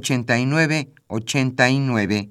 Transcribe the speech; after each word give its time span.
5536-8989. 0.00 2.30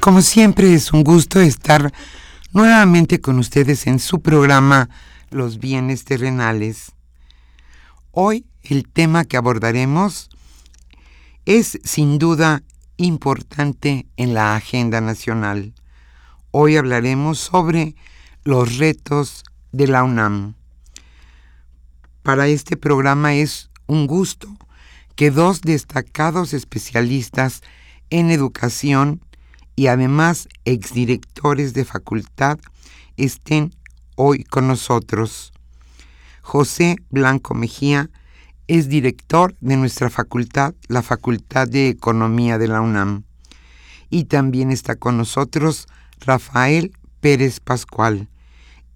Como 0.00 0.22
siempre 0.22 0.74
es 0.74 0.94
un 0.94 1.04
gusto 1.04 1.40
estar 1.40 1.92
nuevamente 2.52 3.20
con 3.20 3.38
ustedes 3.38 3.86
en 3.86 3.98
su 3.98 4.22
programa 4.22 4.88
Los 5.30 5.58
bienes 5.58 6.04
terrenales. 6.04 6.92
Hoy 8.10 8.46
el 8.62 8.88
tema 8.88 9.24
que 9.24 9.36
abordaremos 9.36 10.30
es 11.50 11.80
sin 11.82 12.20
duda 12.20 12.62
importante 12.96 14.06
en 14.16 14.34
la 14.34 14.54
agenda 14.54 15.00
nacional. 15.00 15.74
Hoy 16.52 16.76
hablaremos 16.76 17.40
sobre 17.40 17.96
los 18.44 18.78
retos 18.78 19.42
de 19.72 19.88
la 19.88 20.04
UNAM. 20.04 20.54
Para 22.22 22.46
este 22.46 22.76
programa 22.76 23.34
es 23.34 23.68
un 23.88 24.06
gusto 24.06 24.46
que 25.16 25.32
dos 25.32 25.62
destacados 25.62 26.52
especialistas 26.52 27.62
en 28.10 28.30
educación 28.30 29.20
y 29.74 29.88
además 29.88 30.48
exdirectores 30.64 31.74
de 31.74 31.84
facultad 31.84 32.60
estén 33.16 33.74
hoy 34.14 34.44
con 34.44 34.68
nosotros. 34.68 35.52
José 36.42 36.94
Blanco 37.10 37.54
Mejía 37.54 38.08
es 38.70 38.88
director 38.88 39.56
de 39.60 39.76
nuestra 39.76 40.10
facultad, 40.10 40.74
la 40.86 41.02
Facultad 41.02 41.66
de 41.66 41.88
Economía 41.88 42.56
de 42.56 42.68
la 42.68 42.80
UNAM. 42.80 43.24
Y 44.10 44.26
también 44.26 44.70
está 44.70 44.94
con 44.94 45.16
nosotros 45.16 45.88
Rafael 46.20 46.92
Pérez 47.18 47.58
Pascual. 47.58 48.28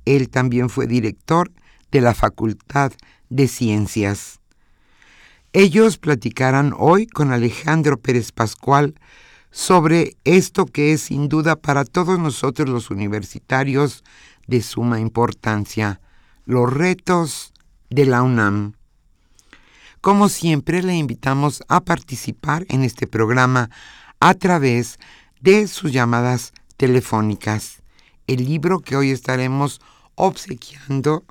Él 0.05 0.29
también 0.29 0.71
fue 0.71 0.87
director 0.87 1.51
de 1.91 2.01
la 2.01 2.15
Facultad 2.15 2.93
de 3.31 3.49
Ciencias. 3.49 4.39
Ellos 5.53 5.99
platicarán 5.99 6.73
hoy 6.79 7.09
con 7.09 7.33
Alejandro 7.33 7.99
Pérez 7.99 8.31
Pascual 8.31 8.95
sobre 9.51 10.17
esto 10.23 10.67
que 10.67 10.93
es 10.93 11.01
sin 11.01 11.29
duda 11.29 11.57
para 11.57 11.85
todos 11.85 12.21
nosotros 12.21 12.69
los 12.69 12.93
universitarios 12.93 14.05
de 14.47 14.63
suma 14.63 15.01
importancia, 15.01 16.01
los 16.45 16.73
retos 16.73 17.53
de 17.91 18.07
la 18.07 18.23
UNAM. 18.23 18.75
Como 20.05 20.29
siempre, 20.29 20.83
le 20.83 20.95
invitamos 20.95 21.63
a 21.67 21.81
participar 21.81 22.67
en 22.69 22.85
este 22.85 23.07
programa 23.07 23.71
a 24.21 24.35
través 24.35 24.99
de 25.41 25.67
sus 25.67 25.93
llamadas 25.93 26.53
telefónicas. 26.77 27.83
El 28.27 28.45
libro 28.45 28.81
que 28.81 28.97
hoy 28.97 29.13
estaremos 29.13 29.81
obsequiando 30.15 31.25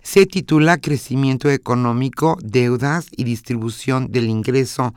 se 0.00 0.26
titula 0.26 0.78
Crecimiento 0.78 1.50
económico, 1.50 2.38
deudas 2.40 3.08
y 3.10 3.24
distribución 3.24 4.12
del 4.12 4.28
ingreso 4.28 4.94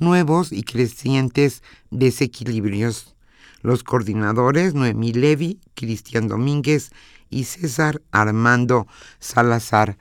nuevos 0.00 0.50
y 0.50 0.64
crecientes 0.64 1.62
desequilibrios. 1.92 3.14
Los 3.62 3.84
coordinadores 3.84 4.74
Noemí 4.74 5.12
Levi, 5.12 5.60
Cristian 5.74 6.26
Domínguez 6.26 6.90
y 7.30 7.44
César 7.44 8.02
Armando 8.10 8.88
Salazar. 9.20 9.96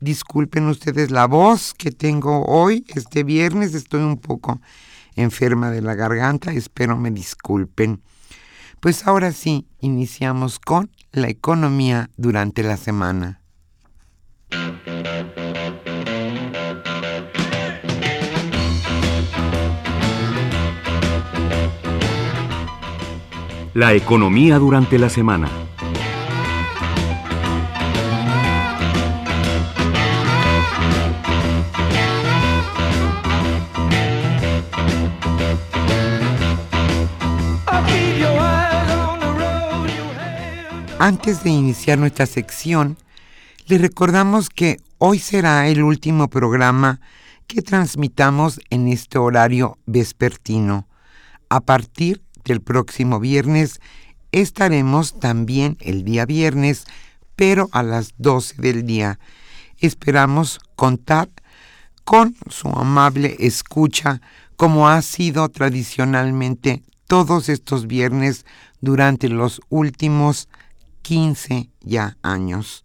Disculpen 0.00 0.68
ustedes 0.68 1.10
la 1.10 1.26
voz 1.26 1.74
que 1.74 1.90
tengo 1.90 2.44
hoy, 2.44 2.84
este 2.94 3.24
viernes 3.24 3.74
estoy 3.74 4.02
un 4.02 4.16
poco 4.16 4.60
enferma 5.16 5.72
de 5.72 5.82
la 5.82 5.96
garganta, 5.96 6.52
espero 6.52 6.96
me 6.96 7.10
disculpen. 7.10 8.00
Pues 8.78 9.08
ahora 9.08 9.32
sí, 9.32 9.66
iniciamos 9.80 10.60
con 10.60 10.92
la 11.10 11.28
economía 11.28 12.10
durante 12.16 12.62
la 12.62 12.76
semana. 12.76 13.40
La 23.74 23.94
economía 23.94 24.58
durante 24.58 24.96
la 24.98 25.08
semana. 25.08 25.67
Antes 41.08 41.42
de 41.42 41.48
iniciar 41.48 41.98
nuestra 41.98 42.26
sección, 42.26 42.98
le 43.66 43.78
recordamos 43.78 44.50
que 44.50 44.76
hoy 44.98 45.18
será 45.18 45.66
el 45.66 45.82
último 45.82 46.28
programa 46.28 47.00
que 47.46 47.62
transmitamos 47.62 48.60
en 48.68 48.88
este 48.88 49.16
horario 49.16 49.78
vespertino. 49.86 50.86
A 51.48 51.60
partir 51.60 52.20
el 52.44 52.60
próximo 52.60 53.20
viernes 53.20 53.80
estaremos 54.32 55.18
también 55.18 55.78
el 55.80 56.04
día 56.04 56.26
viernes, 56.26 56.84
pero 57.36 57.70
a 57.72 57.82
las 57.82 58.12
12 58.18 58.60
del 58.60 58.84
día. 58.84 59.18
Esperamos 59.78 60.60
contar 60.76 61.30
con 62.04 62.36
su 62.50 62.68
amable 62.68 63.34
escucha 63.38 64.20
como 64.56 64.90
ha 64.90 65.00
sido 65.00 65.48
tradicionalmente 65.48 66.82
todos 67.06 67.48
estos 67.48 67.86
viernes 67.86 68.44
durante 68.82 69.30
los 69.30 69.62
últimos 69.70 70.50
15 71.08 71.70
ya 71.80 72.18
años. 72.20 72.84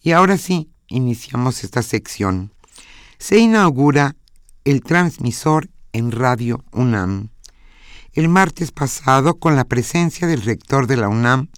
Y 0.00 0.12
ahora 0.12 0.38
sí, 0.38 0.70
iniciamos 0.86 1.64
esta 1.64 1.82
sección. 1.82 2.52
Se 3.18 3.38
inaugura 3.38 4.14
el 4.64 4.80
transmisor 4.82 5.68
en 5.92 6.12
Radio 6.12 6.64
UNAM 6.70 7.32
el 8.14 8.28
martes 8.28 8.72
pasado 8.72 9.38
con 9.38 9.56
la 9.56 9.64
presencia 9.64 10.28
del 10.28 10.42
rector 10.42 10.86
de 10.86 10.98
la 10.98 11.08
UNAM, 11.08 11.48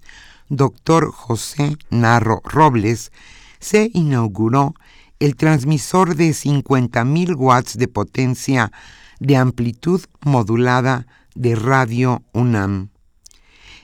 doctor 0.47 1.11
José 1.11 1.75
Narro 1.89 2.41
Robles, 2.45 3.11
se 3.59 3.91
inauguró 3.93 4.73
el 5.19 5.35
transmisor 5.35 6.15
de 6.15 6.29
50.000 6.29 7.35
watts 7.35 7.77
de 7.77 7.87
potencia 7.87 8.71
de 9.19 9.35
amplitud 9.35 10.01
modulada 10.21 11.07
de 11.35 11.55
Radio 11.55 12.23
UNAM. 12.31 12.89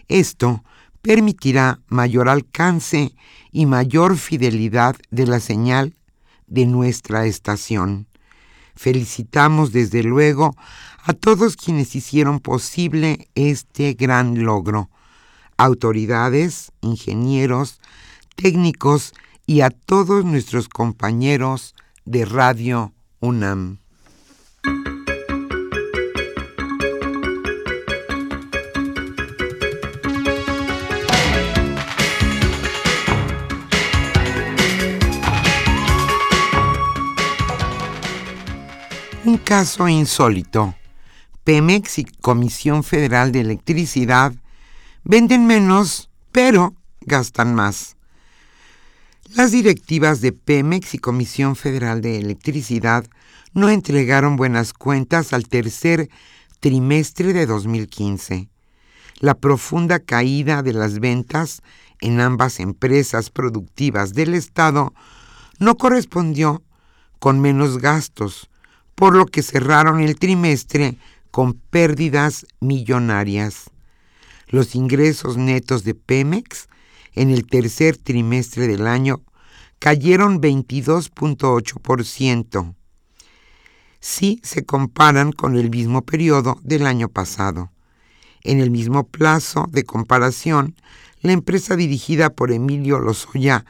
Esto 0.07 0.63
permitirá 1.01 1.79
mayor 1.87 2.29
alcance 2.29 3.13
y 3.51 3.65
mayor 3.65 4.17
fidelidad 4.17 4.95
de 5.09 5.27
la 5.27 5.39
señal 5.39 5.95
de 6.47 6.65
nuestra 6.65 7.25
estación. 7.25 8.07
Felicitamos 8.75 9.71
desde 9.71 10.03
luego 10.03 10.55
a 11.03 11.13
todos 11.13 11.55
quienes 11.55 11.95
hicieron 11.95 12.39
posible 12.39 13.27
este 13.35 13.93
gran 13.93 14.43
logro, 14.43 14.89
autoridades, 15.57 16.71
ingenieros, 16.81 17.79
técnicos 18.35 19.13
y 19.45 19.61
a 19.61 19.69
todos 19.69 20.23
nuestros 20.23 20.69
compañeros 20.69 21.75
de 22.05 22.25
Radio 22.25 22.93
UNAM. 23.19 23.80
Caso 39.51 39.89
insólito. 39.89 40.75
Pemex 41.43 41.99
y 41.99 42.05
Comisión 42.05 42.85
Federal 42.85 43.33
de 43.33 43.41
Electricidad 43.41 44.33
venden 45.03 45.45
menos, 45.45 46.09
pero 46.31 46.73
gastan 47.01 47.53
más. 47.53 47.97
Las 49.35 49.51
directivas 49.51 50.21
de 50.21 50.31
Pemex 50.31 50.93
y 50.93 50.99
Comisión 50.99 51.57
Federal 51.57 51.99
de 51.99 52.17
Electricidad 52.17 53.05
no 53.51 53.67
entregaron 53.67 54.37
buenas 54.37 54.71
cuentas 54.71 55.33
al 55.33 55.49
tercer 55.49 56.09
trimestre 56.61 57.33
de 57.33 57.45
2015. 57.45 58.47
La 59.19 59.33
profunda 59.33 59.99
caída 59.99 60.63
de 60.63 60.71
las 60.71 61.01
ventas 61.01 61.61
en 61.99 62.21
ambas 62.21 62.61
empresas 62.61 63.29
productivas 63.29 64.13
del 64.13 64.33
Estado 64.33 64.93
no 65.59 65.75
correspondió 65.75 66.63
con 67.19 67.41
menos 67.41 67.79
gastos, 67.79 68.49
por 69.01 69.17
lo 69.17 69.25
que 69.25 69.41
cerraron 69.41 69.99
el 69.99 70.15
trimestre 70.19 70.95
con 71.31 71.53
pérdidas 71.53 72.45
millonarias. 72.59 73.71
Los 74.47 74.75
ingresos 74.75 75.37
netos 75.37 75.83
de 75.83 75.95
Pemex 75.95 76.67
en 77.15 77.31
el 77.31 77.47
tercer 77.47 77.97
trimestre 77.97 78.67
del 78.67 78.85
año 78.85 79.23
cayeron 79.79 80.39
22.8% 80.39 82.75
si 83.99 84.39
se 84.43 84.65
comparan 84.65 85.31
con 85.31 85.57
el 85.57 85.71
mismo 85.71 86.03
periodo 86.03 86.59
del 86.61 86.85
año 86.85 87.09
pasado. 87.09 87.71
En 88.43 88.59
el 88.59 88.69
mismo 88.69 89.07
plazo 89.07 89.65
de 89.71 89.83
comparación, 89.83 90.75
la 91.21 91.31
empresa 91.31 91.75
dirigida 91.75 92.29
por 92.29 92.51
Emilio 92.51 92.99
Lozoya 92.99 93.65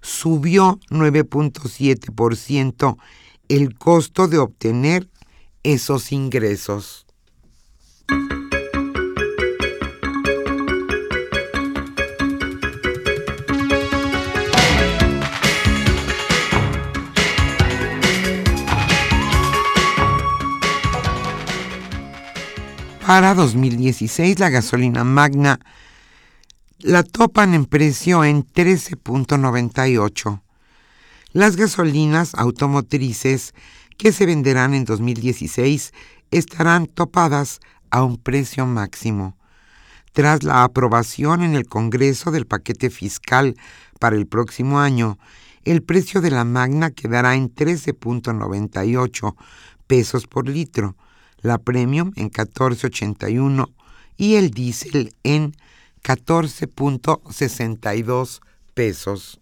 subió 0.00 0.80
9.7% 0.90 2.98
el 3.56 3.76
costo 3.76 4.28
de 4.28 4.38
obtener 4.38 5.10
esos 5.62 6.10
ingresos. 6.10 7.04
Para 23.06 23.34
2016 23.34 24.38
la 24.38 24.48
gasolina 24.48 25.04
magna 25.04 25.60
la 26.78 27.02
topan 27.02 27.52
en 27.52 27.66
precio 27.66 28.24
en 28.24 28.46
13.98 28.46 30.40
las 31.32 31.56
gasolinas 31.56 32.34
automotrices 32.34 33.54
que 33.96 34.12
se 34.12 34.26
venderán 34.26 34.74
en 34.74 34.84
2016 34.84 35.94
estarán 36.30 36.86
topadas 36.86 37.60
a 37.90 38.02
un 38.02 38.18
precio 38.18 38.66
máximo. 38.66 39.38
Tras 40.12 40.42
la 40.42 40.64
aprobación 40.64 41.42
en 41.42 41.54
el 41.54 41.66
Congreso 41.66 42.30
del 42.30 42.46
paquete 42.46 42.90
fiscal 42.90 43.56
para 43.98 44.16
el 44.16 44.26
próximo 44.26 44.80
año, 44.80 45.18
el 45.64 45.82
precio 45.82 46.20
de 46.20 46.30
la 46.30 46.44
magna 46.44 46.90
quedará 46.90 47.34
en 47.34 47.54
13.98 47.54 49.34
pesos 49.86 50.26
por 50.26 50.46
litro, 50.48 50.96
la 51.40 51.56
premium 51.58 52.12
en 52.16 52.30
14.81 52.30 53.72
y 54.16 54.34
el 54.34 54.50
diésel 54.50 55.14
en 55.22 55.54
14.62 56.02 58.40
pesos. 58.74 59.38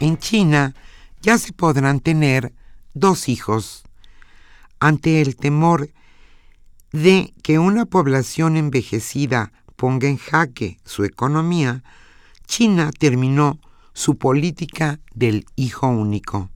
En 0.00 0.18
China 0.18 0.74
ya 1.20 1.38
se 1.38 1.52
podrán 1.52 2.00
tener 2.00 2.52
dos 2.94 3.28
hijos. 3.28 3.84
Ante 4.80 5.20
el 5.20 5.36
temor 5.36 5.90
de 6.92 7.34
que 7.42 7.58
una 7.58 7.84
población 7.84 8.56
envejecida 8.56 9.52
ponga 9.76 10.08
en 10.08 10.16
jaque 10.16 10.78
su 10.84 11.04
economía, 11.04 11.82
China 12.46 12.90
terminó 12.96 13.58
su 13.92 14.16
política 14.16 15.00
del 15.14 15.46
hijo 15.56 15.88
único. 15.88 16.50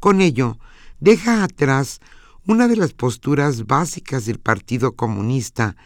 Con 0.00 0.20
ello, 0.20 0.58
deja 1.00 1.42
atrás 1.42 2.00
una 2.46 2.68
de 2.68 2.76
las 2.76 2.92
posturas 2.92 3.66
básicas 3.66 4.26
del 4.26 4.38
Partido 4.38 4.92
Comunista 4.92 5.76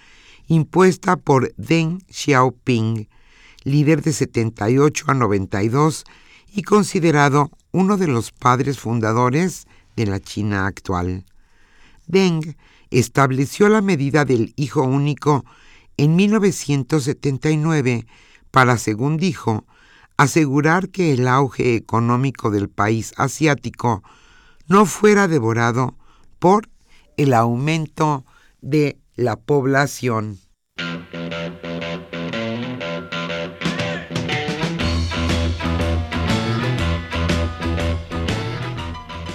impuesta 0.49 1.17
por 1.17 1.55
Deng 1.57 2.03
Xiaoping, 2.11 3.09
líder 3.63 4.03
de 4.03 4.13
78 4.13 5.05
a 5.09 5.15
92 5.15 6.05
y 6.53 6.63
considerado 6.63 7.51
uno 7.73 7.97
de 7.97 8.09
los 8.09 8.33
padres 8.33 8.79
fundadores 8.79 9.67
de 9.97 10.07
la 10.07 10.21
China 10.21 10.67
actual. 10.67 11.25
Deng 12.07 12.57
estableció 12.91 13.69
la 13.69 13.83
medida 13.83 14.25
del 14.25 14.53
hijo 14.57 14.83
único 14.83 15.45
en 15.97 16.17
1979 16.17 18.07
para, 18.51 18.79
según 18.79 19.17
dijo, 19.17 19.65
asegurar 20.17 20.89
que 20.89 21.13
el 21.13 21.29
auge 21.29 21.77
económico 21.77 22.51
del 22.51 22.69
país 22.69 23.15
asiático 23.17 24.03
no 24.67 24.87
fuera 24.87 25.29
devorado 25.29 25.97
por 26.39 26.69
el 27.17 27.33
aumento 27.35 28.25
de 28.61 28.99
la 29.15 29.37
población. 29.37 30.39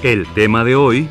El 0.06 0.32
tema 0.36 0.64
de 0.64 0.76
hoy... 0.76 1.10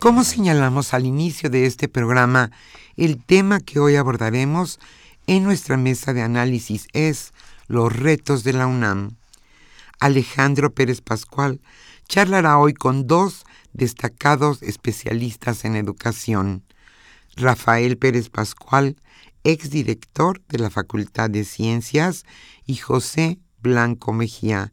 Como 0.00 0.24
señalamos 0.24 0.92
al 0.92 1.06
inicio 1.06 1.50
de 1.50 1.66
este 1.66 1.86
programa, 1.86 2.50
el 2.96 3.24
tema 3.24 3.60
que 3.60 3.78
hoy 3.78 3.94
abordaremos 3.94 4.80
en 5.28 5.44
nuestra 5.44 5.76
mesa 5.76 6.12
de 6.12 6.22
análisis 6.22 6.88
es 6.92 7.32
los 7.68 7.94
retos 7.94 8.42
de 8.42 8.54
la 8.54 8.66
UNAM. 8.66 9.18
Alejandro 10.00 10.74
Pérez 10.74 11.00
Pascual 11.00 11.60
charlará 12.08 12.58
hoy 12.58 12.74
con 12.74 13.06
dos 13.06 13.44
destacados 13.72 14.64
especialistas 14.64 15.64
en 15.64 15.76
educación. 15.76 16.64
Rafael 17.36 17.96
Pérez 17.98 18.28
Pascual, 18.28 18.96
exdirector 19.44 20.42
de 20.48 20.58
la 20.58 20.70
Facultad 20.70 21.30
de 21.30 21.44
Ciencias, 21.44 22.24
y 22.66 22.76
José 22.76 23.38
Blanco 23.60 24.12
Mejía, 24.12 24.72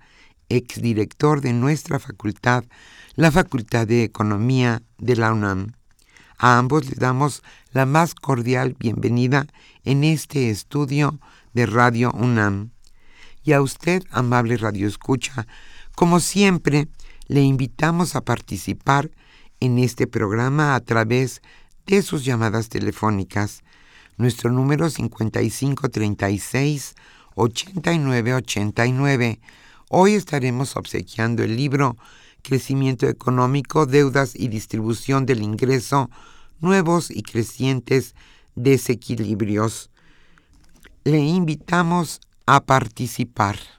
exdirector 0.49 1.41
de 1.41 1.53
nuestra 1.53 1.99
facultad, 1.99 2.65
la 3.15 3.31
Facultad 3.31 3.87
de 3.87 4.03
Economía 4.03 4.81
de 4.97 5.15
la 5.15 5.31
UNAM. 5.31 5.73
A 6.37 6.57
ambos 6.57 6.85
les 6.85 6.99
damos 6.99 7.43
la 7.71 7.85
más 7.85 8.15
cordial 8.15 8.75
bienvenida 8.79 9.45
en 9.83 10.03
este 10.03 10.49
estudio 10.49 11.19
de 11.53 11.65
Radio 11.65 12.11
UNAM. 12.13 12.71
Y 13.43 13.53
a 13.53 13.61
usted, 13.61 14.03
amable 14.11 14.57
Radio 14.57 14.87
Escucha, 14.87 15.47
como 15.95 16.19
siempre, 16.19 16.87
le 17.27 17.41
invitamos 17.41 18.15
a 18.15 18.21
participar 18.21 19.11
en 19.59 19.79
este 19.79 20.07
programa 20.07 20.75
a 20.75 20.79
través 20.79 21.41
de 21.41 21.47
sus 22.03 22.23
llamadas 22.23 22.69
telefónicas. 22.69 23.63
Nuestro 24.17 24.51
número 24.51 24.91
5536 24.91 26.93
8989. 27.35 29.39
Hoy 29.89 30.13
estaremos 30.13 30.77
obsequiando 30.77 31.43
el 31.43 31.55
libro 31.55 31.97
crecimiento 32.43 33.07
económico, 33.07 33.87
deudas 33.87 34.35
y 34.35 34.49
distribución 34.49 35.25
del 35.25 35.41
ingreso, 35.41 36.11
nuevos 36.59 37.09
y 37.09 37.23
crecientes 37.23 38.13
desequilibrios. 38.55 39.89
Le 41.03 41.19
invitamos 41.19 42.21
a 42.45 42.61
participar. 42.61 43.78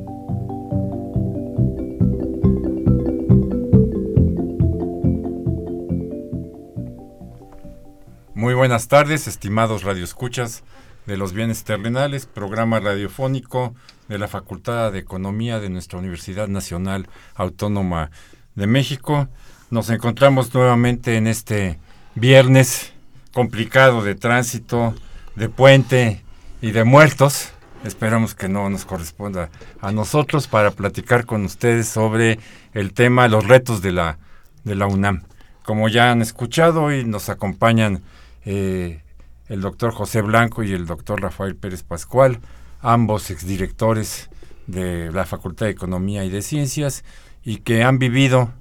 Muy 8.41 8.55
buenas 8.55 8.87
tardes, 8.87 9.27
estimados 9.27 9.83
radioescuchas 9.83 10.63
de 11.05 11.15
los 11.15 11.31
bienes 11.31 11.63
terrenales, 11.63 12.25
programa 12.25 12.79
radiofónico 12.79 13.75
de 14.07 14.17
la 14.17 14.27
Facultad 14.27 14.91
de 14.91 14.97
Economía 14.97 15.59
de 15.59 15.69
nuestra 15.69 15.99
Universidad 15.99 16.47
Nacional 16.47 17.07
Autónoma 17.35 18.09
de 18.55 18.65
México. 18.65 19.27
Nos 19.69 19.91
encontramos 19.91 20.51
nuevamente 20.55 21.17
en 21.17 21.27
este 21.27 21.77
viernes 22.15 22.93
complicado 23.31 24.03
de 24.03 24.15
tránsito, 24.15 24.95
de 25.35 25.47
puente 25.47 26.23
y 26.63 26.71
de 26.71 26.83
muertos. 26.83 27.51
Esperamos 27.83 28.33
que 28.33 28.49
no 28.49 28.71
nos 28.71 28.85
corresponda 28.85 29.51
a 29.81 29.91
nosotros 29.91 30.47
para 30.47 30.71
platicar 30.71 31.27
con 31.27 31.45
ustedes 31.45 31.87
sobre 31.87 32.39
el 32.73 32.93
tema, 32.93 33.27
los 33.27 33.47
retos 33.47 33.83
de 33.83 33.91
la, 33.91 34.17
de 34.63 34.73
la 34.73 34.87
UNAM. 34.87 35.21
Como 35.61 35.89
ya 35.89 36.09
han 36.09 36.23
escuchado, 36.23 36.85
hoy 36.85 37.05
nos 37.05 37.29
acompañan 37.29 38.01
eh, 38.45 39.03
el 39.47 39.61
doctor 39.61 39.91
José 39.91 40.21
Blanco 40.21 40.63
y 40.63 40.73
el 40.73 40.85
doctor 40.85 41.21
Rafael 41.21 41.55
Pérez 41.55 41.83
Pascual, 41.83 42.39
ambos 42.79 43.29
exdirectores 43.29 44.29
de 44.67 45.11
la 45.11 45.25
Facultad 45.25 45.65
de 45.65 45.73
Economía 45.73 46.23
y 46.23 46.29
de 46.29 46.41
Ciencias, 46.41 47.03
y 47.43 47.57
que 47.57 47.83
han 47.83 47.99
vivido 47.99 48.51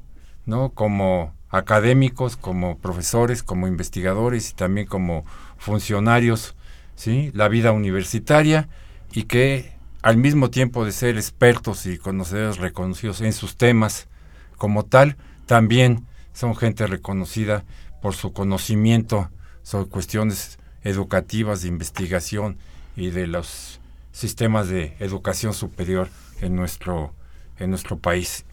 ¿no? 0.46 0.70
como 0.70 1.34
académicos, 1.48 2.36
como 2.36 2.78
profesores, 2.78 3.42
como 3.42 3.68
investigadores 3.68 4.50
y 4.50 4.54
también 4.54 4.86
como 4.86 5.24
funcionarios, 5.58 6.56
¿sí? 6.94 7.30
la 7.34 7.48
vida 7.48 7.72
universitaria, 7.72 8.68
y 9.12 9.24
que 9.24 9.72
al 10.02 10.16
mismo 10.16 10.50
tiempo 10.50 10.84
de 10.84 10.92
ser 10.92 11.16
expertos 11.16 11.86
y 11.86 11.98
conocedores 11.98 12.58
reconocidos 12.58 13.20
en 13.20 13.32
sus 13.32 13.56
temas 13.56 14.08
como 14.56 14.84
tal, 14.84 15.16
también 15.46 16.06
son 16.32 16.56
gente 16.56 16.86
reconocida 16.86 17.64
por 18.00 18.14
su 18.14 18.32
conocimiento 18.32 19.30
sobre 19.62 19.88
cuestiones 19.88 20.58
educativas 20.82 21.62
de 21.62 21.68
investigación 21.68 22.58
y 22.96 23.10
de 23.10 23.26
los 23.26 23.80
sistemas 24.12 24.68
de 24.68 24.96
educación 25.00 25.54
superior 25.54 26.08
en 26.40 26.56
nuestro, 26.56 27.14
en 27.58 27.70
nuestro 27.70 27.98
país. 27.98 28.44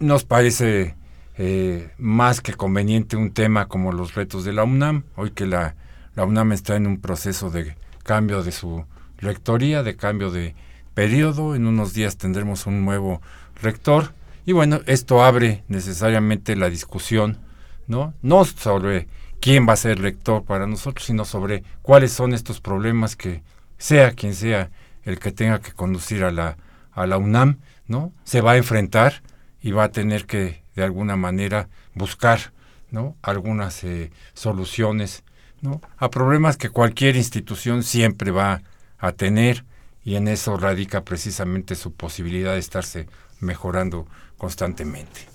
Nos 0.00 0.24
parece 0.24 0.94
eh, 1.36 1.90
más 1.98 2.40
que 2.40 2.54
conveniente 2.54 3.16
un 3.16 3.32
tema 3.32 3.68
como 3.68 3.92
los 3.92 4.14
retos 4.14 4.44
de 4.44 4.52
la 4.52 4.64
UNAM, 4.64 5.04
hoy 5.16 5.30
que 5.30 5.46
la, 5.46 5.74
la 6.14 6.24
UNAM 6.24 6.52
está 6.52 6.76
en 6.76 6.86
un 6.86 7.00
proceso 7.00 7.50
de 7.50 7.76
cambio 8.02 8.42
de 8.42 8.52
su 8.52 8.84
rectoría, 9.18 9.82
de 9.82 9.96
cambio 9.96 10.30
de 10.30 10.54
periodo, 10.94 11.54
en 11.54 11.66
unos 11.66 11.92
días 11.92 12.16
tendremos 12.16 12.66
un 12.66 12.84
nuevo 12.84 13.20
rector 13.62 14.12
y 14.46 14.52
bueno, 14.52 14.80
esto 14.86 15.22
abre 15.22 15.62
necesariamente 15.68 16.56
la 16.56 16.70
discusión, 16.70 17.38
¿no? 17.86 18.14
No 18.22 18.44
sobre 18.44 19.06
quién 19.40 19.68
va 19.68 19.72
a 19.72 19.76
ser 19.76 20.00
rector 20.00 20.44
para 20.44 20.66
nosotros, 20.66 21.06
sino 21.06 21.24
sobre 21.24 21.64
cuáles 21.82 22.12
son 22.12 22.34
estos 22.34 22.60
problemas 22.60 23.16
que 23.16 23.42
sea 23.78 24.12
quien 24.12 24.34
sea 24.34 24.70
el 25.04 25.18
que 25.18 25.32
tenga 25.32 25.60
que 25.60 25.72
conducir 25.72 26.24
a 26.24 26.30
la, 26.30 26.56
a 26.92 27.06
la 27.06 27.18
UNAM, 27.18 27.58
¿no? 27.86 28.12
Se 28.24 28.40
va 28.40 28.52
a 28.52 28.56
enfrentar 28.56 29.22
y 29.62 29.72
va 29.72 29.84
a 29.84 29.92
tener 29.92 30.26
que 30.26 30.62
de 30.76 30.84
alguna 30.84 31.16
manera 31.16 31.68
buscar, 31.94 32.52
¿no? 32.90 33.16
Algunas 33.22 33.82
eh, 33.84 34.10
soluciones, 34.34 35.24
¿no? 35.62 35.80
A 35.96 36.10
problemas 36.10 36.56
que 36.56 36.68
cualquier 36.68 37.16
institución 37.16 37.82
siempre 37.82 38.30
va 38.30 38.62
a 38.98 39.12
tener 39.12 39.64
y 40.04 40.16
en 40.16 40.28
eso 40.28 40.56
radica 40.56 41.04
precisamente 41.04 41.74
su 41.74 41.92
posibilidad 41.92 42.52
de 42.52 42.58
estarse 42.58 43.06
mejorando 43.40 44.06
constantemente. 44.36 45.26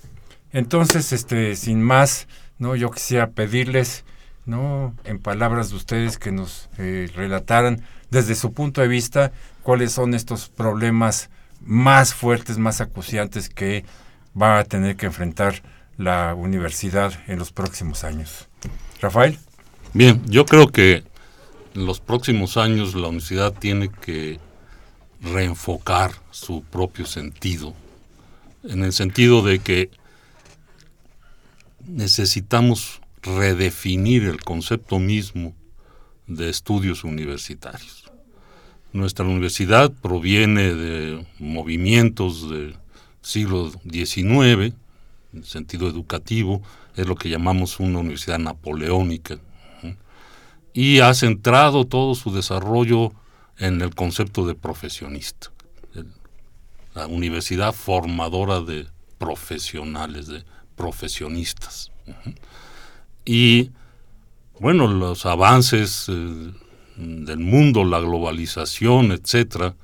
Entonces, 0.52 1.12
este, 1.12 1.56
sin 1.56 1.82
más, 1.82 2.28
no, 2.58 2.76
yo 2.76 2.92
quisiera 2.92 3.32
pedirles, 3.32 4.06
no, 4.46 4.96
en 5.04 5.20
palabras 5.20 5.70
de 5.70 5.76
ustedes 5.76 6.18
que 6.18 6.32
nos 6.32 6.70
eh, 6.78 7.10
relataran 7.16 7.82
desde 8.12 8.36
su 8.36 8.54
punto 8.54 8.82
de 8.82 8.88
vista 8.88 9.32
cuáles 9.64 9.92
son 9.92 10.14
estos 10.14 10.50
problemas 10.50 11.30
más 11.62 12.14
fuertes, 12.14 12.58
más 12.58 12.82
acuciantes 12.82 13.50
que 13.50 13.84
va 14.40 14.60
a 14.60 14.64
tener 14.64 14.96
que 14.96 15.08
enfrentar 15.08 15.64
la 15.98 16.36
universidad 16.36 17.14
en 17.28 17.40
los 17.40 17.52
próximos 17.52 18.04
años. 18.04 18.48
Rafael. 19.02 19.40
Bien, 19.94 20.22
yo 20.28 20.46
creo 20.46 20.68
que 20.68 21.04
en 21.74 21.86
los 21.86 22.00
próximos 22.00 22.58
años 22.58 22.96
la 22.96 23.08
universidad 23.08 23.54
tiene 23.54 23.90
que 23.90 24.40
reenfocar 25.22 26.12
su 26.32 26.64
propio 26.64 27.06
sentido, 27.06 27.74
en 28.64 28.84
el 28.84 28.94
sentido 28.94 29.42
de 29.42 29.60
que 29.60 29.90
necesitamos 31.88 33.02
redefinir 33.22 34.24
el 34.24 34.44
concepto 34.44 35.00
mismo 35.00 35.56
de 36.28 36.50
estudios 36.50 37.04
universitarios. 37.04 38.12
Nuestra 38.94 39.26
universidad 39.26 39.92
proviene 39.92 40.74
de 40.74 41.26
movimientos 41.40 42.50
del 42.50 42.78
siglo 43.22 43.72
XIX, 43.92 44.74
en 45.34 45.44
sentido 45.44 45.90
educativo, 45.90 46.62
es 46.96 47.06
lo 47.06 47.16
que 47.16 47.30
llamamos 47.30 47.80
una 47.80 48.00
universidad 48.00 48.40
napoleónica, 48.40 49.38
y 50.74 51.00
ha 51.00 51.14
centrado 51.14 51.86
todo 51.86 52.16
su 52.16 52.34
desarrollo 52.34 53.12
en 53.58 53.82
el 53.82 53.96
concepto 53.96 54.46
de 54.46 54.56
profesionista. 54.56 55.52
La 56.94 57.08
universidad 57.08 57.74
formadora 57.74 58.62
de 58.62 58.88
profesionales, 59.18 60.28
de 60.28 60.46
profesionistas. 60.76 61.92
Y 63.26 63.72
bueno, 64.60 64.88
los 64.88 65.26
avances 65.26 66.06
eh, 66.08 66.54
del 66.98 67.40
mundo, 67.40 67.84
la 67.84 68.00
globalización, 68.00 69.12
etcétera, 69.12 69.76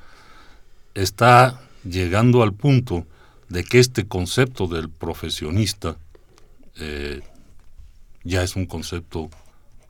está 0.94 1.62
llegando 1.84 2.44
al 2.44 2.54
punto 2.54 3.06
de 3.50 3.64
que 3.64 3.80
este 3.80 4.08
concepto 4.08 4.68
del 4.68 4.90
profesionista 4.90 5.98
eh, 6.78 7.22
ya 8.24 8.44
es 8.44 8.56
un 8.56 8.66
concepto 8.66 9.30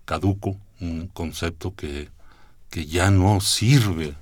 caduco, 0.05 0.58
un 0.79 1.08
concepto 1.08 1.75
que, 1.75 2.10
ya 2.74 3.12
no 3.12 3.41
sirve 3.41 4.15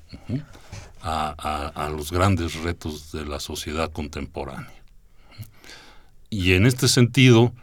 a, 1.03 1.91
los 1.95 2.11
grandes 2.11 2.55
retos 2.55 3.11
de 3.11 3.23
la 3.23 3.39
sociedad 3.39 3.91
contemporánea. 3.91 4.78
Y 6.29 6.53
en 6.53 6.65
este 6.65 6.87
sentido, 6.87 7.53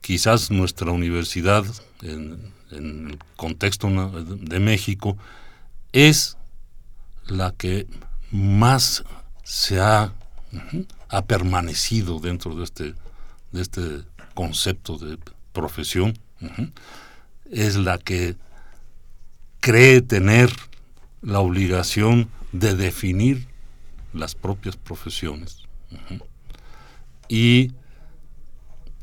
quizás 0.00 0.50
nuestra 0.50 0.90
universidad, 0.90 1.64
en, 2.02 2.52
el 2.70 3.18
contexto 3.36 3.88
de 3.88 4.60
México, 4.60 5.18
es 5.92 6.38
la 7.26 7.52
que 7.52 7.86
más 8.30 9.04
se 9.44 9.78
ha, 9.78 10.14
ha 11.08 11.24
permanecido 11.26 12.18
dentro 12.18 12.56
de 12.56 12.64
este, 12.64 12.94
de 13.52 13.60
este 13.60 13.82
concepto 14.34 14.96
de 14.96 15.18
profesión, 15.52 16.18
es 17.50 17.76
la 17.76 17.98
que 17.98 18.36
cree 19.60 20.00
tener 20.00 20.50
la 21.20 21.40
obligación 21.40 22.28
de 22.52 22.74
definir 22.74 23.46
las 24.12 24.34
propias 24.34 24.76
profesiones. 24.76 25.58
Y 27.28 27.72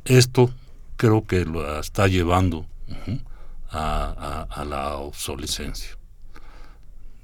esto 0.06 0.54
creo 0.98 1.26
que 1.26 1.46
lo 1.46 1.80
está 1.80 2.08
llevando 2.08 2.66
a, 3.72 4.66
la 4.68 4.96
obsolescencia. 4.96 5.98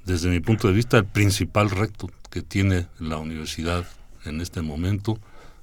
Desde 0.04 0.28
mi 0.28 0.40
punto 0.40 0.68
de 0.68 0.74
vista, 0.74 0.98
el 0.98 1.04
principal 1.04 1.70
reto 1.70 2.08
que 2.30 2.42
tiene 2.42 2.86
la 2.98 3.18
universidad 3.18 3.84
en 4.24 4.40
este 4.40 4.62
momento 4.62 5.18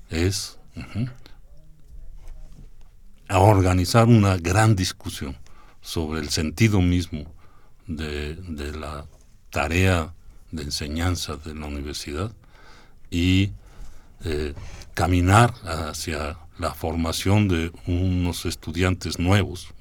es 0.10 0.60
organizar 3.30 4.08
una 4.08 4.38
gran 4.38 4.76
discusión 4.76 5.36
sobre 5.82 6.20
el 6.20 6.30
sentido 6.30 6.82
mismo 6.82 7.26
de, 7.88 8.38
la 8.78 9.06
tarea 9.50 10.14
de 10.52 10.64
enseñanza 10.64 11.36
de 11.38 11.56
la 11.56 11.66
universidad 11.66 12.32
y 13.10 13.52
eh, 14.24 14.54
caminar 14.94 15.54
hacia 15.64 16.38
la 16.58 16.74
formación 16.74 17.48
de 17.48 17.72
unos 17.88 18.46
estudiantes 18.46 19.20
nuevos. 19.20 19.74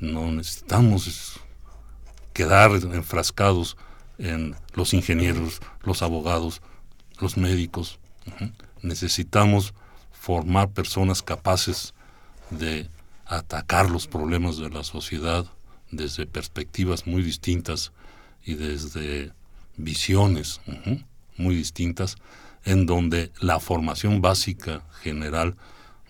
No 0.00 0.30
necesitamos 0.30 1.40
quedar 2.32 2.70
enfrascados 2.72 3.76
en 4.18 4.54
los 4.74 4.92
ingenieros, 4.94 5.60
los 5.82 6.02
abogados, 6.02 6.60
los 7.20 7.36
médicos. 7.36 7.98
Necesitamos 8.82 9.74
formar 10.12 10.70
personas 10.70 11.22
capaces 11.22 11.94
de 12.50 12.88
atacar 13.24 13.90
los 13.90 14.06
problemas 14.06 14.58
de 14.58 14.70
la 14.70 14.84
sociedad 14.84 15.46
desde 15.90 16.26
perspectivas 16.26 17.06
muy 17.06 17.22
distintas 17.22 17.92
y 18.44 18.54
desde 18.54 19.32
visiones 19.76 20.60
muy 21.36 21.54
distintas, 21.54 22.16
en 22.66 22.84
donde 22.84 23.30
la 23.40 23.60
formación 23.60 24.20
básica 24.20 24.82
general 25.00 25.54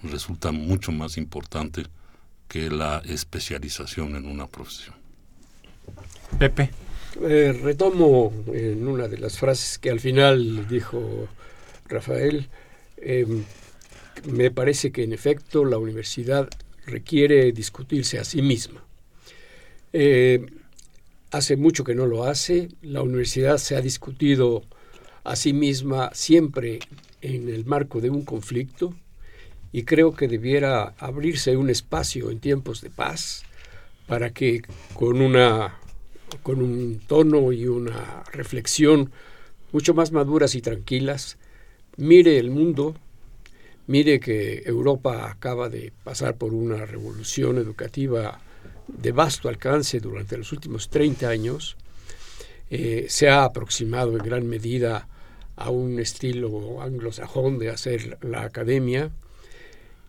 resulta 0.02 0.50
mucho 0.50 0.90
más 0.90 1.18
importante 1.18 1.84
que 2.48 2.70
la 2.70 3.02
especialización 3.04 4.16
en 4.16 4.26
una 4.26 4.46
profesión. 4.46 4.94
Pepe. 6.38 6.70
Eh, 7.22 7.58
retomo 7.62 8.32
en 8.52 8.86
una 8.86 9.08
de 9.08 9.18
las 9.18 9.38
frases 9.38 9.78
que 9.78 9.90
al 9.90 10.00
final 10.00 10.66
dijo 10.68 11.28
Rafael, 11.88 12.48
em, 12.98 13.44
me 14.30 14.50
parece 14.50 14.92
que 14.92 15.04
en 15.04 15.12
efecto 15.12 15.64
la 15.64 15.78
universidad 15.78 16.48
requiere 16.86 17.52
discutirse 17.52 18.18
a 18.18 18.24
sí 18.24 18.42
misma. 18.42 18.82
Eh, 19.92 20.44
hace 21.30 21.56
mucho 21.56 21.84
que 21.84 21.94
no 21.94 22.06
lo 22.06 22.24
hace, 22.24 22.68
la 22.82 23.02
universidad 23.02 23.58
se 23.58 23.76
ha 23.76 23.80
discutido 23.80 24.62
a 25.26 25.36
sí 25.36 25.52
misma 25.52 26.10
siempre 26.14 26.78
en 27.20 27.48
el 27.48 27.64
marco 27.64 28.00
de 28.00 28.10
un 28.10 28.24
conflicto 28.24 28.94
y 29.72 29.82
creo 29.82 30.14
que 30.14 30.28
debiera 30.28 30.94
abrirse 30.98 31.56
un 31.56 31.70
espacio 31.70 32.30
en 32.30 32.40
tiempos 32.40 32.80
de 32.80 32.90
paz 32.90 33.42
para 34.06 34.30
que 34.30 34.62
con 34.94 35.20
una 35.20 35.78
con 36.42 36.60
un 36.60 37.00
tono 37.06 37.52
y 37.52 37.66
una 37.66 38.24
reflexión 38.32 39.10
mucho 39.72 39.94
más 39.94 40.12
maduras 40.12 40.54
y 40.54 40.62
tranquilas 40.62 41.38
mire 41.96 42.38
el 42.38 42.50
mundo 42.50 42.96
Mire 43.88 44.18
que 44.18 44.64
Europa 44.66 45.30
acaba 45.30 45.68
de 45.68 45.92
pasar 46.02 46.36
por 46.36 46.52
una 46.52 46.86
revolución 46.86 47.56
educativa 47.56 48.40
de 48.88 49.12
vasto 49.12 49.48
alcance 49.48 50.00
durante 50.00 50.36
los 50.36 50.50
últimos 50.50 50.88
30 50.88 51.28
años. 51.28 51.76
Eh, 52.68 53.06
se 53.08 53.28
ha 53.28 53.44
aproximado 53.44 54.16
en 54.16 54.24
gran 54.24 54.48
medida 54.48 55.08
a 55.56 55.70
un 55.70 55.98
estilo 55.98 56.80
anglosajón 56.82 57.58
de 57.58 57.70
hacer 57.70 58.18
la 58.22 58.42
academia 58.42 59.10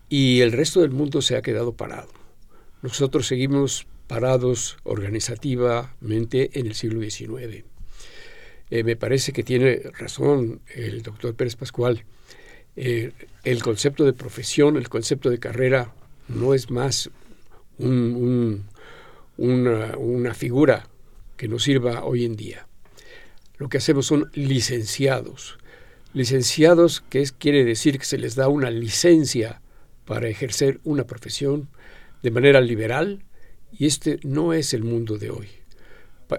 y 0.08 0.40
el 0.40 0.52
resto 0.52 0.80
del 0.80 0.90
mundo 0.90 1.22
se 1.22 1.36
ha 1.36 1.42
quedado 1.42 1.72
parado. 1.72 2.08
Nosotros 2.82 3.26
seguimos 3.26 3.86
parados 4.06 4.78
organizativamente 4.84 6.58
en 6.58 6.66
el 6.66 6.74
siglo 6.74 7.00
XIX. 7.02 7.64
Eh, 8.70 8.84
me 8.84 8.96
parece 8.96 9.32
que 9.32 9.42
tiene 9.42 9.80
razón 9.98 10.60
el 10.74 11.02
doctor 11.02 11.34
Pérez 11.34 11.56
Pascual 11.56 12.04
eh, 12.80 13.10
el 13.42 13.60
concepto 13.60 14.04
de 14.04 14.12
profesión, 14.12 14.76
el 14.76 14.88
concepto 14.88 15.30
de 15.30 15.40
carrera 15.40 15.92
no 16.28 16.54
es 16.54 16.70
más 16.70 17.10
una, 17.76 18.64
figura 20.34 20.86
que 21.36 21.48
nos 21.48 21.64
sirva 21.64 22.04
hoy 22.04 22.24
en 22.24 22.36
día. 22.36 22.67
Lo 23.58 23.68
que 23.68 23.78
hacemos 23.78 24.06
son 24.06 24.30
licenciados. 24.34 25.58
Licenciados, 26.14 27.02
que 27.08 27.20
es, 27.20 27.32
quiere 27.32 27.64
decir 27.64 27.98
que 27.98 28.04
se 28.04 28.18
les 28.18 28.34
da 28.34 28.48
una 28.48 28.70
licencia 28.70 29.60
para 30.04 30.28
ejercer 30.28 30.80
una 30.84 31.04
profesión 31.04 31.68
de 32.22 32.30
manera 32.30 32.60
liberal, 32.60 33.24
y 33.70 33.86
este 33.86 34.18
no 34.22 34.52
es 34.52 34.72
el 34.72 34.84
mundo 34.84 35.18
de 35.18 35.30
hoy, 35.30 35.48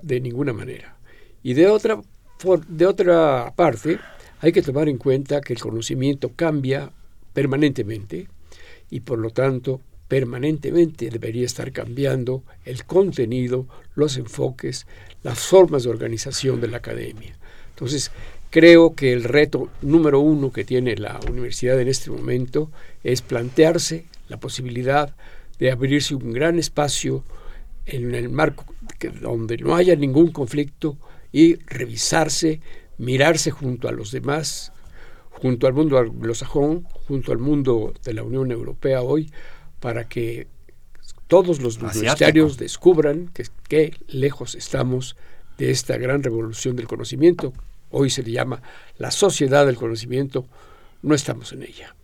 de 0.01 0.19
ninguna 0.19 0.53
manera. 0.53 0.97
Y 1.43 1.53
de 1.53 1.67
otra, 1.67 2.01
de 2.67 2.85
otra 2.85 3.53
parte, 3.55 3.99
hay 4.41 4.51
que 4.51 4.61
tomar 4.61 4.89
en 4.89 4.97
cuenta 4.97 5.41
que 5.41 5.53
el 5.53 5.59
conocimiento 5.59 6.31
cambia 6.35 6.91
permanentemente 7.33 8.27
y 8.89 9.01
por 9.01 9.19
lo 9.19 9.29
tanto 9.29 9.81
permanentemente 10.09 11.09
debería 11.09 11.45
estar 11.45 11.71
cambiando 11.71 12.43
el 12.65 12.83
contenido, 12.83 13.67
los 13.95 14.17
enfoques, 14.17 14.85
las 15.23 15.39
formas 15.39 15.83
de 15.83 15.91
organización 15.91 16.59
de 16.59 16.67
la 16.67 16.77
academia. 16.77 17.37
Entonces, 17.69 18.11
creo 18.49 18.95
que 18.95 19.13
el 19.13 19.23
reto 19.23 19.69
número 19.81 20.19
uno 20.19 20.51
que 20.51 20.65
tiene 20.65 20.97
la 20.97 21.17
universidad 21.29 21.79
en 21.79 21.87
este 21.87 22.11
momento 22.11 22.71
es 23.03 23.21
plantearse 23.21 24.05
la 24.27 24.37
posibilidad 24.37 25.15
de 25.59 25.71
abrirse 25.71 26.15
un 26.15 26.33
gran 26.33 26.59
espacio 26.59 27.23
en 27.85 28.13
el 28.13 28.29
marco 28.29 28.65
donde 29.21 29.57
no 29.57 29.75
haya 29.75 29.95
ningún 29.95 30.31
conflicto 30.31 30.97
y 31.31 31.55
revisarse 31.67 32.59
mirarse 32.97 33.49
junto 33.49 33.87
a 33.87 33.91
los 33.91 34.11
demás, 34.11 34.73
junto 35.29 35.67
al 35.67 35.73
mundo 35.73 35.97
anglosajón, 35.97 36.83
junto 37.07 37.31
al 37.31 37.39
mundo 37.39 37.93
de 38.03 38.13
la 38.13 38.23
Unión 38.23 38.51
Europea 38.51 39.01
hoy, 39.01 39.31
para 39.79 40.07
que 40.07 40.47
todos 41.27 41.61
los 41.61 41.77
universitarios 41.77 42.57
descubran 42.57 43.31
que, 43.67 43.97
lejos 44.07 44.55
estamos 44.55 45.15
de 45.57 45.71
esta 45.71 45.97
gran 45.97 46.23
revolución 46.23 46.75
del 46.75 46.87
conocimiento. 46.87 47.53
Hoy 47.91 48.09
se 48.09 48.23
le 48.23 48.31
llama 48.31 48.61
la 48.97 49.11
sociedad 49.11 49.65
del 49.65 49.75
conocimiento, 49.75 50.45
no 51.01 51.15
estamos 51.15 51.53
en 51.53 51.63
ella. 51.63 51.95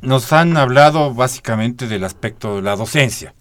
Nos 0.00 0.32
han 0.32 0.56
hablado 0.56 1.14
básicamente 1.14 1.86
del 1.86 2.04
aspecto 2.04 2.56
de 2.56 2.62
la 2.62 2.76
docencia, 2.76 3.34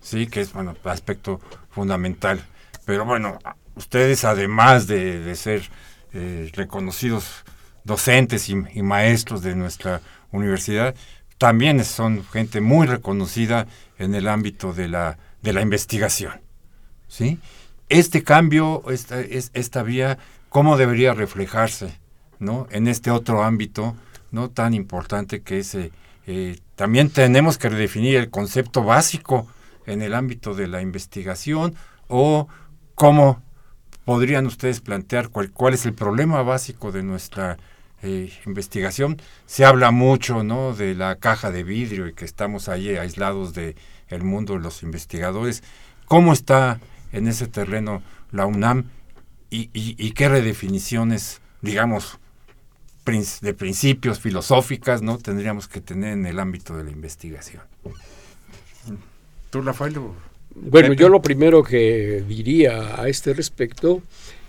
sí, 0.00 0.26
que 0.26 0.40
es 0.40 0.52
bueno, 0.52 0.76
aspecto 0.84 1.40
fundamental. 1.70 2.40
Pero 2.84 3.04
bueno, 3.04 3.38
ustedes 3.74 4.24
además 4.24 4.86
de, 4.86 5.34
ser 5.34 5.62
eh, 6.12 6.50
reconocidos 6.54 7.44
docentes 7.84 8.48
y, 8.48 8.82
maestros 8.82 9.42
de 9.42 9.54
nuestra 9.54 10.00
universidad, 10.30 10.94
también 11.42 11.84
son 11.84 12.24
gente 12.26 12.60
muy 12.60 12.86
reconocida 12.86 13.66
en 13.98 14.14
el 14.14 14.28
ámbito 14.28 14.72
de 14.72 14.86
la, 14.86 15.18
de 15.42 15.52
la 15.52 15.60
investigación. 15.60 16.40
¿sí? 17.08 17.40
este 17.88 18.22
cambio, 18.22 18.84
esta, 18.92 19.20
esta 19.20 19.82
vía, 19.82 20.18
¿cómo 20.50 20.76
debería 20.76 21.14
reflejarse 21.14 21.98
¿no? 22.38 22.68
en 22.70 22.86
este 22.86 23.10
otro 23.10 23.42
ámbito 23.42 23.96
no 24.30 24.50
tan 24.50 24.72
importante 24.72 25.42
que 25.42 25.58
es... 25.58 25.74
Eh, 25.74 25.90
eh, 26.28 26.60
también 26.76 27.10
tenemos 27.10 27.58
que 27.58 27.70
redefinir 27.70 28.18
el 28.18 28.30
concepto 28.30 28.84
básico 28.84 29.48
en 29.84 30.00
el 30.00 30.14
ámbito 30.14 30.54
de 30.54 30.68
la 30.68 30.80
investigación 30.80 31.74
o 32.06 32.46
cómo 32.94 33.42
podrían 34.04 34.46
ustedes 34.46 34.80
plantear 34.80 35.30
cuál, 35.30 35.50
cuál 35.50 35.74
es 35.74 35.86
el 35.86 35.92
problema 35.92 36.40
básico 36.42 36.92
de 36.92 37.02
nuestra 37.02 37.58
eh, 38.02 38.32
investigación. 38.46 39.20
Se 39.46 39.64
habla 39.64 39.90
mucho 39.90 40.42
¿no? 40.42 40.74
de 40.74 40.94
la 40.94 41.16
caja 41.16 41.50
de 41.50 41.62
vidrio 41.62 42.08
y 42.08 42.14
que 42.14 42.24
estamos 42.24 42.68
ahí 42.68 42.96
aislados 42.96 43.54
del 43.54 43.76
el 44.08 44.22
mundo 44.22 44.54
de 44.54 44.60
los 44.60 44.82
investigadores. 44.82 45.62
¿Cómo 46.06 46.32
está 46.32 46.80
en 47.12 47.28
ese 47.28 47.46
terreno 47.46 48.02
la 48.30 48.46
UNAM 48.46 48.90
y, 49.50 49.70
y 49.72 50.12
qué 50.12 50.30
redefiniciones, 50.30 51.42
digamos, 51.60 52.18
de 53.04 53.54
principios 53.54 54.20
filosóficas, 54.20 55.02
¿no? 55.02 55.18
Tendríamos 55.18 55.66
que 55.66 55.80
tener 55.80 56.12
en 56.12 56.26
el 56.26 56.38
ámbito 56.38 56.76
de 56.76 56.84
la 56.84 56.90
investigación. 56.90 57.62
¿Tú, 59.50 59.60
Rafael? 59.60 59.98
Bueno, 60.54 60.92
yo 60.92 61.08
lo 61.08 61.20
primero 61.20 61.62
que 61.62 62.24
diría 62.26 63.00
a 63.00 63.08
este 63.08 63.34
respecto 63.34 64.02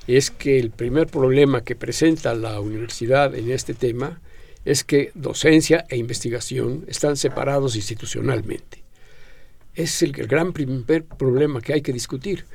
es 0.07 0.31
que 0.31 0.59
el 0.59 0.71
primer 0.71 1.07
problema 1.07 1.63
que 1.63 1.75
presenta 1.75 2.35
la 2.35 2.59
universidad 2.59 3.35
en 3.35 3.51
este 3.51 3.73
tema 3.73 4.21
es 4.65 4.83
que 4.83 5.11
docencia 5.13 5.85
e 5.89 5.97
investigación 5.97 6.85
están 6.87 7.17
separados 7.17 7.75
institucionalmente. 7.75 8.83
Es 9.75 10.01
el, 10.01 10.11
gran 10.11 10.53
primer 10.53 11.03
problema 11.05 11.61
que 11.61 11.73
hay 11.73 11.81
que 11.81 11.93
discutir. 11.93 12.45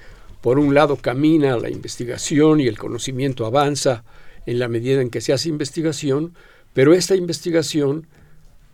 Por 0.41 0.59
un 0.59 0.75
lado 0.75 0.97
camina 0.97 1.57
la 1.59 1.69
investigación 1.69 2.61
y 2.61 2.67
el 2.67 2.79
conocimiento 2.79 3.45
avanza 3.45 4.05
en 4.47 4.59
la 4.59 4.69
medida 4.69 5.03
en 5.03 5.11
que 5.11 5.21
se 5.21 5.33
hace 5.33 5.49
investigación, 5.49 6.35
pero 6.73 6.95
esta 6.95 7.17
investigación 7.17 8.07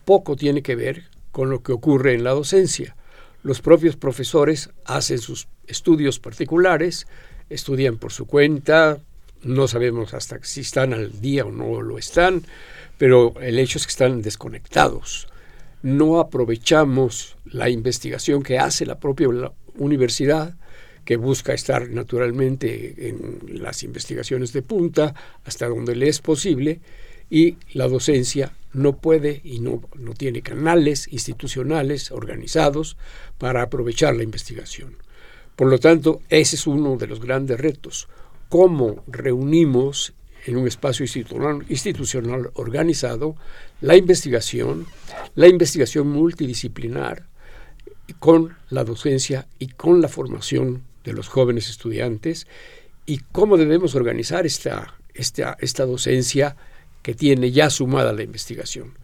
poco 0.05 0.37
tiene 0.37 0.63
que 0.63 0.77
ver 0.77 1.05
con 1.33 1.51
lo 1.51 1.63
que 1.63 1.73
ocurre 1.73 2.15
en 2.15 2.23
la 2.23 2.31
docencia. 2.31 2.97
Los 3.43 3.61
propios 3.61 3.97
profesores 3.97 4.71
hacen 4.85 5.19
sus 5.19 5.49
estudios 5.67 6.21
particulares, 6.21 7.07
estudian 7.51 7.99
por 7.99 8.13
su 8.13 8.27
cuenta, 8.27 8.99
no 9.43 9.69
sabemos 9.69 10.15
hasta 10.15 10.43
si 10.43 10.61
están 10.61 10.95
al 10.95 11.21
día 11.21 11.45
o 11.45 11.53
no 11.53 11.83
lo 11.83 11.99
están, 11.99 12.43
pero 12.99 13.35
el 13.41 13.59
hecho 13.59 13.79
es 13.79 13.87
que 13.87 13.91
están 13.91 14.23
desconectados. 14.23 15.29
No 15.83 16.19
aprovechamos 16.19 17.37
la 17.45 17.69
investigación 17.69 18.43
que 18.43 18.59
hace 18.59 18.87
la 18.87 18.99
propia 18.99 19.29
universidad 19.77 20.55
que 21.05 21.17
busca 21.17 21.53
estar 21.53 21.91
naturalmente 21.91 23.09
en 23.09 23.63
las 23.63 23.83
investigaciones 23.83 24.53
de 24.53 24.63
punta 24.63 25.15
hasta 25.45 25.69
donde 25.69 25.95
le 25.95 26.09
es 26.09 26.21
posible 26.21 26.81
y 27.29 27.57
la 27.73 27.89
docencia 27.89 28.53
no 28.73 28.97
puede 28.97 29.41
y 29.45 29.61
no, 29.61 29.83
no 29.95 30.15
tiene 30.15 30.43
canales 30.43 31.09
institucionales 31.13 32.11
organizados 32.11 32.97
para 33.39 33.63
aprovechar 33.63 34.17
la 34.17 34.23
investigación. 34.23 34.97
Por 35.57 35.69
lo 35.69 35.79
tanto, 35.79 36.21
ese 36.29 36.57
es 36.57 36.67
uno 36.67 36.97
de 36.97 37.07
los 37.07 37.21
grandes 37.21 37.61
retos. 37.61 38.09
¿Cómo 38.49 39.05
reunimos 39.07 40.15
en 40.47 40.57
un 40.57 40.67
espacio 40.67 41.05
institucional, 41.05 41.65
institucional 41.69 42.51
organizado 42.55 43.37
la 43.81 43.97
investigación, 43.97 44.87
la 45.35 45.49
investigación 45.49 46.09
multidisciplinar, 46.09 47.27
con 48.19 48.57
la 48.69 48.85
docencia 48.85 49.49
y 49.59 49.69
con 49.69 50.01
la 50.03 50.09
formación 50.09 50.83
de 51.05 51.13
los 51.13 51.29
jóvenes 51.29 51.71
estudiantes 51.71 52.47
y 53.07 53.19
cómo 53.33 53.57
debemos 53.57 53.95
organizar 53.95 54.47
esta, 54.47 54.95
esta, 55.15 55.57
esta 55.61 55.87
docencia 55.87 56.57
que 57.03 57.15
tiene 57.15 57.51
ya 57.51 57.71
sumada 57.71 58.13
la 58.13 58.23
investigación. 58.23 58.95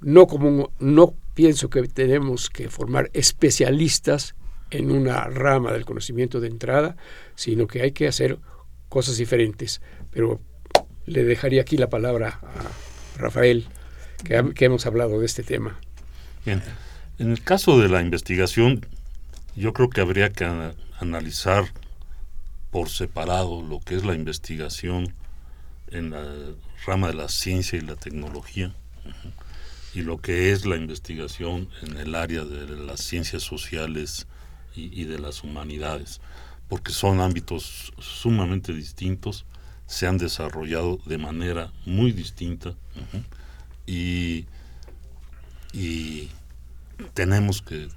No, 0.00 0.26
como, 0.26 0.70
no 0.78 1.14
pienso 1.34 1.70
que 1.70 1.82
tenemos 1.88 2.50
que 2.50 2.68
formar 2.68 3.10
especialistas 3.14 4.34
en 4.70 4.90
una 4.90 5.24
rama 5.24 5.72
del 5.72 5.84
conocimiento 5.84 6.40
de 6.40 6.48
entrada, 6.48 6.96
sino 7.34 7.66
que 7.66 7.82
hay 7.82 7.92
que 7.92 8.08
hacer 8.08 8.38
cosas 8.88 9.16
diferentes. 9.16 9.80
Pero 10.10 10.40
le 11.06 11.24
dejaría 11.24 11.62
aquí 11.62 11.76
la 11.76 11.88
palabra 11.88 12.40
a 12.42 13.18
Rafael, 13.18 13.66
que, 14.24 14.64
hemos 14.64 14.86
hablado 14.86 15.20
de 15.20 15.26
este 15.26 15.42
tema. 15.42 15.78
Bien. 16.44 16.62
En 17.18 17.30
el 17.30 17.42
caso 17.42 17.78
de 17.78 17.88
la 17.88 18.00
investigación, 18.00 18.86
yo 19.54 19.72
creo 19.72 19.88
que 19.88 20.00
habría 20.00 20.30
que 20.30 20.44
analizar 20.98 21.66
por 22.70 22.88
separado 22.88 23.62
lo 23.62 23.78
que 23.78 23.94
es 23.94 24.04
la 24.04 24.14
investigación 24.14 25.14
en 25.88 26.10
la 26.10 26.24
rama 26.86 27.08
de 27.08 27.14
la 27.14 27.28
ciencia 27.28 27.78
y 27.78 27.82
la 27.82 27.94
tecnología 27.94 28.74
y 29.94 30.02
lo 30.02 30.18
que 30.20 30.50
es 30.50 30.66
la 30.66 30.76
investigación 30.76 31.68
en 31.82 31.96
el 31.98 32.16
área 32.16 32.44
de 32.44 32.66
las 32.76 33.00
ciencias 33.00 33.42
sociales 33.42 34.26
y, 34.74 35.04
de 35.04 35.18
las 35.18 35.44
humanidades, 35.44 36.20
porque 36.68 36.92
son 36.92 37.20
ámbitos 37.20 37.92
sumamente 37.98 38.72
distintos, 38.72 39.44
se 39.86 40.06
han 40.06 40.18
desarrollado 40.18 40.98
de 41.06 41.18
manera 41.18 41.72
muy 41.84 42.12
distinta 42.12 42.74
y, 43.86 44.46
y 45.72 46.30
tenemos 47.12 47.62
que 47.62 47.88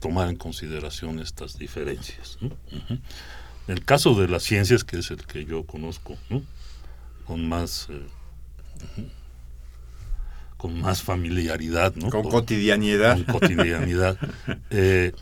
tomar 0.00 0.28
en 0.28 0.36
consideración 0.36 1.18
estas 1.18 1.58
diferencias. 1.58 2.38
En 2.40 3.00
el 3.68 3.84
caso 3.84 4.14
de 4.14 4.28
las 4.28 4.42
ciencias, 4.42 4.84
que 4.84 4.98
es 4.98 5.10
el 5.10 5.24
que 5.24 5.44
yo 5.44 5.64
conozco 5.64 6.16
con 7.26 7.48
más 7.48 7.88
eh, 7.90 8.06
con 10.64 10.80
más 10.80 11.02
familiaridad, 11.02 11.94
¿no? 11.94 12.10
con 12.10 12.22
cotidianidad. 12.28 13.16
Con 13.26 13.40
cotidianidad. 13.40 14.16
Eh, 14.70 15.12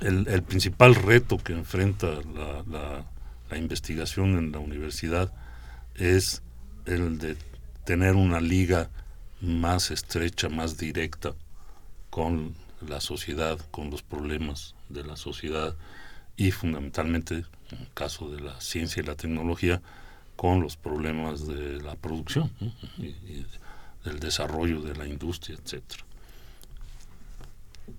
el, 0.00 0.42
principal 0.42 0.94
reto 0.94 1.38
que 1.38 1.52
enfrenta 1.52 2.08
la, 2.34 3.04
la 3.50 3.58
investigación 3.58 4.38
en 4.38 4.52
la 4.52 4.58
universidad 4.58 5.32
es 5.94 6.42
el 6.86 7.18
de 7.18 7.36
tener 7.84 8.14
una 8.14 8.40
liga 8.40 8.88
más 9.40 9.90
estrecha, 9.90 10.48
más 10.48 10.78
directa 10.78 11.34
con 12.10 12.54
la 12.88 13.00
sociedad, 13.00 13.58
con 13.70 13.90
los 13.90 14.02
problemas 14.02 14.74
de 14.88 15.04
la 15.04 15.16
sociedad 15.16 15.74
y 16.36 16.50
fundamentalmente, 16.50 17.44
en 17.70 17.78
el 17.78 17.92
caso 17.94 18.30
de 18.30 18.40
la 18.40 18.60
ciencia 18.60 19.02
y 19.02 19.06
la 19.06 19.16
tecnología, 19.16 19.82
con 20.36 20.60
los 20.60 20.76
problemas 20.76 21.46
de 21.46 21.80
la 21.82 21.94
producción 21.96 22.50
y, 22.98 23.44
del 24.04 24.18
desarrollo 24.18 24.80
de 24.80 24.96
la 24.96 25.06
industria, 25.06 25.56
etc. 25.56 25.82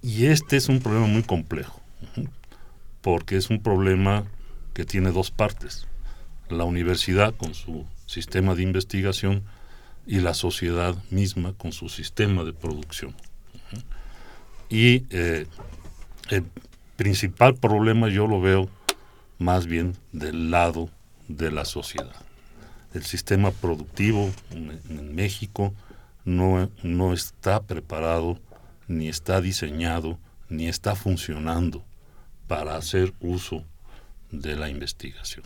Y 0.01 0.25
este 0.25 0.57
es 0.57 0.69
un 0.69 0.79
problema 0.79 1.07
muy 1.07 1.23
complejo, 1.23 1.81
porque 3.01 3.37
es 3.37 3.49
un 3.49 3.61
problema 3.61 4.25
que 4.73 4.85
tiene 4.85 5.11
dos 5.11 5.31
partes. 5.31 5.87
La 6.49 6.63
universidad 6.63 7.33
con 7.35 7.53
su 7.53 7.85
sistema 8.05 8.55
de 8.55 8.63
investigación 8.63 9.43
y 10.05 10.19
la 10.19 10.33
sociedad 10.33 10.95
misma 11.09 11.53
con 11.53 11.71
su 11.71 11.89
sistema 11.89 12.43
de 12.43 12.53
producción. 12.53 13.15
Y 14.69 15.05
eh, 15.09 15.45
el 16.29 16.45
principal 16.95 17.55
problema 17.55 18.09
yo 18.09 18.27
lo 18.27 18.41
veo 18.41 18.69
más 19.39 19.65
bien 19.67 19.95
del 20.11 20.51
lado 20.51 20.89
de 21.27 21.51
la 21.51 21.65
sociedad. 21.65 22.15
El 22.93 23.03
sistema 23.03 23.51
productivo 23.51 24.31
en, 24.51 25.15
México 25.15 25.73
no, 26.25 26.69
no 26.83 27.13
está 27.13 27.61
preparado, 27.61 28.39
ni 28.87 29.07
está 29.09 29.41
diseñado, 29.41 30.19
ni 30.49 30.67
está 30.67 30.95
funcionando 30.95 31.85
para 32.47 32.75
hacer 32.75 33.13
uso 33.19 33.65
de 34.31 34.55
la 34.55 34.69
investigación. 34.69 35.45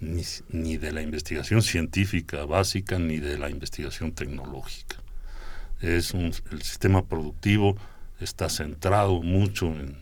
Ni, 0.00 0.22
ni, 0.48 0.76
de 0.78 0.90
la 0.90 1.00
investigación 1.00 1.62
científica 1.62 2.44
básica, 2.44 2.98
ni 2.98 3.18
de 3.18 3.38
la 3.38 3.50
investigación 3.50 4.12
tecnológica 4.12 4.96
es 5.82 6.14
un, 6.14 6.32
el 6.50 6.62
sistema 6.62 7.04
productivo 7.04 7.76
está 8.20 8.48
centrado 8.48 9.20
mucho 9.22 9.66
en, 9.66 10.00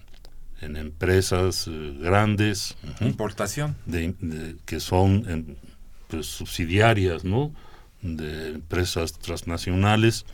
empresas 0.60 1.66
eh, 1.68 1.96
grandes. 1.98 2.76
Importación. 3.00 3.76
De, 3.86 4.56
que 4.66 4.78
son 4.78 5.56
pues, 6.08 6.26
subsidiarias 6.26 7.24
¿no? 7.24 7.50
de 8.02 8.50
empresas 8.50 9.14
transnacionales 9.14 10.26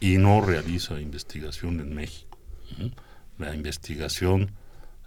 y 0.00 0.16
no 0.16 0.40
realiza 0.40 0.98
investigación 1.00 1.78
en 1.80 1.94
México. 1.94 2.38
La 3.38 3.54
investigación 3.54 4.50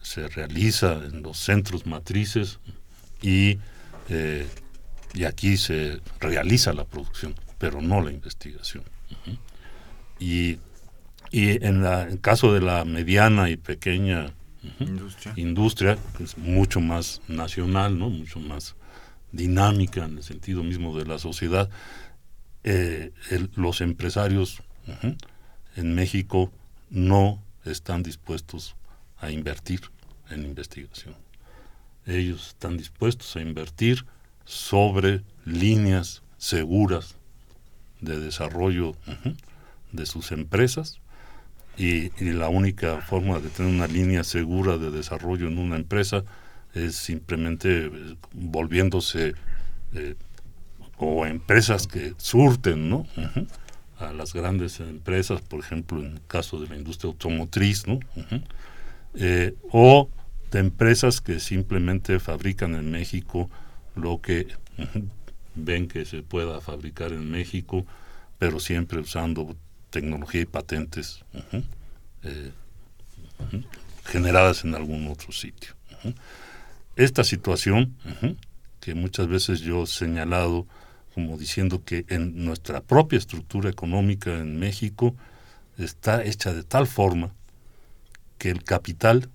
se 0.02 0.28
realiza 0.28 0.94
en 0.94 1.24
los 1.24 1.38
centros 1.38 1.86
matrices 1.86 2.60
y, 3.22 3.58
eh, 4.10 4.48
y 5.14 5.24
aquí 5.24 5.58
se 5.58 6.00
realiza 6.20 6.74
la 6.74 6.86
producción, 6.86 7.36
pero 7.58 7.82
no 7.82 8.02
la 8.02 8.12
investigación. 8.12 8.84
Y, 10.20 10.60
en, 11.32 11.84
el 11.84 12.22
caso 12.22 12.54
de 12.54 12.62
la 12.62 12.86
mediana 12.86 13.50
y 13.50 13.58
pequeña 13.58 14.34
industria. 14.80 15.34
industria, 15.36 15.98
que 16.16 16.26
es 16.26 16.38
mucho 16.38 16.80
más 16.80 17.22
nacional, 17.28 17.98
¿no? 17.98 18.10
mucho 18.10 18.40
más 18.40 18.76
dinámica 19.32 20.06
en 20.06 20.18
el 20.18 20.24
sentido 20.24 20.64
mismo 20.64 20.98
de 20.98 21.06
la 21.06 21.18
sociedad. 21.18 21.70
Eh, 22.64 23.12
los 23.56 23.82
empresarios 23.82 24.62
en 25.76 25.96
México 25.96 26.52
no 26.90 27.42
están 27.66 28.04
dispuestos 28.04 28.76
a 29.18 29.32
invertir 29.32 29.82
en 30.30 30.44
investigación. 30.44 31.16
Ellos 32.06 32.50
están 32.50 32.78
dispuestos 32.78 33.36
a 33.36 33.42
invertir 33.42 34.06
sobre 34.46 35.24
líneas 35.46 36.22
seguras 36.38 37.16
de 38.02 38.20
desarrollo 38.20 38.96
de 39.92 40.06
sus 40.06 40.32
empresas 40.32 41.00
y, 41.78 42.10
la 42.20 42.50
única 42.50 43.02
forma 43.02 43.40
de 43.40 43.50
tener 43.50 43.74
una 43.74 43.88
línea 43.88 44.24
segura 44.24 44.78
de 44.78 44.92
desarrollo 44.92 45.48
en 45.48 45.58
una 45.58 45.76
empresa 45.76 46.24
es 46.74 46.96
simplemente 46.96 47.86
eh, 47.86 48.16
volviéndose 48.34 49.34
eh, 49.94 50.16
o 50.98 51.26
empresas 51.26 51.88
que 51.88 52.14
surten 52.18 52.90
¿no? 52.90 53.08
A 54.00 54.14
las 54.14 54.34
grandes 54.34 54.80
empresas, 54.80 55.42
por 55.42 55.60
ejemplo 55.60 56.00
en 56.00 56.14
el 56.14 56.22
caso 56.28 56.60
de 56.60 56.68
la 56.68 56.76
industria 56.76 57.10
automotriz, 57.10 57.88
¿no? 57.88 58.00
Eh, 59.16 59.56
o 59.72 60.10
de 60.52 60.60
empresas 60.60 61.22
que 61.22 61.40
simplemente 61.40 62.20
fabrican 62.20 62.76
en 62.76 62.92
México 62.92 63.50
lo 63.96 64.22
que 64.22 64.48
ven 65.56 65.88
que 65.88 66.06
se 66.06 66.22
pueda 66.24 66.62
fabricar 66.62 67.12
en 67.12 67.30
México, 67.30 67.86
pero 68.40 68.60
siempre 68.60 69.00
usando 69.00 69.56
tecnología 69.90 70.42
y 70.42 70.46
patentes 70.46 71.24
eh, 72.24 72.52
generadas 74.06 74.64
en 74.64 74.76
algún 74.76 75.08
otro 75.08 75.32
sitio. 75.32 75.74
Esta 76.96 77.24
situación, 77.24 77.96
que 78.80 78.96
muchas 78.96 79.28
veces 79.28 79.62
yo 79.62 79.84
he 79.84 79.88
señalado 79.88 80.68
como 81.14 81.38
diciendo 81.38 81.84
que 81.84 82.06
en 82.10 82.44
nuestra 82.44 82.82
propia 82.82 83.18
estructura 83.18 83.70
económica 83.70 84.32
en 84.34 84.60
México 84.60 85.16
está 85.78 86.24
hecha 86.24 86.54
de 86.54 86.64
tal 86.64 86.88
forma 86.88 87.34
que 88.38 88.50
el 88.50 88.64
capital 88.64 89.30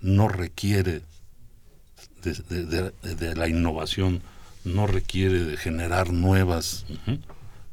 no 0.00 0.28
requiere 0.28 1.02
de, 2.22 3.34
la 3.34 3.48
innovación, 3.48 4.22
no 4.64 4.86
requiere 4.86 5.44
de 5.44 5.56
generar 5.56 6.12
nuevas 6.12 6.86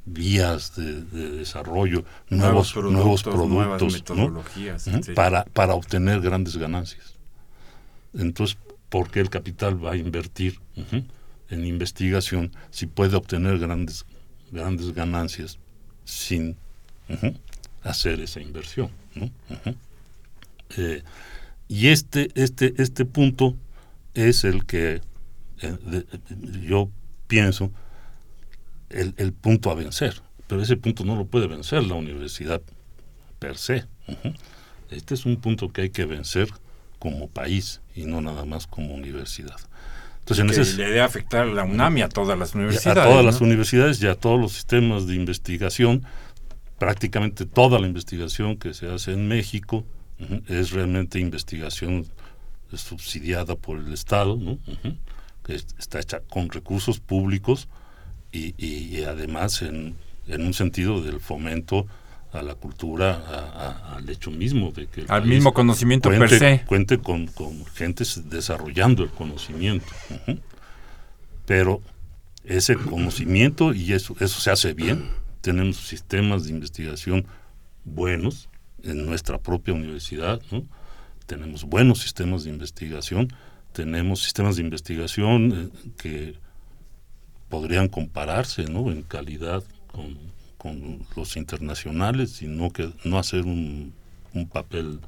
vías 0.06 0.76
de, 0.76 1.04
desarrollo, 1.32 2.04
nuevos, 2.30 2.76
nuevos 2.76 3.24
productos, 3.24 3.94
metodologías, 3.94 4.90
para, 5.16 5.46
para 5.46 5.74
obtener 5.76 6.20
grandes 6.22 6.58
ganancias. 6.58 7.16
Entonces, 8.14 8.58
¿por 8.90 9.10
qué 9.10 9.22
el 9.22 9.30
capital 9.30 9.84
va 9.84 9.94
a 9.94 9.98
invertir 9.98 10.60
en 11.52 11.66
investigación 11.66 12.52
si 12.72 12.88
puede 12.88 13.16
obtener 13.16 13.60
grandes, 13.60 14.06
grandes 14.52 14.94
ganancias 14.94 15.60
sin 16.06 16.58
hacer 17.84 18.22
esa 18.22 18.42
inversión? 18.42 18.90
Eh, 20.78 21.04
y 21.68 21.88
este, 21.88 22.30
este, 22.36 22.74
este 22.78 23.06
punto 23.06 23.56
es 24.14 24.44
el 24.44 24.66
que 24.66 25.02
eh, 25.62 26.06
yo 26.64 26.90
pienso 27.28 27.72
el, 28.90 29.14
el, 29.18 29.34
punto 29.34 29.70
a 29.70 29.76
vencer. 29.76 30.22
Pero 30.48 30.62
ese 30.62 30.76
punto 30.76 31.06
no 31.06 31.16
lo 31.16 31.26
puede 31.26 31.48
vencer 31.48 31.84
la 31.84 31.96
universidad 31.96 32.62
per 33.40 33.58
se. 33.58 33.86
Este 34.90 35.14
es 35.14 35.26
un 35.26 35.38
punto 35.38 35.72
que 35.72 35.84
hay 35.84 35.90
que 35.90 36.06
vencer 36.06 36.50
como 37.00 37.30
país 37.30 37.82
y 37.96 38.06
no 38.06 38.22
nada 38.22 38.46
más 38.46 38.68
como 38.68 38.94
universidad. 38.94 39.56
Entonces, 40.40 40.78
le 40.78 40.86
debe 40.86 41.02
afectar 41.02 41.42
a 41.44 41.46
la 41.46 41.64
UNAM 41.64 41.98
y 41.98 42.02
a 42.02 42.10
todas 42.10 42.38
las 42.38 42.56
universidades. 42.56 42.98
A 42.98 43.10
todas 43.10 43.26
las 43.26 43.42
universidades 43.42 44.02
y 44.02 44.08
a 44.08 44.16
todos 44.16 44.40
los 44.40 44.54
sistemas 44.54 45.08
de 45.08 45.16
investigación. 45.16 46.04
Prácticamente 46.78 47.46
toda 47.46 47.80
la 47.80 47.88
investigación 47.88 48.58
que 48.58 48.74
se 48.74 48.92
hace 48.92 49.14
en 49.14 49.28
México 49.28 49.86
es 50.48 50.72
realmente 50.72 51.20
investigación 51.20 52.08
subsidiada 52.74 53.56
por 53.56 53.80
el 53.80 53.94
Estado, 53.94 54.40
que 55.44 55.56
está 55.56 56.00
hecha 56.00 56.22
con 56.22 56.50
recursos 56.50 57.00
públicos 57.00 57.68
y, 58.32 59.04
además 59.04 59.62
en, 59.62 59.96
un 60.28 60.54
sentido 60.54 61.02
del 61.02 61.20
fomento 61.20 61.88
a 62.32 62.42
la 62.42 62.56
cultura, 62.56 63.96
al 63.96 64.10
hecho 64.10 64.32
mismo 64.32 64.72
de 64.72 64.88
que... 64.88 65.06
Al 65.08 65.26
mismo 65.26 65.54
conocimiento 65.54 66.10
cuente, 66.10 66.28
per 66.28 66.40
se. 66.40 66.66
Cuente 66.66 66.98
con, 67.00 67.28
con 67.28 67.66
gente 67.66 68.04
desarrollando 68.26 69.04
el 69.04 69.10
conocimiento. 69.10 69.88
Pero 71.46 71.82
ese 72.44 72.76
conocimiento, 72.76 73.74
y 73.74 73.94
eso, 73.94 74.16
eso 74.20 74.40
se 74.40 74.50
hace 74.50 74.74
bien, 74.74 75.10
tenemos 75.42 75.78
sistemas 75.78 76.46
de 76.46 76.52
investigación 76.52 77.26
buenos, 77.84 78.50
en 78.84 79.06
nuestra 79.06 79.38
propia 79.38 79.74
universidad, 79.74 80.42
tenemos 81.26 81.64
buenos 81.66 82.00
sistemas 82.00 82.44
de 82.44 82.50
investigación, 82.50 83.28
tenemos 83.74 84.24
sistemas 84.24 84.56
de 84.56 84.64
investigación 84.64 85.72
eh, 85.74 85.92
que 85.98 86.36
podrían 87.50 87.88
compararse 87.88 88.66
¿no? 88.66 88.92
en 88.92 89.04
calidad 89.04 89.64
con, 89.88 90.18
con, 90.62 91.00
los 91.16 91.38
internacionales 91.38 92.44
y 92.44 92.48
no, 92.48 92.70
que, 92.70 92.92
no 93.04 93.18
hacer 93.18 93.46
un, 93.46 93.94
un 94.36 94.48
papel 94.48 95.00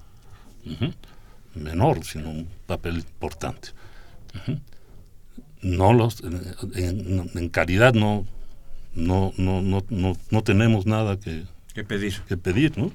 menor, 1.53 2.03
sino 2.03 2.31
un 2.31 2.47
papel 2.65 2.97
importante. 2.97 3.69
No 5.61 5.93
los, 5.93 6.21
en, 6.21 7.29
en, 7.35 7.49
calidad 7.49 7.93
no, 7.93 8.25
no, 8.95 9.31
no, 9.37 9.61
no, 9.61 9.83
no, 9.89 10.17
no 10.31 10.43
tenemos 10.43 10.87
nada 10.87 11.19
que, 11.19 11.43
que 11.75 11.83
pedir. 11.83 12.19
Que 12.27 12.35
pedir 12.35 12.75
¿no? 12.75 12.91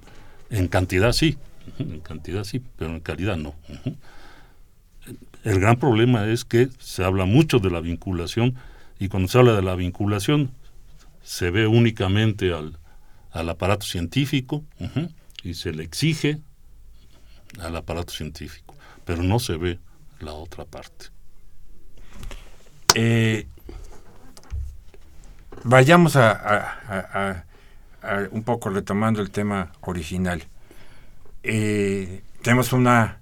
En 0.51 0.67
cantidad 0.67 1.13
sí, 1.13 1.39
en 1.79 2.01
cantidad 2.01 2.43
sí, 2.43 2.61
pero 2.77 2.91
en 2.91 3.01
calidad 3.01 3.37
no. 3.37 3.55
El 5.45 5.61
gran 5.61 5.79
problema 5.79 6.27
es 6.27 6.45
que 6.45 6.71
se 6.81 7.05
habla 7.05 7.25
mucho 7.25 7.61
de 7.61 7.71
la 7.71 7.81
vinculación 7.81 8.57
y 8.99 9.09
cuando 9.09 9.29
se 9.29 9.39
habla 9.39 9.55
de 9.55 9.63
la 9.63 9.77
vinculación 9.77 10.51
se 11.29 11.51
ve 11.51 11.67
únicamente 11.67 12.55
al, 12.55 12.79
al 13.33 13.51
aparato 13.51 13.85
científico 13.85 14.65
y 15.43 15.53
se 15.53 15.73
le 15.73 15.85
exige 15.85 16.41
al 17.61 17.77
aparato 17.77 18.15
científico, 18.15 18.75
pero 19.05 19.23
no 19.23 19.39
se 19.39 19.59
ve 19.59 19.79
la 20.21 20.33
otra 20.33 20.65
parte. 20.65 21.09
Eh, 22.95 23.47
vayamos 25.65 26.17
a, 26.17 27.45
un 28.31 28.43
poco 28.43 28.71
retomando 28.71 29.21
el 29.21 29.31
tema 29.31 29.73
original. 29.83 30.43
Eh, 31.43 32.23
tenemos 32.41 32.73
una 32.73 33.21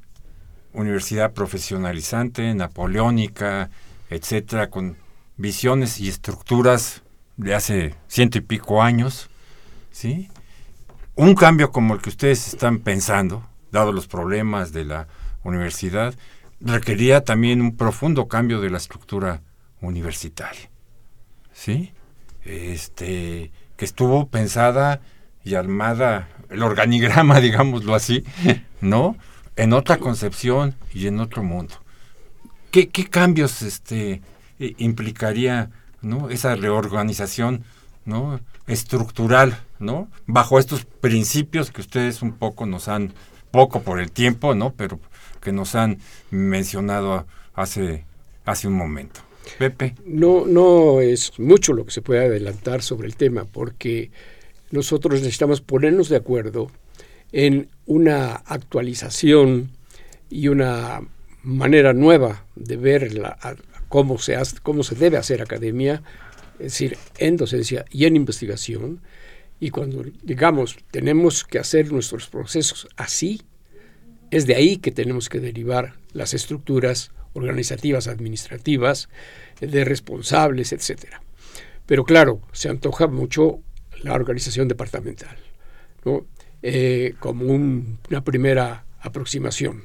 universidad 0.74 1.32
profesionalizante, 1.32 2.54
napoleónica, 2.54 3.68
etcétera, 4.10 4.70
con 4.70 4.96
visiones 5.36 5.98
y 5.98 6.08
estructuras 6.08 7.02
de 7.36 7.54
hace 7.54 7.94
ciento 8.08 8.38
y 8.38 8.42
pico 8.42 8.82
años, 8.82 9.28
¿sí? 9.90 10.28
Un 11.14 11.34
cambio 11.34 11.70
como 11.70 11.94
el 11.94 12.00
que 12.00 12.10
ustedes 12.10 12.48
están 12.48 12.78
pensando, 12.78 13.46
dado 13.70 13.92
los 13.92 14.06
problemas 14.06 14.72
de 14.72 14.84
la 14.84 15.08
universidad, 15.44 16.14
requería 16.60 17.22
también 17.24 17.60
un 17.60 17.76
profundo 17.76 18.28
cambio 18.28 18.60
de 18.60 18.70
la 18.70 18.78
estructura 18.78 19.42
universitaria, 19.80 20.70
¿sí? 21.52 21.92
Este, 22.44 23.50
que 23.76 23.84
estuvo 23.84 24.28
pensada 24.28 25.00
y 25.44 25.54
armada, 25.54 26.28
el 26.50 26.62
organigrama, 26.62 27.40
digámoslo 27.40 27.94
así, 27.94 28.24
¿no? 28.80 29.16
En 29.56 29.72
otra 29.72 29.98
concepción 29.98 30.74
y 30.92 31.06
en 31.06 31.20
otro 31.20 31.42
mundo. 31.42 31.74
¿Qué, 32.70 32.88
qué 32.88 33.06
cambios 33.06 33.62
este, 33.62 34.20
implicaría 34.58 35.70
¿no? 36.02 36.30
esa 36.30 36.54
reorganización 36.54 37.64
estructural, 38.66 39.58
¿no? 39.78 40.08
Bajo 40.26 40.58
estos 40.58 40.84
principios 40.84 41.70
que 41.70 41.80
ustedes 41.80 42.22
un 42.22 42.32
poco 42.32 42.66
nos 42.66 42.88
han, 42.88 43.12
poco 43.50 43.82
por 43.82 44.00
el 44.00 44.12
tiempo, 44.12 44.54
¿no? 44.54 44.74
Pero 44.74 45.00
que 45.40 45.52
nos 45.52 45.74
han 45.74 45.98
mencionado 46.30 47.26
hace, 47.54 48.04
hace 48.44 48.68
un 48.68 48.74
momento. 48.74 49.20
Pepe. 49.58 49.94
No, 50.04 50.44
no 50.46 51.00
es 51.00 51.38
mucho 51.38 51.72
lo 51.72 51.84
que 51.84 51.92
se 51.92 52.02
puede 52.02 52.24
adelantar 52.24 52.82
sobre 52.82 53.06
el 53.06 53.16
tema, 53.16 53.44
porque 53.44 54.10
nosotros 54.70 55.20
necesitamos 55.20 55.60
ponernos 55.60 56.08
de 56.08 56.16
acuerdo 56.16 56.70
en 57.32 57.68
una 57.86 58.34
actualización 58.34 59.70
y 60.28 60.48
una 60.48 61.00
manera 61.42 61.92
nueva 61.92 62.44
de 62.56 62.76
ver 62.76 63.14
la, 63.14 63.38
cómo, 63.88 64.18
se 64.18 64.36
hace, 64.36 64.56
cómo 64.62 64.82
se 64.82 64.94
debe 64.94 65.16
hacer 65.16 65.42
academia, 65.42 66.02
es 66.58 66.72
decir, 66.72 66.96
en 67.18 67.36
docencia 67.36 67.84
y 67.90 68.06
en 68.06 68.16
investigación. 68.16 69.02
Y 69.60 69.70
cuando 69.70 70.04
digamos 70.22 70.76
tenemos 70.90 71.44
que 71.44 71.58
hacer 71.58 71.92
nuestros 71.92 72.28
procesos 72.28 72.88
así, 72.96 73.42
Es 74.30 74.46
de 74.46 74.54
ahí 74.56 74.78
que 74.78 74.90
tenemos 74.90 75.28
que 75.28 75.40
derivar 75.40 75.94
las 76.12 76.34
estructuras 76.34 77.12
organizativas, 77.34 78.08
administrativas, 78.08 79.08
de 79.60 79.84
responsables, 79.84 80.72
etcétera. 80.72 81.22
Pero 81.86 82.04
claro, 82.04 82.40
se 82.52 82.68
antoja 82.68 83.06
mucho 83.06 83.60
la 84.02 84.14
organización 84.14 84.68
departamental, 84.68 85.36
¿no? 86.04 86.26
Eh, 86.62 87.14
como 87.20 87.44
una 87.46 88.24
primera 88.24 88.84
aproximación. 89.00 89.84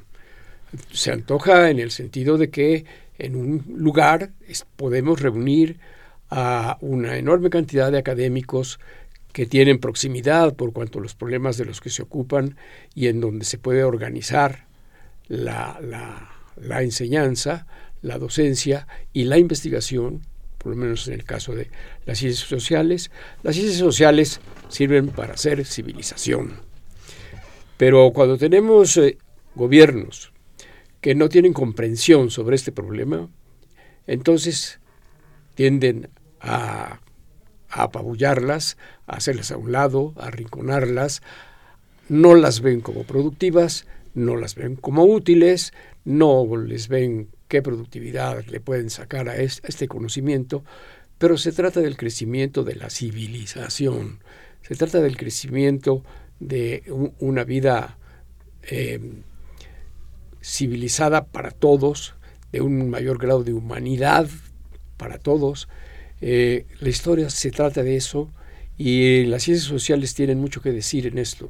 Se 0.90 1.12
antoja 1.12 1.70
en 1.70 1.78
el 1.78 1.90
sentido 1.90 2.38
de 2.38 2.50
que 2.50 2.84
en 3.22 3.36
un 3.36 3.64
lugar 3.76 4.30
podemos 4.76 5.20
reunir 5.20 5.78
a 6.28 6.78
una 6.80 7.16
enorme 7.16 7.50
cantidad 7.50 7.92
de 7.92 7.98
académicos 7.98 8.80
que 9.32 9.46
tienen 9.46 9.78
proximidad 9.78 10.54
por 10.54 10.72
cuanto 10.72 10.98
a 10.98 11.02
los 11.02 11.14
problemas 11.14 11.56
de 11.56 11.64
los 11.64 11.80
que 11.80 11.90
se 11.90 12.02
ocupan 12.02 12.56
y 12.94 13.06
en 13.06 13.20
donde 13.20 13.44
se 13.44 13.58
puede 13.58 13.84
organizar 13.84 14.66
la, 15.28 15.78
la 16.56 16.82
enseñanza, 16.82 17.66
la 18.02 18.18
docencia 18.18 18.86
y 19.12 19.24
la 19.24 19.38
investigación 19.38 20.22
por 20.58 20.70
lo 20.70 20.76
menos 20.76 21.08
en 21.08 21.14
el 21.14 21.24
caso 21.24 21.54
de 21.54 21.68
las 22.06 22.18
ciencias 22.18 22.48
sociales. 22.48 23.10
Las 23.42 23.56
ciencias 23.56 23.78
sociales 23.78 24.40
sirven 24.68 25.08
para 25.08 25.34
hacer 25.34 25.64
civilización. 25.64 26.52
Pero 27.76 28.12
cuando 28.12 28.38
tenemos 28.38 28.96
eh, 28.96 29.18
gobiernos 29.56 30.31
que 31.02 31.14
no 31.14 31.28
tienen 31.28 31.52
comprensión 31.52 32.30
sobre 32.30 32.56
este 32.56 32.72
problema, 32.72 33.28
entonces 34.06 34.80
tienden 35.54 36.08
a, 36.40 37.00
apabullarlas, 37.68 38.78
a 39.06 39.16
hacerlas 39.16 39.50
a 39.50 39.56
un 39.56 39.72
lado, 39.72 40.14
a 40.16 40.28
arrinconarlas, 40.28 41.20
no 42.08 42.34
las 42.36 42.60
ven 42.60 42.80
como 42.80 43.02
productivas, 43.02 43.86
no 44.14 44.36
las 44.36 44.54
ven 44.54 44.76
como 44.76 45.04
útiles, 45.04 45.72
no 46.04 46.46
les 46.56 46.88
ven 46.88 47.28
qué 47.48 47.62
productividad 47.62 48.44
le 48.46 48.60
pueden 48.60 48.88
sacar 48.88 49.28
a 49.28 49.36
este 49.36 49.88
conocimiento, 49.88 50.64
pero 51.18 51.36
se 51.36 51.50
trata 51.50 51.80
del 51.80 51.96
crecimiento 51.96 52.62
de 52.62 52.76
la 52.76 52.90
civilización, 52.90 54.20
se 54.62 54.76
trata 54.76 55.00
del 55.00 55.16
crecimiento 55.16 56.04
de 56.38 56.84
una 57.18 57.42
vida 57.42 57.98
em, 58.62 59.22
civilizada 60.42 61.24
para 61.26 61.50
todos, 61.50 62.14
de 62.50 62.60
un 62.60 62.90
mayor 62.90 63.18
grado 63.18 63.44
de 63.44 63.54
humanidad 63.54 64.28
para 64.96 65.18
todos. 65.18 65.68
Eh, 66.20 66.66
la 66.80 66.88
historia 66.88 67.30
se 67.30 67.50
trata 67.50 67.82
de 67.82 67.96
eso 67.96 68.30
y 68.76 69.24
las 69.24 69.44
ciencias 69.44 69.68
sociales 69.68 70.14
tienen 70.14 70.38
mucho 70.38 70.60
que 70.60 70.72
decir 70.72 71.06
en 71.06 71.18
esto. 71.18 71.48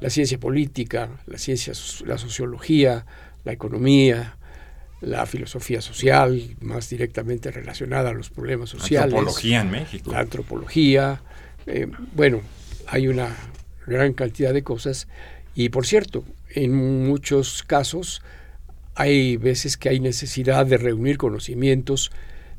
La 0.00 0.10
ciencia 0.10 0.38
política, 0.38 1.10
la 1.26 1.38
ciencia, 1.38 1.72
la 2.06 2.18
sociología, 2.18 3.04
la 3.44 3.52
economía, 3.52 4.36
la 5.00 5.26
filosofía 5.26 5.80
social, 5.80 6.56
más 6.60 6.88
directamente 6.88 7.50
relacionada 7.50 8.10
a 8.10 8.12
los 8.12 8.30
problemas 8.30 8.70
sociales. 8.70 9.12
La 9.12 9.18
antropología 9.18 9.60
en 9.60 9.70
México. 9.70 10.12
La 10.12 10.20
antropología. 10.20 11.22
Eh, 11.66 11.88
bueno, 12.14 12.42
hay 12.86 13.08
una 13.08 13.34
gran 13.86 14.12
cantidad 14.12 14.52
de 14.52 14.62
cosas. 14.62 15.08
Y 15.54 15.70
por 15.70 15.86
cierto, 15.86 16.24
en 16.64 17.06
muchos 17.06 17.62
casos 17.62 18.22
hay 18.94 19.36
veces 19.36 19.76
que 19.76 19.90
hay 19.90 20.00
necesidad 20.00 20.66
de 20.66 20.76
reunir 20.76 21.18
conocimientos 21.18 22.10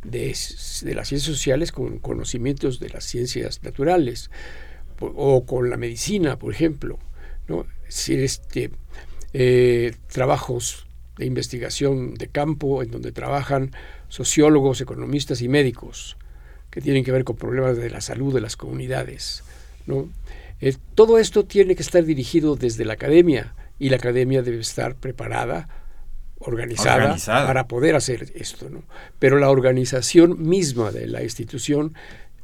de, 0.04 0.28
las 0.30 1.08
ciencias 1.10 1.24
sociales 1.24 1.74
con 1.74 2.00
conocimientos 2.00 2.80
de 2.80 2.90
las 2.90 3.04
ciencias 3.04 3.62
naturales 3.64 4.32
o 5.02 5.46
con 5.46 5.70
la 5.70 5.76
medicina, 5.76 6.40
por 6.40 6.54
ejemplo. 6.54 6.98
¿no? 7.50 7.66
Si 7.90 8.14
este, 8.16 8.72
eh, 9.34 9.94
trabajos 10.08 10.88
de 11.18 11.26
investigación 11.26 12.14
de 12.14 12.28
campo 12.28 12.82
en 12.82 12.92
donde 12.92 13.12
trabajan 13.12 13.72
sociólogos, 14.08 14.80
economistas 14.80 15.42
y 15.42 15.50
médicos 15.50 16.16
que 16.70 16.80
tienen 16.80 17.04
que 17.04 17.12
ver 17.12 17.26
con 17.26 17.36
problemas 17.36 17.76
de 17.76 17.90
la 17.90 18.00
salud 18.00 18.34
de 18.34 18.40
las 18.40 18.56
comunidades. 18.56 19.44
¿no? 19.88 20.08
Eh, 20.62 20.76
todo 20.96 21.20
esto 21.20 21.44
tiene 21.44 21.76
que 21.76 21.84
estar 21.84 22.06
dirigido 22.06 22.56
desde 22.56 22.86
la 22.86 22.94
academia 22.94 23.56
y 23.80 23.90
la 23.90 23.96
academia 23.96 24.42
debe 24.42 24.60
estar 24.60 24.96
preparada, 24.96 25.68
organizada, 26.38 27.18
para 27.26 27.68
poder 27.68 27.96
hacer 27.96 28.32
esto. 28.36 28.70
¿no? 28.70 28.84
Pero 29.18 29.40
la 29.40 29.50
organización 29.50 30.48
misma 30.48 30.92
de 30.92 31.08
la 31.08 31.24
institución 31.24 31.96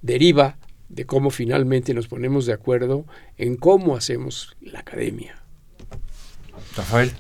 deriva 0.01 0.57
de 0.89 1.05
cómo 1.05 1.29
finalmente 1.29 1.93
nos 1.93 2.07
ponemos 2.07 2.45
de 2.45 2.53
acuerdo 2.53 3.05
en 3.37 3.57
cómo 3.57 3.95
hacemos 3.95 4.55
la 4.61 4.79
academia. 4.79 5.35
Rafael. 6.75 7.11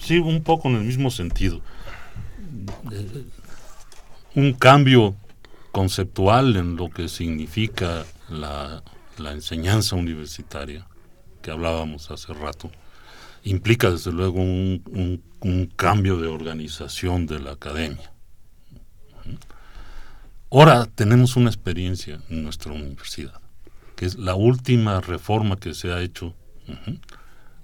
Sí, 0.00 0.18
un 0.18 0.42
poco 0.42 0.68
en 0.68 0.76
el 0.76 0.84
mismo 0.84 1.10
sentido. 1.10 1.60
Un 4.34 4.52
cambio 4.52 5.16
conceptual 5.72 6.56
en 6.56 6.76
lo 6.76 6.90
que 6.90 7.08
significa 7.08 8.06
la, 8.28 8.82
enseñanza 9.18 9.96
universitaria, 9.96 10.86
que 11.42 11.50
hablábamos 11.50 12.10
hace 12.10 12.32
rato, 12.32 12.70
implica 13.46 13.90
desde 13.90 14.12
luego 14.12 14.40
un, 14.40 15.22
cambio 15.76 16.18
de 16.18 16.26
organización 16.26 17.26
de 17.26 17.38
la 17.38 17.52
academia. 17.52 18.10
Ahora 20.50 20.86
tenemos 20.86 21.36
una 21.36 21.48
experiencia 21.48 22.20
en 22.28 22.42
nuestra 22.42 22.72
universidad, 22.72 23.40
que 23.94 24.06
es 24.06 24.16
la 24.16 24.34
última 24.34 25.00
reforma 25.00 25.56
que 25.56 25.74
se 25.74 25.92
ha 25.92 26.02
hecho 26.02 26.34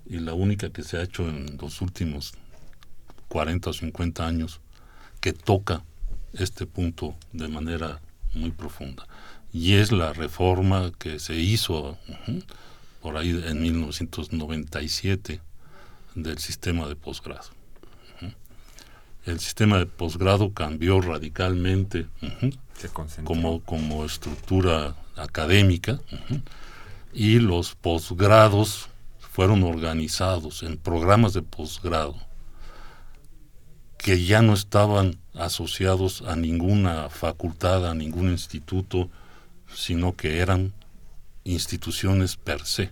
y 0.06 0.20
la 0.20 0.34
única 0.34 0.70
que 0.70 0.84
se 0.84 0.98
ha 0.98 1.02
hecho 1.02 1.28
en 1.28 1.58
los 1.60 1.80
últimos 1.80 2.34
40 3.26 3.70
o 3.70 3.72
50 3.72 4.24
años 4.24 4.60
que 5.20 5.32
toca 5.32 5.82
este 6.32 6.66
punto 6.66 7.16
de 7.32 7.48
manera 7.48 8.00
muy 8.34 8.52
profunda. 8.52 9.08
Y 9.52 9.74
es 9.74 9.90
la 9.90 10.12
reforma 10.12 10.92
que 10.96 11.18
se 11.18 11.34
hizo 11.34 11.98
por 13.00 13.16
ahí 13.16 13.30
en 13.44 13.60
1997 13.60 15.40
del 16.14 16.38
sistema 16.38 16.88
de 16.88 16.96
posgrado. 16.96 17.50
El 19.24 19.38
sistema 19.38 19.78
de 19.78 19.86
posgrado 19.86 20.52
cambió 20.52 21.00
radicalmente 21.00 22.08
como, 23.22 23.60
como 23.60 24.04
estructura 24.04 24.96
académica 25.16 26.00
y 27.12 27.38
los 27.38 27.74
posgrados 27.76 28.88
fueron 29.20 29.62
organizados 29.62 30.64
en 30.64 30.76
programas 30.76 31.34
de 31.34 31.42
posgrado 31.42 32.16
que 34.02 34.24
ya 34.24 34.42
no 34.42 34.52
estaban 34.52 35.16
asociados 35.32 36.22
a 36.22 36.34
ninguna 36.34 37.08
facultad, 37.08 37.88
a 37.88 37.94
ningún 37.94 38.30
instituto, 38.30 39.08
sino 39.72 40.16
que 40.16 40.38
eran 40.38 40.72
instituciones 41.44 42.36
per 42.36 42.66
se. 42.66 42.90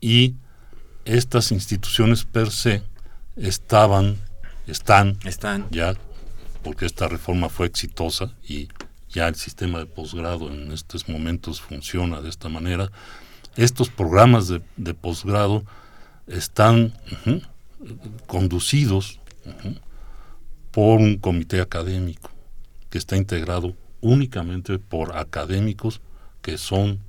Y 0.00 0.34
estas 1.06 1.52
instituciones 1.52 2.24
per 2.24 2.50
se 2.50 2.82
estaban, 3.36 4.18
están, 4.66 5.18
están. 5.24 5.66
ya, 5.70 5.94
porque 6.62 6.84
esta 6.84 7.08
reforma 7.08 7.48
fue 7.48 7.66
exitosa 7.66 8.34
y 8.46 8.68
ya 9.08 9.28
el 9.28 9.36
sistema 9.36 9.78
de 9.78 9.86
posgrado 9.86 10.52
en 10.52 10.72
estos 10.72 11.08
momentos 11.08 11.60
funciona 11.60 12.20
de 12.20 12.28
esta 12.28 12.48
manera, 12.48 12.90
estos 13.56 13.88
programas 13.88 14.48
de, 14.48 14.94
posgrado 14.94 15.64
están 16.26 16.92
conducidos 18.26 19.20
por 20.72 21.00
un 21.00 21.16
comité 21.16 21.60
académico 21.60 22.30
que 22.90 22.98
está 22.98 23.16
integrado 23.16 23.74
únicamente 24.00 24.78
por 24.78 25.16
académicos 25.16 26.00
que 26.42 26.58
son 26.58 27.00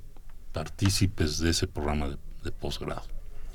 partícipes 0.52 1.38
de 1.38 1.50
ese 1.50 1.66
programa 1.66 2.16
de, 2.42 2.52
posgrado, 2.52 3.06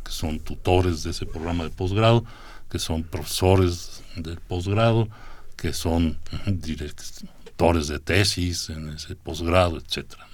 que 0.04 0.12
son 0.12 0.40
tutores 0.40 1.04
de 1.04 1.12
ese 1.12 1.26
programa 1.26 1.64
de 1.64 1.70
posgrado, 1.70 2.26
que 2.70 2.80
son 2.80 3.04
profesores 3.04 4.04
del 4.16 4.38
posgrado, 4.40 5.08
que 5.56 5.74
son 5.74 6.18
directores 6.46 7.88
de 7.88 8.00
tesis 8.00 8.70
en 8.70 8.90
ese 8.90 9.16
posgrado, 9.16 9.78
etcétera. 9.78 10.28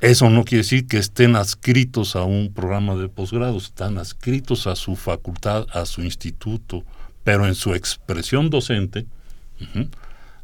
Eso 0.00 0.28
no 0.30 0.44
quiere 0.44 0.62
decir 0.62 0.86
que 0.86 0.98
estén 0.98 1.36
adscritos 1.36 2.16
a 2.16 2.24
un 2.24 2.52
programa 2.52 2.96
de 2.96 3.08
posgrado, 3.08 3.56
están 3.56 3.98
adscritos 3.98 4.66
a 4.66 4.74
su 4.74 4.96
facultad, 4.96 5.66
a 5.72 5.86
su 5.86 6.02
instituto, 6.02 6.84
pero 7.22 7.46
en 7.46 7.54
su 7.54 7.74
expresión 7.74 8.50
docente 8.50 9.06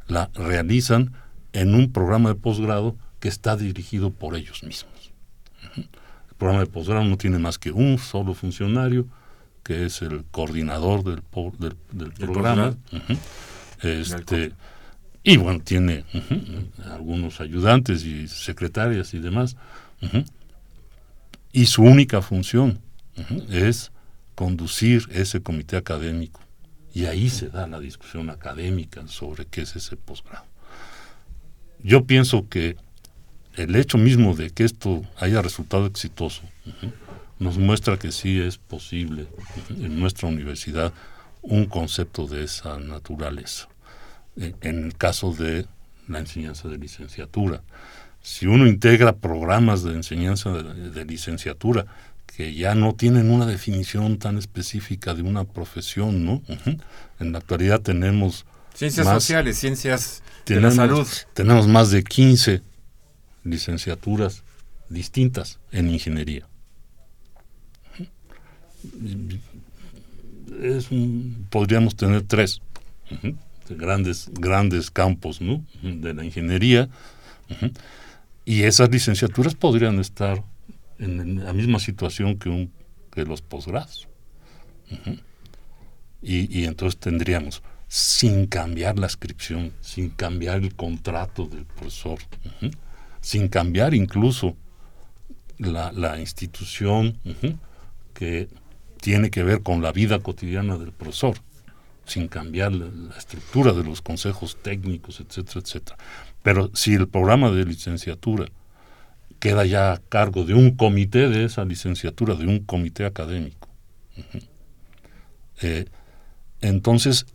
la 0.07 0.30
realizan 0.34 1.12
en 1.53 1.74
un 1.74 1.93
programa 1.93 2.28
de 2.28 2.34
posgrado 2.36 2.97
que 3.18 3.28
está 3.28 3.57
dirigido 3.57 4.11
por 4.11 4.36
ellos 4.36 4.62
mismos. 4.62 5.12
El 5.74 5.89
programa 6.39 6.64
de 6.64 6.70
posgrado 6.70 7.05
no 7.05 7.18
tiene 7.18 7.39
más 7.39 7.59
que 7.59 7.72
un 7.72 7.99
solo 7.99 8.32
funcionario, 8.34 9.07
que 9.62 9.84
es 9.84 10.01
el 10.03 10.24
coordinador 10.30 11.05
del, 11.05 11.22
del, 11.93 12.12
programa. 12.12 12.76
Este, 13.82 14.53
y 15.22 15.36
bueno, 15.36 15.61
tiene 15.61 16.05
algunos 16.91 17.41
ayudantes 17.41 18.05
y 18.05 18.28
secretarias 18.28 19.12
y 19.14 19.18
demás. 19.18 19.57
Y 21.53 21.66
su 21.66 21.82
única 21.82 22.22
función 22.22 22.80
es 23.51 23.93
conducir 24.34 25.09
ese 25.11 25.43
comité 25.43 25.76
académico 25.76 26.41
y 26.95 27.07
ahí 27.07 27.28
se 27.28 27.49
da 27.49 27.66
la 27.66 27.80
discusión 27.80 28.30
académica 28.30 29.07
sobre 29.09 29.47
qué 29.47 29.62
es 29.62 29.76
ese 29.76 29.97
posgrado. 29.97 30.47
Yo 31.82 32.07
pienso 32.07 32.49
que 32.49 32.76
el 33.59 33.75
hecho 33.77 33.99
mismo 33.99 34.35
de 34.35 34.51
que 34.51 34.65
esto 34.65 35.03
haya 35.19 35.43
resultado 35.43 35.87
exitoso 35.87 36.43
nos 37.39 37.59
muestra 37.59 37.99
que 37.99 38.13
sí 38.13 38.41
es 38.41 38.57
posible 38.57 39.27
en 39.71 39.99
nuestra 39.99 40.29
universidad 40.29 40.93
un 41.43 41.67
concepto 41.67 42.27
de 42.27 42.45
esa 42.45 42.79
naturaleza. 42.79 43.69
En 44.37 44.85
el 44.85 44.97
caso 44.97 45.33
de 45.33 45.67
la 46.07 46.21
enseñanza 46.21 46.69
de 46.69 46.79
licenciatura, 46.79 47.63
si 48.23 48.47
uno 48.47 48.67
integra 48.67 49.17
programas 49.17 49.83
de 49.83 49.93
enseñanza 49.93 50.51
de, 50.51 51.05
licenciatura 51.05 51.87
que 52.27 52.55
ya 52.55 52.75
no 52.75 52.95
tienen 52.95 53.31
una 53.31 53.47
definición 53.47 54.19
tan 54.19 54.39
específica 54.39 55.15
de 55.15 55.23
una 55.23 55.45
profesión, 55.45 56.25
¿no? 56.25 56.43
En 57.19 57.33
la 57.33 57.39
actualidad 57.39 57.81
tenemos 57.81 58.47
ciencias 58.75 59.07
sociales, 59.07 59.59
ciencias 59.59 60.23
de 60.47 60.61
la 60.61 60.71
salud. 60.71 61.07
Tenemos 61.35 61.67
más 61.67 61.91
de 61.91 62.05
15 62.05 62.63
licenciaturas 63.51 64.42
distintas 64.88 65.59
en 65.72 65.90
ingeniería. 65.90 66.46
Podríamos 71.51 71.96
tener 71.96 72.22
tres 72.22 72.61
grandes, 73.68 74.30
grandes 74.32 74.90
campos 74.90 75.40
de 75.82 76.14
la 76.14 76.24
ingeniería. 76.24 76.88
Y 78.44 78.62
esas 78.62 78.90
licenciaturas 78.90 79.55
podrían 79.55 79.99
estar 79.99 80.42
en 80.99 81.44
la 81.44 81.53
misma 81.53 81.78
situación 81.78 82.38
que, 82.38 83.24
los 83.24 83.42
posgrados. 83.42 84.09
y, 86.22 86.61
y, 86.61 86.64
entonces 86.66 87.01
tendríamos, 87.01 87.62
sin 87.88 88.46
cambiar 88.46 88.96
la 88.99 89.07
inscripción, 89.07 89.72
sin 89.80 90.11
cambiar 90.11 90.59
el 90.59 90.74
contrato 90.74 91.46
del 91.46 91.64
profesor, 91.64 92.18
sin 93.29 93.49
cambiar 93.49 93.93
incluso 93.93 94.57
la, 95.59 96.18
institución 96.18 97.18
que 98.14 98.49
tiene 99.03 99.29
que 99.31 99.43
ver 99.43 99.62
con 99.62 99.83
la 99.83 99.93
vida 99.93 100.20
cotidiana 100.20 100.79
del 100.79 100.93
profesor, 100.93 101.37
sin 102.07 102.29
cambiar 102.29 102.72
la, 102.72 102.87
la 102.87 103.18
estructura 103.18 103.74
de 103.74 103.85
los 103.85 104.01
consejos 104.01 104.57
técnicos, 104.62 105.20
etcétera, 105.20 105.61
etcétera. 105.61 105.99
Pero 106.43 106.70
si 106.72 106.95
el 106.95 107.07
programa 107.07 107.51
de 107.51 107.66
licenciatura 107.66 108.47
queda 109.41 109.66
ya 109.66 109.93
a 109.93 109.99
cargo 109.99 110.45
de 110.45 110.55
un 110.55 110.74
comité 110.74 111.29
de 111.29 111.45
esa 111.45 111.66
licenciatura, 111.66 112.35
de 112.35 112.47
un 112.47 112.61
comité 112.61 113.05
académico, 113.05 113.68
eh, 115.61 115.85
entonces 116.62 117.26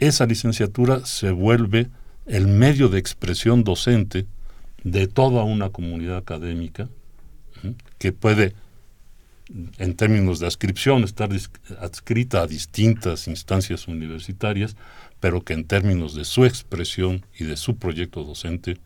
esa 0.00 0.26
licenciatura 0.26 1.06
se 1.06 1.30
vuelve 1.30 1.88
el 2.26 2.46
medio 2.46 2.90
de 2.90 2.98
expresión 2.98 3.64
docente 3.64 4.26
de 4.84 5.06
toda 5.06 5.44
una 5.44 5.70
comunidad 5.70 6.16
académica 6.16 6.88
que 7.98 8.12
puede, 8.12 8.54
en 9.78 9.94
términos 9.94 10.40
de 10.40 10.46
adscripción, 10.46 11.04
estar 11.04 11.30
adscrita 11.80 12.42
a 12.42 12.46
distintas 12.46 13.28
instancias 13.28 13.88
universitarias, 13.88 14.76
pero 15.20 15.42
que 15.42 15.52
en 15.52 15.64
términos 15.64 16.14
de 16.14 16.24
su 16.24 16.44
expresión 16.44 17.24
y 17.38 17.44
de 17.44 17.56
su 17.56 17.76
proyecto 17.76 18.24
docente 18.24 18.78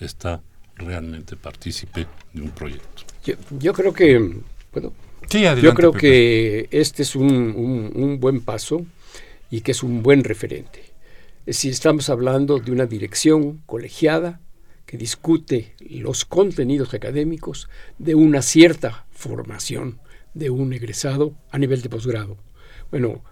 está 0.00 0.40
realmente 0.76 1.36
partícipe 1.36 2.06
de 2.32 2.42
un 2.42 2.50
proyecto. 2.50 3.02
Yo, 3.50 3.72
creo 3.72 3.92
que, 3.92 4.34
yo 5.62 5.74
creo 5.74 5.92
que 5.92 6.68
este 6.70 7.02
es 7.02 7.14
un, 7.14 8.18
buen 8.20 8.40
paso 8.40 8.84
y 9.50 9.60
que 9.60 9.72
es 9.72 9.82
un 9.82 10.02
buen 10.02 10.24
referente. 10.24 10.82
Si 11.46 11.68
estamos 11.68 12.08
hablando 12.08 12.58
de 12.58 12.72
una 12.72 12.86
dirección 12.86 13.62
colegiada 13.66 14.40
discute 14.96 15.74
los 15.80 16.24
contenidos 16.24 16.94
académicos 16.94 17.68
de 17.98 18.14
una 18.14 18.42
cierta 18.42 19.06
formación 19.10 20.00
de 20.34 20.50
un 20.50 20.72
egresado 20.72 21.34
a 21.50 21.58
nivel 21.58 21.82
de 21.82 21.88
posgrado. 21.88 22.36
Bueno, 22.90 23.22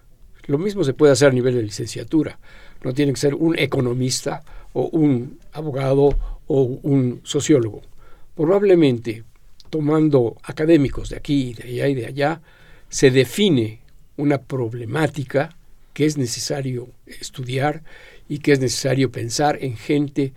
lo 0.47 0.59
mismo 0.59 0.85
se 0.85 0.95
puede 0.95 1.13
hacer 1.13 1.29
a 1.29 1.35
nivel 1.35 1.55
de 1.55 1.63
licenciatura. 1.63 2.39
No 2.83 2.93
tiene 2.93 3.13
que 3.13 3.21
ser 3.21 3.35
un 3.35 3.59
economista 3.59 4.43
o 4.73 4.89
un 4.89 5.39
abogado 5.53 6.41
o 6.47 6.63
un 6.63 7.21
sociólogo. 7.25 7.83
Probablemente, 8.35 9.25
tomando 9.71 10.37
académicos 10.43 11.11
de 11.11 11.17
aquí, 11.17 11.55
de 11.55 11.69
allá 11.69 11.89
y 11.89 11.95
de 11.95 12.07
allá, 12.07 12.41
se 12.89 13.11
define 13.11 13.81
una 14.17 14.39
problemática 14.39 15.57
que 15.93 16.07
es 16.07 16.17
necesario 16.17 16.89
estudiar 17.07 17.83
y 18.29 18.39
que 18.39 18.53
es 18.53 18.61
necesario 18.61 19.13
pensar 19.13 19.59
en 19.63 19.77
gente 19.77 20.33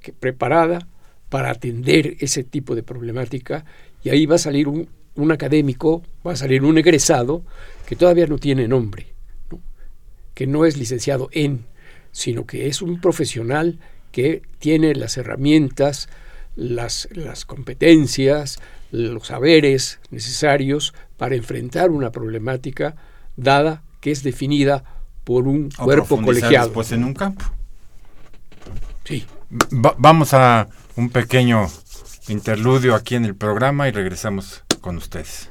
que, 0.00 0.12
preparada 0.12 0.86
para 1.28 1.50
atender 1.50 2.16
ese 2.20 2.44
tipo 2.44 2.74
de 2.74 2.82
problemática 2.82 3.64
y 4.02 4.10
ahí 4.10 4.26
va 4.26 4.36
a 4.36 4.38
salir 4.38 4.68
un, 4.68 4.88
un 5.14 5.32
académico, 5.32 6.02
va 6.26 6.32
a 6.32 6.36
salir 6.36 6.64
un 6.64 6.78
egresado 6.78 7.44
que 7.86 7.96
todavía 7.96 8.26
no 8.26 8.38
tiene 8.38 8.68
nombre, 8.68 9.06
que 10.34 10.46
no 10.46 10.64
es 10.64 10.76
licenciado 10.76 11.28
en, 11.32 11.66
sino 12.12 12.46
que 12.46 12.66
es 12.66 12.82
un 12.82 13.00
profesional 13.00 13.78
que 14.12 14.42
tiene 14.58 14.94
las 14.94 15.16
herramientas, 15.16 16.08
las, 16.56 17.08
las 17.12 17.44
competencias, 17.44 18.58
los 18.90 19.28
saberes 19.28 20.00
necesarios 20.10 20.94
para 21.16 21.36
enfrentar 21.36 21.90
una 21.90 22.10
problemática 22.10 22.96
dada 23.36 23.82
que 24.00 24.10
es 24.10 24.22
definida 24.22 24.84
por 25.24 25.46
un 25.46 25.70
cuerpo 25.70 26.20
colegiado. 26.20 26.66
Después 26.66 26.90
en 26.92 27.04
un 27.04 27.14
campo. 27.14 27.44
Sí. 29.04 29.24
Vamos 29.70 30.34
a 30.34 30.68
un 30.96 31.10
pequeño 31.10 31.66
interludio 32.28 32.94
aquí 32.94 33.16
en 33.16 33.24
el 33.24 33.34
programa 33.34 33.88
y 33.88 33.92
regresamos 33.92 34.64
con 34.80 34.96
ustedes. 34.96 35.50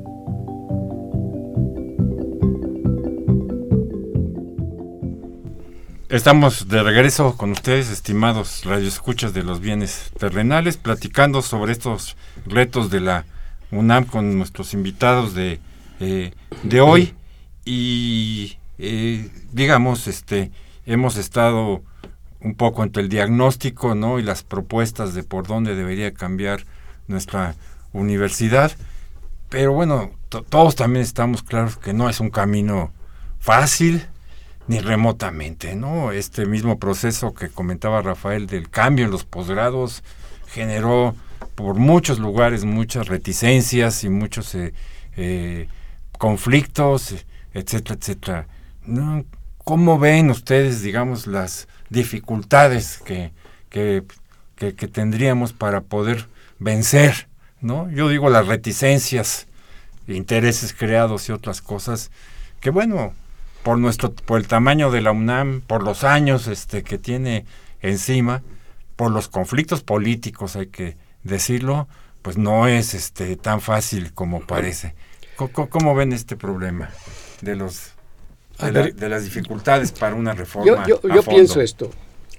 Estamos 6.11 6.67
de 6.67 6.83
regreso 6.83 7.37
con 7.37 7.51
ustedes, 7.51 7.89
estimados 7.89 8.65
radioescuchas 8.65 9.33
de 9.33 9.43
los 9.43 9.61
bienes 9.61 10.11
terrenales, 10.19 10.75
platicando 10.75 11.41
sobre 11.41 11.71
estos 11.71 12.17
retos 12.45 12.89
de 12.91 12.99
la 12.99 13.23
UNAM 13.71 14.03
con 14.03 14.37
nuestros 14.37 14.73
invitados 14.73 15.33
de, 15.33 15.61
eh, 16.01 16.33
de 16.63 16.81
hoy. 16.81 17.15
Y 17.63 18.57
eh, 18.77 19.31
digamos, 19.53 20.07
este, 20.07 20.51
hemos 20.85 21.15
estado 21.15 21.81
un 22.41 22.55
poco 22.55 22.83
entre 22.83 23.03
el 23.03 23.07
diagnóstico 23.07 23.95
¿no? 23.95 24.19
y 24.19 24.23
las 24.23 24.43
propuestas 24.43 25.13
de 25.13 25.23
por 25.23 25.47
dónde 25.47 25.75
debería 25.75 26.13
cambiar 26.13 26.65
nuestra 27.07 27.55
universidad, 27.93 28.73
pero 29.47 29.71
bueno, 29.71 30.11
todos 30.27 30.75
también 30.75 31.03
estamos 31.03 31.41
claros 31.41 31.77
que 31.77 31.93
no 31.93 32.09
es 32.09 32.19
un 32.19 32.31
camino 32.31 32.91
fácil, 33.39 34.05
ni 34.67 34.79
remotamente, 34.79 35.75
¿no? 35.75 36.11
Este 36.11 36.45
mismo 36.45 36.79
proceso 36.79 37.33
que 37.33 37.49
comentaba 37.49 38.01
Rafael 38.01 38.47
del 38.47 38.69
cambio 38.69 39.05
en 39.05 39.11
los 39.11 39.25
posgrados 39.25 40.03
generó 40.47 41.15
por 41.55 41.75
muchos 41.75 42.19
lugares 42.19 42.63
muchas 42.65 43.07
reticencias 43.07 44.03
y 44.03 44.09
muchos 44.09 44.55
eh, 44.55 44.73
eh, 45.15 45.67
conflictos, 46.17 47.15
etcétera, 47.53 47.97
etcétera. 47.99 48.47
¿Cómo 49.63 49.99
ven 49.99 50.29
ustedes, 50.29 50.81
digamos, 50.81 51.27
las 51.27 51.67
dificultades 51.89 52.97
que, 52.99 53.31
que, 53.69 54.03
que, 54.55 54.73
tendríamos 54.87 55.53
para 55.53 55.81
poder 55.81 56.27
vencer, 56.59 57.27
¿no? 57.61 57.89
Yo 57.91 58.09
digo 58.09 58.29
las 58.29 58.47
reticencias, 58.47 59.47
intereses 60.07 60.73
creados 60.73 61.29
y 61.29 61.31
otras 61.31 61.61
cosas, 61.61 62.11
que 62.59 62.69
bueno, 62.69 63.13
por 63.63 63.77
nuestro 63.77 64.11
por 64.13 64.39
el 64.39 64.47
tamaño 64.47 64.91
de 64.91 65.01
la 65.01 65.11
UNAM, 65.11 65.61
por 65.61 65.83
los 65.83 66.03
años 66.03 66.47
este 66.47 66.83
que 66.83 66.97
tiene 66.97 67.45
encima, 67.81 68.41
por 68.95 69.11
los 69.11 69.27
conflictos 69.27 69.81
políticos 69.83 70.55
hay 70.55 70.67
que 70.67 70.97
decirlo, 71.23 71.87
pues 72.21 72.37
no 72.37 72.67
es 72.67 72.93
este 72.93 73.35
tan 73.35 73.61
fácil 73.61 74.13
como 74.13 74.41
parece. 74.41 74.95
¿Cómo, 75.35 75.95
ven 75.95 76.13
este 76.13 76.35
problema 76.35 76.91
de 77.41 77.55
los 77.55 77.93
de, 78.59 79.09
las 79.09 79.23
dificultades 79.23 79.91
para 79.91 80.13
una 80.13 80.33
reforma? 80.33 80.85
Yo, 80.85 81.01
yo, 81.01 81.23
pienso 81.23 81.61
esto, 81.61 81.89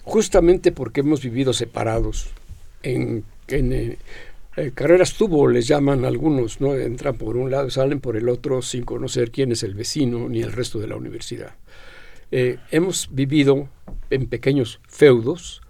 justamente 0.04 0.70
porque 0.70 1.00
hemos 1.00 1.20
vivido 1.20 1.52
separados 1.52 2.28
en, 2.84 3.24
en, 3.48 3.98
eh, 4.56 4.72
carreras 4.74 5.14
tubo, 5.14 5.48
les 5.48 5.66
llaman 5.66 6.04
algunos, 6.04 6.60
¿no? 6.60 6.74
Entran 6.74 7.16
por 7.16 7.36
un 7.36 7.50
lado, 7.50 7.70
salen 7.70 8.00
por 8.00 8.16
el 8.16 8.28
otro 8.28 8.60
sin 8.62 8.84
conocer 8.84 9.30
quién 9.30 9.52
es 9.52 9.62
el 9.62 9.74
vecino 9.74 10.28
ni 10.28 10.42
el 10.42 10.52
resto 10.52 10.78
de 10.78 10.88
la 10.88 10.96
universidad. 10.96 11.54
Eh, 12.30 12.58
hemos 12.70 13.08
vivido 13.10 13.68
en 14.10 14.26
pequeños 14.26 14.80
feudos, 14.86 15.62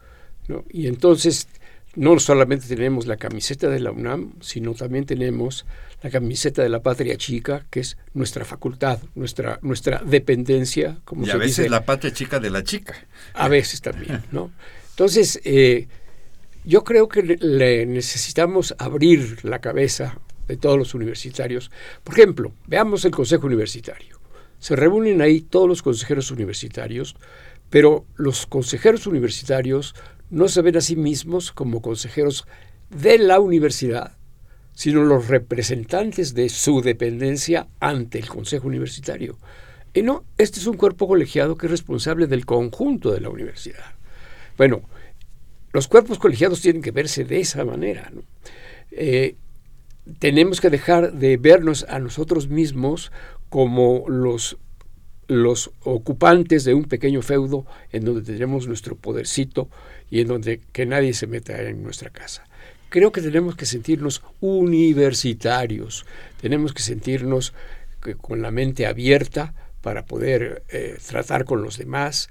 ¿no? 0.48 0.64
Y 0.70 0.88
entonces 0.88 1.48
no 1.94 2.18
solamente 2.18 2.66
tenemos 2.66 3.06
la 3.06 3.16
camiseta 3.16 3.68
de 3.68 3.80
la 3.80 3.92
UNAM, 3.92 4.34
sino 4.40 4.74
también 4.74 5.04
tenemos 5.04 5.66
la 6.02 6.10
camiseta 6.10 6.62
de 6.62 6.68
la 6.68 6.82
patria 6.82 7.16
chica, 7.16 7.66
que 7.70 7.80
es 7.80 7.96
nuestra 8.14 8.44
facultad, 8.44 8.98
nuestra, 9.14 9.58
nuestra 9.62 10.02
dependencia. 10.04 10.98
Como 11.04 11.26
y 11.26 11.30
a 11.30 11.36
veces 11.36 11.70
la 11.70 11.84
patria 11.84 12.12
chica 12.12 12.40
de 12.40 12.50
la 12.50 12.64
chica. 12.64 12.94
A 13.34 13.48
veces 13.48 13.80
también, 13.80 14.22
¿no? 14.32 14.50
Entonces, 14.90 15.40
eh, 15.44 15.88
yo 16.64 16.84
creo 16.84 17.08
que 17.08 17.22
le 17.22 17.86
necesitamos 17.86 18.74
abrir 18.78 19.44
la 19.44 19.60
cabeza 19.60 20.18
de 20.46 20.56
todos 20.56 20.78
los 20.78 20.94
universitarios. 20.94 21.70
Por 22.04 22.14
ejemplo, 22.14 22.52
veamos 22.66 23.04
el 23.04 23.10
Consejo 23.10 23.46
Universitario. 23.46 24.20
Se 24.58 24.76
reúnen 24.76 25.20
ahí 25.22 25.40
todos 25.40 25.68
los 25.68 25.82
consejeros 25.82 26.30
universitarios, 26.30 27.16
pero 27.68 28.06
los 28.16 28.46
consejeros 28.46 29.06
universitarios 29.06 29.94
no 30.30 30.48
se 30.48 30.62
ven 30.62 30.76
a 30.76 30.80
sí 30.80 30.94
mismos 30.94 31.52
como 31.52 31.82
consejeros 31.82 32.46
de 32.90 33.18
la 33.18 33.40
universidad, 33.40 34.16
sino 34.74 35.02
los 35.02 35.28
representantes 35.28 36.34
de 36.34 36.48
su 36.48 36.80
dependencia 36.80 37.66
ante 37.80 38.18
el 38.18 38.28
Consejo 38.28 38.68
Universitario. 38.68 39.36
Y 39.94 40.02
no, 40.02 40.24
este 40.38 40.60
es 40.60 40.66
un 40.66 40.76
cuerpo 40.76 41.08
colegiado 41.08 41.56
que 41.56 41.66
es 41.66 41.70
responsable 41.70 42.26
del 42.26 42.46
conjunto 42.46 43.10
de 43.10 43.20
la 43.20 43.30
universidad. 43.30 43.94
Bueno, 44.56 44.82
los 45.72 45.88
cuerpos 45.88 46.18
colegiados 46.18 46.60
tienen 46.60 46.82
que 46.82 46.90
verse 46.90 47.24
de 47.24 47.40
esa 47.40 47.64
manera. 47.64 48.12
Eh, 48.90 49.36
tenemos 50.18 50.60
que 50.60 50.70
dejar 50.70 51.12
de 51.12 51.36
vernos 51.36 51.86
a 51.88 51.98
nosotros 51.98 52.48
mismos 52.48 53.12
como 53.48 54.04
los, 54.08 54.58
los 55.28 55.70
ocupantes 55.82 56.64
de 56.64 56.74
un 56.74 56.84
pequeño 56.84 57.22
feudo 57.22 57.66
en 57.90 58.04
donde 58.04 58.22
tenemos 58.22 58.66
nuestro 58.66 58.96
podercito 58.96 59.68
y 60.10 60.20
en 60.20 60.28
donde 60.28 60.60
que 60.72 60.86
nadie 60.86 61.14
se 61.14 61.26
meta 61.26 61.60
en 61.62 61.82
nuestra 61.82 62.10
casa. 62.10 62.44
Creo 62.88 63.12
que 63.12 63.22
tenemos 63.22 63.56
que 63.56 63.64
sentirnos 63.64 64.22
universitarios, 64.40 66.04
tenemos 66.40 66.74
que 66.74 66.82
sentirnos 66.82 67.54
con 68.20 68.42
la 68.42 68.50
mente 68.50 68.86
abierta 68.86 69.54
para 69.80 70.04
poder 70.04 70.64
eh, 70.68 70.98
tratar 71.06 71.44
con 71.44 71.62
los 71.62 71.78
demás, 71.78 72.28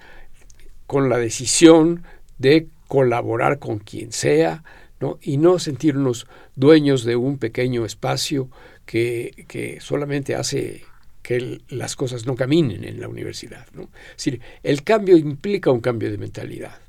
con 0.85 1.09
la 1.09 1.17
decisión 1.17 2.03
de 2.37 2.67
colaborar 2.91 3.57
con 3.57 3.79
quien 3.79 4.11
sea, 4.11 4.65
¿no? 4.99 5.17
y 5.21 5.37
no 5.37 5.59
sentirnos 5.59 6.27
dueños 6.57 7.05
de 7.05 7.15
un 7.15 7.37
pequeño 7.37 7.85
espacio 7.85 8.49
que, 8.85 9.45
que 9.47 9.79
solamente 9.79 10.35
hace 10.35 10.83
que 11.21 11.61
las 11.69 11.95
cosas 11.95 12.25
no 12.25 12.35
caminen 12.35 12.83
en 12.83 12.99
la 12.99 13.07
universidad. 13.07 13.65
¿no? 13.71 13.83
Es 13.83 14.25
decir, 14.25 14.41
el 14.61 14.83
cambio 14.83 15.15
implica 15.15 15.71
un 15.71 15.79
cambio 15.79 16.11
de 16.11 16.17
mentalidad. 16.17 16.81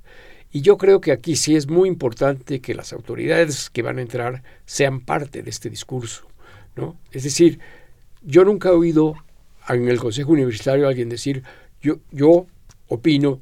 Y 0.50 0.62
yo 0.62 0.76
creo 0.76 1.00
que 1.00 1.12
aquí 1.12 1.36
sí 1.36 1.55
es 1.55 1.68
muy 1.68 1.88
importante 1.88 2.61
que 2.61 2.74
las 2.74 2.92
autoridades 2.92 3.70
que 3.70 3.82
van 3.82 3.98
a 3.98 4.03
entrar 4.03 4.42
sean 4.66 5.03
parte 5.03 5.44
de 5.44 5.50
este 5.50 5.70
discurso. 5.70 6.26
¿no? 6.74 6.98
Es 7.12 7.22
decir, 7.22 7.61
yo 8.22 8.44
nunca 8.44 8.70
he 8.70 8.72
oído 8.72 9.14
en 9.68 9.88
el 9.88 10.00
Consejo 10.00 10.32
Universitario 10.32 10.86
a 10.86 10.88
alguien 10.88 11.09
decir, 11.09 11.44
yo, 11.80 12.00
yo 12.11 12.46
opino 12.88 13.40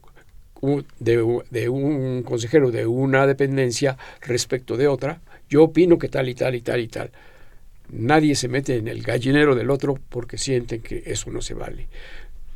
de, 0.98 1.68
un 1.68 2.22
consejero 2.22 2.70
de 2.70 2.86
una 2.86 3.26
dependencia 3.26 3.96
respecto 4.20 4.76
de 4.76 4.88
otra, 4.88 5.20
yo 5.48 5.64
opino 5.64 5.98
que 5.98 6.08
tal 6.08 6.28
y 6.28 6.34
tal 6.34 6.54
y 6.54 6.60
tal 6.60 6.80
y 6.80 6.88
tal. 6.88 7.10
Nadie 7.90 8.34
se 8.36 8.48
mete 8.48 8.76
en 8.76 8.88
el 8.88 9.02
gallinero 9.02 9.54
del 9.54 9.70
otro 9.70 9.98
porque 10.08 10.38
sienten 10.38 10.80
que 10.80 11.02
eso 11.06 11.30
no 11.30 11.42
se 11.42 11.54
vale. 11.54 11.88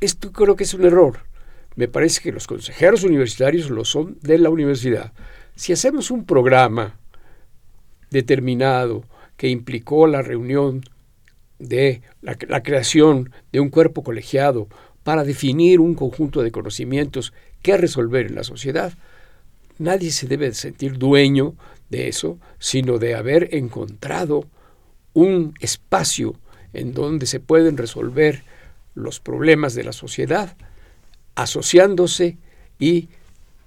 Esto 0.00 0.32
creo 0.32 0.54
que 0.54 0.64
es 0.64 0.74
un 0.74 0.84
error. 0.84 1.20
Me 1.76 1.88
parece 1.88 2.20
que 2.20 2.30
los 2.30 2.46
consejeros 2.46 3.02
universitarios 3.02 3.70
lo 3.70 3.84
son 3.84 4.16
de 4.20 4.38
la 4.38 4.50
universidad. 4.50 5.12
Si 5.56 5.72
hacemos 5.72 6.10
un 6.10 6.24
programa 6.24 6.98
determinado 8.10 9.04
que 9.36 9.48
implicó 9.48 10.06
la 10.06 10.22
reunión 10.22 10.82
de 11.58 12.02
la, 12.20 12.36
la 12.46 12.62
creación 12.62 13.32
de 13.50 13.58
un 13.58 13.70
cuerpo 13.70 14.04
colegiado 14.04 14.68
para 15.02 15.24
definir 15.24 15.80
un 15.80 15.94
conjunto 15.94 16.42
de 16.42 16.52
conocimientos 16.52 17.32
que 17.64 17.78
resolver 17.78 18.26
en 18.26 18.34
la 18.34 18.44
sociedad. 18.44 18.92
Nadie 19.78 20.12
se 20.12 20.28
debe 20.28 20.52
sentir 20.52 20.98
dueño 20.98 21.54
de 21.88 22.08
eso, 22.08 22.38
sino 22.58 22.98
de 22.98 23.14
haber 23.14 23.54
encontrado 23.54 24.44
un 25.14 25.54
espacio 25.60 26.34
en 26.74 26.92
donde 26.92 27.24
se 27.24 27.40
pueden 27.40 27.78
resolver 27.78 28.44
los 28.94 29.18
problemas 29.18 29.74
de 29.74 29.82
la 29.82 29.92
sociedad, 29.92 30.56
asociándose 31.36 32.36
y 32.78 33.08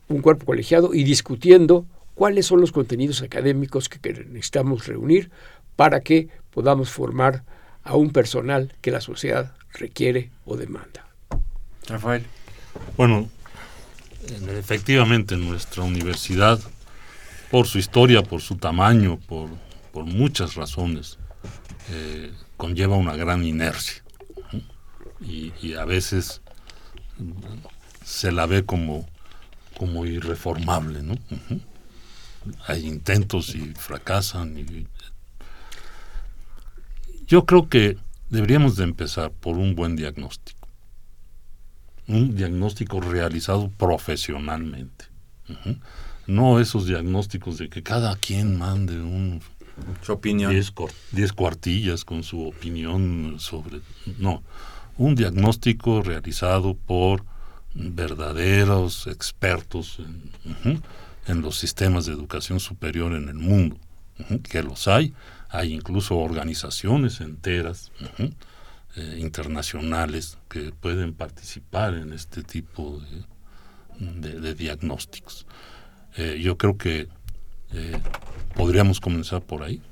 un 0.10 0.22
cuerpo 0.22 0.46
colegiado 0.46 0.94
y 0.94 1.04
discutiendo 1.04 1.88
cuáles 2.14 2.46
son 2.46 2.62
los 2.62 2.72
contenidos 2.72 3.24
académicos 3.24 3.90
que 3.90 4.14
necesitamos 4.14 4.86
reunir 4.86 5.32
para 5.76 6.02
que 6.02 6.30
podamos 6.52 6.92
formar 6.92 7.44
a 7.84 7.96
un 7.96 8.12
personal 8.12 8.74
que 8.82 8.92
la 8.92 9.02
sociedad 9.02 9.56
requiere 9.74 10.30
o 10.46 10.56
demanda. 10.56 11.08
Rafael. 11.88 12.24
Bueno, 12.96 13.30
efectivamente 14.50 15.38
nuestra 15.38 15.84
universidad, 15.84 16.60
por 17.50 17.68
su 17.68 17.78
historia, 17.78 18.24
por 18.24 18.42
su 18.42 18.56
tamaño, 18.56 19.20
por, 19.20 19.50
muchas 20.06 20.54
razones, 20.54 21.18
eh, 21.90 22.32
conlleva 22.56 22.98
una 22.98 23.16
gran 23.16 23.44
inercia. 23.44 24.04
Y, 25.20 25.74
a 25.74 25.86
veces 25.86 26.42
se 28.06 28.32
la 28.32 28.46
ve 28.46 28.64
como, 28.64 29.08
como 29.76 30.06
irreformable. 30.06 31.02
hay 32.68 32.86
intentos 32.86 33.56
y 33.56 33.74
fracasan. 33.74 34.88
Yo 37.26 37.46
creo 37.46 37.68
que 37.68 37.98
deberíamos 38.30 38.76
de 38.76 38.84
empezar 38.84 39.32
por 39.32 39.58
un 39.58 39.76
buen 39.76 39.96
diagnóstico. 39.96 40.57
Un 42.08 42.36
diagnóstico 42.36 43.02
realizado 43.02 43.70
profesionalmente. 43.70 45.06
No 46.26 46.60
esos 46.60 46.86
diagnósticos 46.86 47.58
de 47.58 47.70
que 47.70 47.84
cada 47.84 48.16
quien 48.16 48.58
mande 48.58 49.00
un 49.02 49.42
su 50.02 50.12
opinión. 50.12 50.52
Diez, 50.52 51.32
cuartillas 51.34 52.04
con 52.04 52.24
su 52.24 52.48
opinión 52.48 53.36
sobre... 53.40 53.82
No, 54.18 54.44
un 54.98 55.16
diagnóstico 55.16 56.02
realizado 56.02 56.76
por 56.76 57.24
verdaderos 57.74 59.08
expertos 59.08 60.00
en, 61.28 61.42
los 61.42 61.58
sistemas 61.58 62.06
de 62.06 62.14
educación 62.14 62.60
superior 62.60 63.14
en 63.14 63.30
el 63.30 63.36
mundo, 63.36 63.78
que 64.50 64.64
los 64.64 64.88
hay, 64.88 65.14
hay 65.50 65.74
incluso 65.74 66.18
organizaciones 66.18 67.22
enteras 67.22 67.92
eh, 68.98 69.18
internacionales 69.20 70.40
que 70.50 70.72
pueden 70.72 71.14
participar 71.14 71.94
en 71.94 72.14
este 72.14 72.42
tipo 72.42 73.00
de, 74.00 74.56
diagnósticos. 74.56 75.46
Eh, 76.16 76.40
yo 76.42 76.58
creo 76.58 76.80
que 76.80 77.08
eh, 77.74 78.00
podríamos 78.56 79.00
comenzar 79.00 79.44
por 79.44 79.62
ahí, 79.62 79.84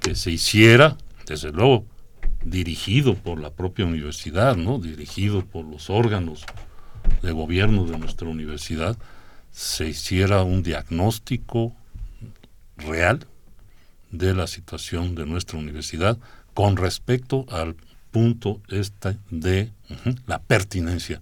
que 0.00 0.14
se 0.14 0.30
hiciera, 0.30 0.96
desde 1.26 1.50
luego, 1.50 1.84
dirigido 2.44 3.16
por 3.16 3.40
la 3.40 3.50
propia 3.50 3.84
universidad, 3.84 4.54
¿no? 4.54 4.78
dirigido 4.78 5.44
por 5.44 5.64
los 5.64 5.90
órganos 5.90 6.44
de 7.22 7.32
gobierno 7.32 7.86
de 7.86 7.98
nuestra 7.98 8.28
universidad, 8.28 8.96
se 9.50 9.88
hiciera 9.88 10.44
un 10.44 10.62
diagnóstico 10.62 11.74
real 12.76 13.26
de 14.12 14.32
la 14.32 14.46
situación 14.46 15.16
de 15.16 15.26
nuestra 15.26 15.58
universidad 15.58 16.18
con 16.54 16.76
respecto 16.76 17.46
al 17.50 17.74
punto 18.16 18.62
este 18.68 19.18
de 19.30 19.70
la 20.26 20.38
pertinencia 20.38 21.20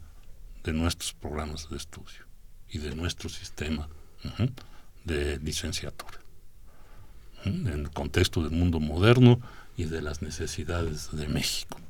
de 0.62 0.72
nuestros 0.72 1.12
programas 1.12 1.68
de 1.68 1.76
estudio 1.76 2.22
y 2.70 2.78
de 2.78 2.94
nuestro 2.94 3.28
sistema 3.28 3.88
de 5.04 5.40
licenciatura 5.40 6.20
en 7.44 7.66
el 7.66 7.90
contexto 7.90 8.44
del 8.44 8.52
mundo 8.52 8.78
moderno 8.78 9.40
y 9.76 9.86
de 9.86 10.02
las 10.02 10.22
necesidades 10.22 11.10
de 11.10 11.26
México. 11.26 11.80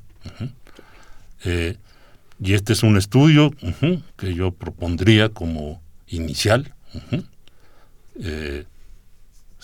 Eh, 1.43 1.77
y 2.39 2.53
este 2.55 2.73
es 2.73 2.81
un 2.81 2.97
estudio 2.97 3.53
que 4.17 4.33
yo 4.33 4.53
propondría 4.55 5.29
como 5.29 5.83
inicial. 6.07 6.73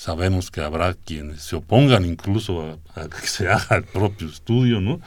Sabemos 0.02 0.50
que 0.50 0.62
habrá 0.62 0.96
quienes 0.96 1.44
se 1.44 1.56
opongan 1.56 2.06
incluso 2.06 2.80
a, 2.96 3.08
que 3.08 3.28
se 3.28 3.48
haga 3.48 3.76
el 3.76 3.84
propio 3.84 4.30
estudio, 4.30 4.82
¿no? 4.82 5.00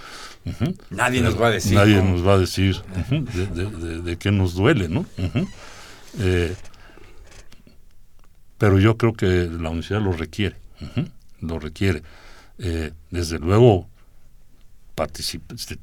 Nadie 0.91 1.21
nos 1.21 1.41
va 1.41 1.49
a 1.49 1.51
decir. 1.51 1.75
Nadie 1.75 2.01
nos 2.01 2.25
va 2.25 2.35
a 2.35 2.39
decir 2.39 2.81
de, 3.11 4.03
de, 4.03 4.17
qué 4.19 4.31
nos 4.31 4.55
duele, 4.55 4.89
¿no? 4.89 5.05
Eh, 6.21 6.55
pero 8.57 8.79
yo 8.79 8.97
creo 8.97 9.15
que 9.15 9.27
la 9.51 9.71
universidad 9.71 10.01
lo 10.01 10.13
requiere, 10.13 10.55
lo 11.41 11.59
requiere. 11.59 12.05
Eh, 12.61 12.93
desde 13.11 13.41
luego, 13.41 13.89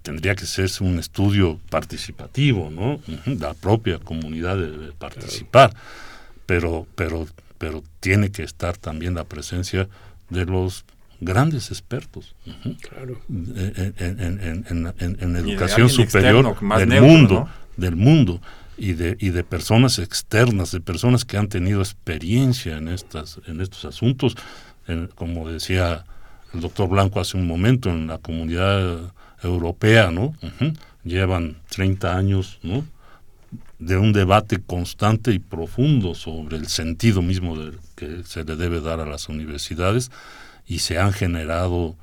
tendría 0.04 0.36
que 0.36 0.46
ser 0.46 0.72
un 0.80 1.00
estudio 1.00 1.60
participativo, 1.70 2.70
¿no? 2.70 3.02
La 3.26 3.56
propia 3.56 4.00
comunidad 4.00 4.56
debe 4.56 4.94
participar, 4.94 5.76
pero, 6.46 6.88
pero, 6.96 7.28
pero 7.62 7.84
tiene 8.00 8.32
que 8.32 8.42
estar 8.42 8.76
también 8.76 9.14
la 9.14 9.24
presencia 9.24 9.88
de 10.32 10.46
los 10.46 10.84
grandes 11.20 11.70
expertos 11.70 12.34
en, 13.30 13.56
educación 15.36 15.88
superior 15.88 16.58
del 16.80 17.02
mundo, 17.02 17.48
del 17.78 17.96
mundo 17.96 18.42
y 18.78 18.94
de, 18.94 19.16
y 19.20 19.30
de 19.30 19.44
personas 19.44 20.00
externas, 20.00 20.72
de 20.72 20.82
personas 20.82 21.24
que 21.24 21.38
han 21.38 21.50
tenido 21.50 21.82
experiencia 21.82 22.78
en, 22.78 22.88
estas, 22.88 23.40
en 23.46 23.62
estos 23.62 23.86
asuntos, 23.86 24.36
como 25.14 25.48
decía 25.48 26.06
el 26.56 26.62
doctor 26.62 26.90
Blanco 26.90 27.20
hace 27.20 27.38
un 27.38 27.46
momento, 27.46 27.92
en 27.92 28.08
la 28.08 28.18
comunidad 28.18 29.14
europea, 29.44 30.10
¿no? 30.10 30.34
Llevan 31.04 31.58
30 31.70 32.18
años, 32.18 32.58
¿no? 32.64 32.84
De 33.82 33.98
un 33.98 34.14
debate 34.14 34.62
constante 34.62 35.34
y 35.34 35.40
profundo 35.40 36.14
sobre 36.16 36.56
el 36.56 36.68
sentido 36.68 37.22
mismo 37.22 37.58
de, 37.58 37.78
que 37.96 38.24
se 38.24 38.44
le 38.44 38.56
debe 38.56 38.80
dar 38.80 39.00
a 39.00 39.06
las 39.06 39.28
universidades 39.28 40.12
y 40.68 40.80
se 40.80 41.00
han 41.00 41.12
generado 41.12 41.96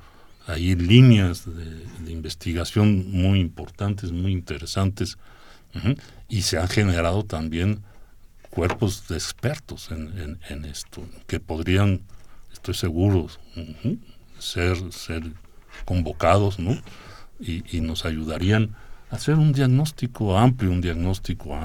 ahí 0.45 0.75
líneas 0.75 1.45
de 1.45 2.11
investigación 2.11 3.09
muy 3.11 3.39
importantes, 3.39 4.11
muy 4.11 4.33
interesantes 4.33 5.17
y 6.27 6.41
se 6.41 6.57
han 6.57 6.67
generado 6.67 7.23
también 7.23 7.81
cuerpos 8.49 9.07
de 9.07 9.15
expertos 9.15 9.89
en, 9.91 10.65
esto, 10.65 11.07
que 11.27 11.39
podrían, 11.39 12.01
estoy 12.51 12.73
seguro, 12.73 13.27
ser, 14.37 14.91
ser 14.91 15.23
convocados 15.85 16.59
¿no? 16.59 16.77
y, 17.39 17.79
nos 17.79 18.05
ayudarían 18.05 18.75
hacer 19.09 19.35
un 19.35 19.51
diagnóstico 19.51 20.37
amplio, 20.37 20.71
un 20.71 20.81
diagnóstico 20.81 21.57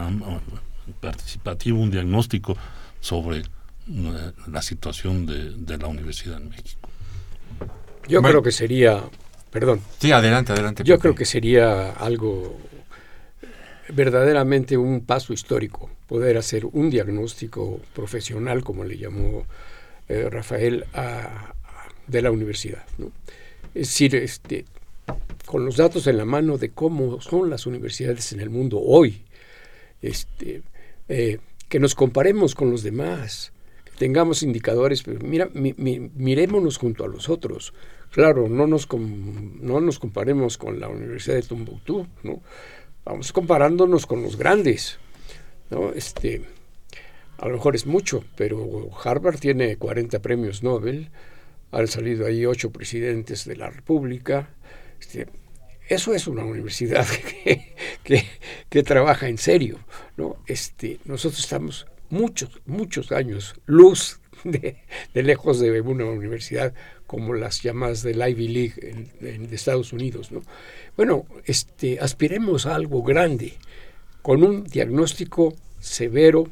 participativo, 1.00 1.80
un 1.80 1.90
diagnóstico 1.90 2.56
sobre 3.00 3.38
eh, 3.38 4.32
la 4.50 4.62
situación 4.62 5.26
de, 5.26 5.78
la 5.78 5.86
universidad 5.86 6.40
en 6.40 6.48
México. 6.48 6.88
Yo 8.08 8.22
creo 8.22 8.42
que 8.42 8.52
sería, 8.52 9.02
perdón. 9.50 9.80
Sí, 9.98 10.12
adelante, 10.12 10.52
adelante. 10.52 10.84
Yo 10.84 10.98
creo 10.98 11.14
que 11.14 11.24
sería 11.24 11.92
algo 11.92 12.58
verdaderamente 13.90 14.76
un 14.76 15.04
paso 15.04 15.32
histórico, 15.32 15.90
poder 16.06 16.38
hacer 16.38 16.64
un 16.64 16.90
diagnóstico 16.90 17.80
profesional, 17.94 18.64
como 18.64 18.84
le 18.84 18.96
llamó 18.96 19.44
eh, 20.08 20.28
Rafael, 20.30 20.86
de 22.06 22.22
la 22.22 22.30
universidad. 22.30 22.84
Es 23.74 23.88
decir, 23.88 24.14
este, 24.16 24.64
con 25.46 25.64
los 25.64 25.76
datos 25.76 26.06
en 26.06 26.16
la 26.16 26.24
mano 26.24 26.58
de 26.58 26.70
cómo 26.70 27.20
son 27.20 27.50
las 27.50 27.66
universidades 27.66 28.32
en 28.32 28.40
el 28.40 28.50
mundo 28.50 28.80
hoy, 28.80 29.22
este, 30.02 30.62
eh, 31.08 31.38
que 31.68 31.80
nos 31.80 31.94
comparemos 31.94 32.54
con 32.54 32.70
los 32.70 32.82
demás, 32.82 33.52
que 33.84 33.92
tengamos 33.98 34.42
indicadores, 34.42 35.02
pero 35.02 35.20
mira, 35.20 35.48
mirémonos 35.54 36.78
junto 36.78 37.04
a 37.04 37.08
los 37.08 37.28
otros. 37.28 37.74
Claro, 38.10 38.48
no 38.48 38.66
nos, 38.66 38.88
no 38.92 39.80
nos 39.80 39.98
comparemos 39.98 40.56
con 40.56 40.78
la 40.78 40.88
Universidad 40.88 41.36
de 41.36 41.42
Tombuctú, 41.42 42.06
¿no? 42.22 42.42
vamos 43.04 43.32
comparándonos 43.32 44.06
con 44.06 44.22
los 44.22 44.36
grandes, 44.36 44.98
¿no? 45.70 45.92
Este, 45.92 46.42
a 47.38 47.48
lo 47.48 47.54
mejor 47.54 47.74
es 47.74 47.86
mucho, 47.86 48.24
pero 48.36 48.90
Harvard 49.02 49.38
tiene 49.38 49.76
40 49.76 50.20
premios 50.20 50.62
Nobel, 50.62 51.10
han 51.70 51.88
salido 51.88 52.26
ahí 52.26 52.46
ocho 52.46 52.70
presidentes 52.70 53.44
de 53.44 53.56
la 53.56 53.68
República. 53.68 54.48
Este, 55.04 55.26
eso 55.86 56.14
es 56.14 56.26
una 56.26 56.44
universidad 56.44 57.06
que, 58.04 58.24
que, 58.70 58.82
trabaja 58.82 59.28
en 59.28 59.36
serio, 59.36 59.78
¿no? 60.16 60.36
Este, 60.46 60.98
nosotros 61.04 61.40
estamos 61.40 61.86
muchos, 62.08 62.62
muchos 62.64 63.12
años 63.12 63.54
luz 63.66 64.20
de, 64.44 64.78
lejos 65.12 65.60
de 65.60 65.78
una 65.82 66.06
universidad 66.06 66.72
como 67.06 67.34
las 67.34 67.62
llamadas 67.62 68.02
del 68.02 68.26
Ivy 68.26 68.48
League 68.48 69.10
en, 69.20 69.48
de 69.48 69.54
Estados 69.54 69.92
Unidos, 69.92 70.32
¿no? 70.32 70.42
Bueno, 70.96 71.26
este, 71.44 72.00
aspiremos 72.00 72.64
a 72.64 72.76
algo 72.76 73.02
grande, 73.02 73.52
con 74.22 74.42
un 74.42 74.64
diagnóstico 74.64 75.54
severo, 75.80 76.48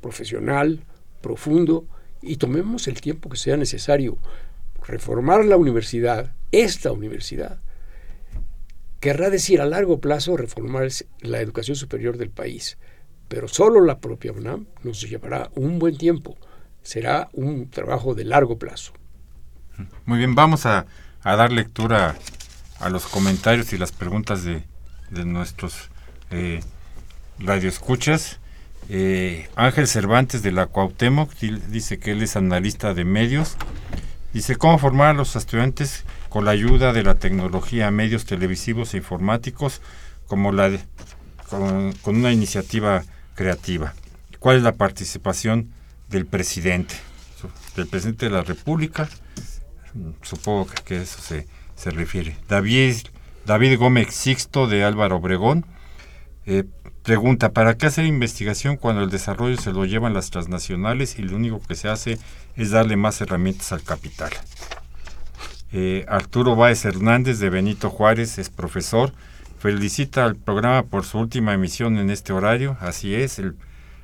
profesional, 0.00 0.84
profundo, 1.20 1.86
y 2.22 2.36
tomemos 2.36 2.88
el 2.88 3.02
tiempo 3.02 3.28
que 3.28 3.36
sea 3.36 3.58
necesario. 3.58 4.16
Reformar 4.86 5.44
la 5.44 5.58
universidad, 5.58 6.34
esta 6.52 6.92
universidad, 6.92 7.60
querrá 9.00 9.30
decir 9.30 9.60
a 9.60 9.66
largo 9.66 10.00
plazo 10.00 10.36
reformar 10.36 10.88
la 11.20 11.40
educación 11.40 11.76
superior 11.76 12.18
del 12.18 12.30
país, 12.30 12.78
pero 13.28 13.48
solo 13.48 13.84
la 13.84 14.00
propia 14.00 14.32
UNAM 14.32 14.66
nos 14.82 15.02
llevará 15.02 15.50
un 15.54 15.78
buen 15.78 15.96
tiempo. 15.96 16.36
Será 16.82 17.28
un 17.32 17.68
trabajo 17.68 18.14
de 18.14 18.24
largo 18.24 18.58
plazo. 18.58 18.92
Muy 20.06 20.18
bien, 20.18 20.34
vamos 20.34 20.64
a, 20.64 20.86
a 21.22 21.36
dar 21.36 21.52
lectura 21.52 22.16
a 22.80 22.88
los 22.88 23.06
comentarios 23.06 23.72
y 23.72 23.78
las 23.78 23.92
preguntas 23.92 24.44
de, 24.44 24.64
nuestros 25.24 25.90
eh, 26.30 26.60
radioescuchas. 27.38 28.40
Eh, 28.88 29.48
Ángel 29.56 29.86
Cervantes 29.86 30.42
de 30.42 30.52
la 30.52 30.66
Cuauhtémoc 30.66 31.32
dice 31.34 31.98
que 31.98 32.12
él 32.12 32.22
es 32.22 32.36
analista 32.36 32.94
de 32.94 33.04
medios. 33.04 33.56
Dice 34.32 34.56
cómo 34.56 34.78
formar 34.78 35.08
a 35.10 35.14
los 35.14 35.36
estudiantes 35.36 36.04
con 36.28 36.44
la 36.44 36.50
ayuda 36.52 36.92
de 36.92 37.02
la 37.02 37.14
tecnología, 37.14 37.90
medios 37.90 38.24
televisivos 38.24 38.94
e 38.94 38.98
informáticos, 38.98 39.80
como 40.26 40.52
la 40.52 40.70
con, 41.48 41.92
con, 42.02 42.16
una 42.16 42.32
iniciativa 42.32 43.02
creativa. 43.34 43.94
¿Cuál 44.38 44.58
es 44.58 44.62
la 44.62 44.72
participación 44.72 45.72
del 46.08 46.26
presidente, 46.26 46.94
del 47.76 47.86
presidente 47.86 48.26
de 48.26 48.32
la 48.32 48.42
República, 48.42 49.08
supongo 50.22 50.66
que 50.84 51.02
eso 51.02 51.20
se, 51.20 51.46
se 51.76 51.90
refiere. 51.90 52.36
David, 52.48 52.96
David 53.46 53.78
Gómez 53.78 54.14
Sixto 54.14 54.66
de 54.66 54.84
Álvaro 54.84 55.16
Obregón 55.16 55.64
eh, 56.46 56.64
pregunta, 57.02 57.52
¿para 57.52 57.76
qué 57.76 57.86
hacer 57.86 58.06
investigación 58.06 58.76
cuando 58.76 59.02
el 59.02 59.10
desarrollo 59.10 59.56
se 59.58 59.72
lo 59.72 59.84
llevan 59.84 60.14
las 60.14 60.30
transnacionales 60.30 61.18
y 61.18 61.22
lo 61.22 61.36
único 61.36 61.60
que 61.60 61.74
se 61.74 61.88
hace 61.88 62.18
es 62.56 62.70
darle 62.70 62.96
más 62.96 63.20
herramientas 63.20 63.72
al 63.72 63.82
capital? 63.82 64.30
Eh, 65.72 66.04
Arturo 66.08 66.56
Báez 66.56 66.84
Hernández 66.84 67.38
de 67.38 67.50
Benito 67.50 67.90
Juárez 67.90 68.38
es 68.38 68.48
profesor, 68.48 69.12
felicita 69.58 70.24
al 70.24 70.36
programa 70.36 70.84
por 70.84 71.04
su 71.04 71.18
última 71.18 71.52
emisión 71.52 71.98
en 71.98 72.10
este 72.10 72.32
horario, 72.32 72.76
así 72.80 73.14
es, 73.14 73.38
el, 73.38 73.54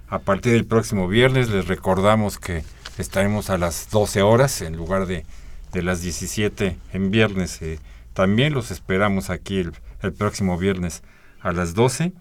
a 0.08 0.18
partir 0.18 0.52
del 0.52 0.66
próximo 0.66 1.08
viernes 1.08 1.48
les 1.48 1.66
recordamos 1.66 2.38
que 2.38 2.64
estaremos 2.98 3.50
a 3.50 3.58
las 3.58 3.88
12 3.90 4.22
horas 4.22 4.60
en 4.60 4.76
lugar 4.76 5.06
de, 5.06 5.24
de 5.72 5.82
las 5.82 6.02
17 6.02 6.76
en 6.92 7.10
viernes. 7.10 7.60
Eh, 7.62 7.78
también 8.12 8.52
los 8.52 8.70
esperamos 8.70 9.30
aquí 9.30 9.58
el, 9.58 9.72
el, 10.02 10.12
próximo 10.12 10.58
viernes 10.58 11.02
a 11.40 11.52
las 11.52 11.74
12 11.74 12.12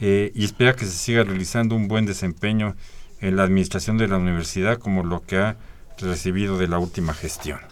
eh, 0.00 0.32
y 0.34 0.44
espera 0.44 0.76
que 0.76 0.84
se 0.84 0.92
siga 0.92 1.24
realizando 1.24 1.74
un 1.74 1.88
buen 1.88 2.06
desempeño 2.06 2.76
en 3.20 3.36
la 3.36 3.44
administración 3.44 3.98
de 3.98 4.08
la 4.08 4.18
universidad 4.18 4.78
como 4.78 5.02
lo 5.02 5.24
que 5.24 5.38
ha 5.38 5.56
recibido 5.98 6.58
de 6.58 6.68
la 6.68 6.78
última 6.78 7.14
gestión. 7.14 7.71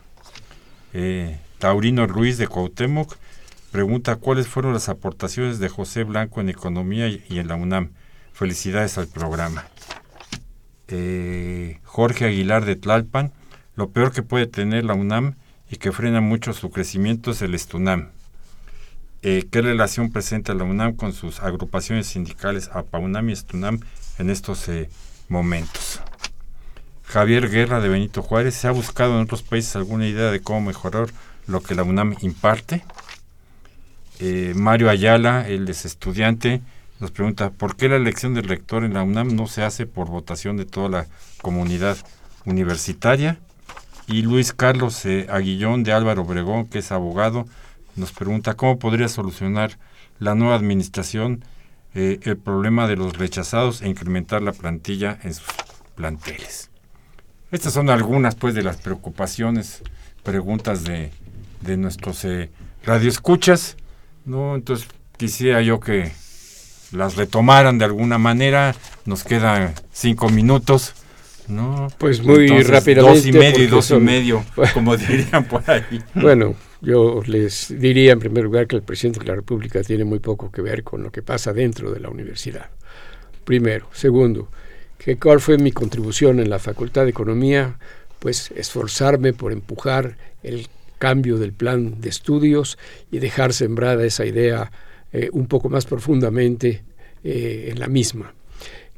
Eh, 0.92 1.38
Taurino 1.58 2.06
Ruiz 2.06 2.38
de 2.38 2.48
Cuauhtémoc 2.48 3.16
pregunta 3.70 4.16
cuáles 4.16 4.48
fueron 4.48 4.72
las 4.72 4.88
aportaciones 4.88 5.58
de 5.58 5.68
José 5.68 6.04
Blanco 6.04 6.40
en 6.40 6.48
Economía 6.48 7.08
y, 7.08 7.24
en 7.38 7.48
la 7.48 7.54
UNAM. 7.54 7.90
Felicidades 8.32 8.98
al 8.98 9.06
programa. 9.06 9.66
Eh, 10.88 11.78
Jorge 11.84 12.24
Aguilar 12.24 12.64
de 12.64 12.76
Tlalpan, 12.76 13.32
lo 13.76 13.90
peor 13.90 14.12
que 14.12 14.22
puede 14.22 14.46
tener 14.46 14.84
la 14.84 14.94
UNAM 14.94 15.36
y 15.70 15.76
que 15.76 15.92
frena 15.92 16.20
mucho 16.20 16.52
su 16.52 16.70
crecimiento 16.70 17.30
es 17.30 17.42
el 17.42 17.54
Estunam. 17.54 18.08
Eh, 19.22 19.46
¿Qué 19.50 19.60
relación 19.60 20.10
presenta 20.10 20.54
la 20.54 20.64
UNAM 20.64 20.96
con 20.96 21.12
sus 21.12 21.40
agrupaciones 21.40 22.06
sindicales 22.06 22.70
APAUNAM 22.72 23.28
y 23.28 23.32
Estunam 23.32 23.80
en 24.18 24.30
estos 24.30 24.68
momentos? 25.28 26.00
Javier 27.10 27.50
Guerra 27.50 27.80
de 27.80 27.88
Benito 27.88 28.22
Juárez, 28.22 28.54
¿se 28.54 28.68
ha 28.68 28.70
buscado 28.70 29.16
en 29.16 29.24
otros 29.24 29.42
países 29.42 29.74
alguna 29.74 30.06
idea 30.06 30.30
de 30.30 30.40
cómo 30.40 30.60
mejorar 30.60 31.08
lo 31.48 31.60
que 31.60 31.74
la 31.74 31.82
UNAM 31.82 32.14
imparte? 32.20 32.84
Eh, 34.20 34.52
Mario 34.54 34.88
Ayala, 34.88 35.48
el 35.48 35.68
es 35.68 35.84
estudiante, 35.84 36.62
nos 37.00 37.10
pregunta, 37.10 37.50
¿por 37.50 37.74
qué 37.74 37.88
la 37.88 37.96
elección 37.96 38.34
del 38.34 38.44
rector 38.44 38.84
en 38.84 38.94
la 38.94 39.02
UNAM 39.02 39.34
no 39.34 39.48
se 39.48 39.64
hace 39.64 39.86
por 39.86 40.06
votación 40.06 40.56
de 40.56 40.66
toda 40.66 40.88
la 40.88 41.06
comunidad 41.42 41.96
universitaria? 42.44 43.40
Y 44.06 44.22
Luis 44.22 44.52
Carlos 44.52 45.04
eh, 45.04 45.26
Aguillón 45.28 45.82
de 45.82 45.92
Álvaro 45.92 46.22
Obregón, 46.22 46.66
que 46.66 46.78
es 46.78 46.92
abogado, 46.92 47.44
nos 47.96 48.12
pregunta, 48.12 48.54
¿cómo 48.54 48.78
podría 48.78 49.08
solucionar 49.08 49.78
la 50.20 50.36
nueva 50.36 50.54
administración 50.54 51.44
eh, 51.96 52.20
el 52.22 52.36
problema 52.36 52.86
de 52.86 52.94
los 52.94 53.18
rechazados 53.18 53.82
e 53.82 53.88
incrementar 53.88 54.42
la 54.42 54.52
plantilla 54.52 55.18
en 55.24 55.34
sus 55.34 55.48
planteles? 55.96 56.69
Estas 57.52 57.72
son 57.72 57.90
algunas 57.90 58.34
pues 58.34 58.54
de 58.54 58.62
las 58.62 58.76
preocupaciones, 58.76 59.82
preguntas 60.22 60.84
de, 60.84 61.10
de 61.60 61.76
nuestros 61.76 62.24
eh, 62.24 62.50
radioescuchas, 62.84 63.76
¿no? 64.24 64.54
Entonces 64.54 64.88
quisiera 65.16 65.60
yo 65.62 65.80
que 65.80 66.12
las 66.92 67.16
retomaran 67.16 67.78
de 67.78 67.84
alguna 67.84 68.18
manera, 68.18 68.74
nos 69.04 69.24
quedan 69.24 69.74
cinco 69.92 70.28
minutos, 70.28 70.94
¿no? 71.48 71.88
Pues 71.98 72.22
muy 72.22 72.44
Entonces, 72.44 72.68
rápidamente. 72.68 73.16
Dos 73.16 73.26
y 73.26 73.32
medio 73.32 73.64
y 73.64 73.66
dos 73.66 73.90
y 73.90 73.94
medio, 73.96 74.44
como 74.74 74.96
dirían 74.96 75.44
por 75.44 75.68
ahí. 75.70 76.02
Bueno, 76.14 76.54
yo 76.80 77.20
les 77.26 77.74
diría 77.78 78.12
en 78.12 78.20
primer 78.20 78.44
lugar 78.44 78.66
que 78.66 78.76
el 78.76 78.82
presidente 78.82 79.20
de 79.20 79.26
la 79.26 79.34
República 79.34 79.82
tiene 79.82 80.04
muy 80.04 80.18
poco 80.18 80.50
que 80.50 80.62
ver 80.62 80.82
con 80.82 81.02
lo 81.02 81.10
que 81.10 81.22
pasa 81.22 81.52
dentro 81.52 81.90
de 81.90 82.00
la 82.00 82.08
universidad. 82.08 82.70
Primero. 83.44 83.88
Segundo, 83.92 84.48
que 85.02 85.16
cuál 85.16 85.40
fue 85.40 85.56
mi 85.58 85.72
contribución 85.72 86.40
en 86.40 86.50
la 86.50 86.58
Facultad 86.58 87.04
de 87.04 87.10
Economía, 87.10 87.78
pues 88.18 88.50
esforzarme 88.54 89.32
por 89.32 89.50
empujar 89.52 90.16
el 90.42 90.68
cambio 90.98 91.38
del 91.38 91.52
plan 91.52 92.00
de 92.00 92.10
estudios 92.10 92.78
y 93.10 93.18
dejar 93.18 93.54
sembrada 93.54 94.04
esa 94.04 94.26
idea 94.26 94.70
eh, 95.12 95.30
un 95.32 95.46
poco 95.46 95.70
más 95.70 95.86
profundamente 95.86 96.84
eh, 97.24 97.68
en 97.70 97.80
la 97.80 97.88
misma. 97.88 98.34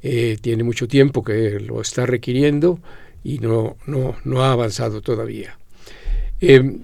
Eh, 0.03 0.37
tiene 0.41 0.65
mucho 0.65 0.89
tiempo 0.89 1.23
que 1.23 1.61
lo 1.61 1.81
está 1.81 2.05
requiriendo 2.05 2.81
y 3.23 3.39
no, 3.39 3.77
no, 3.87 4.17
no 4.25 4.43
ha 4.43 4.51
avanzado 4.51 5.01
todavía. 5.01 5.57
Eh, 6.41 6.81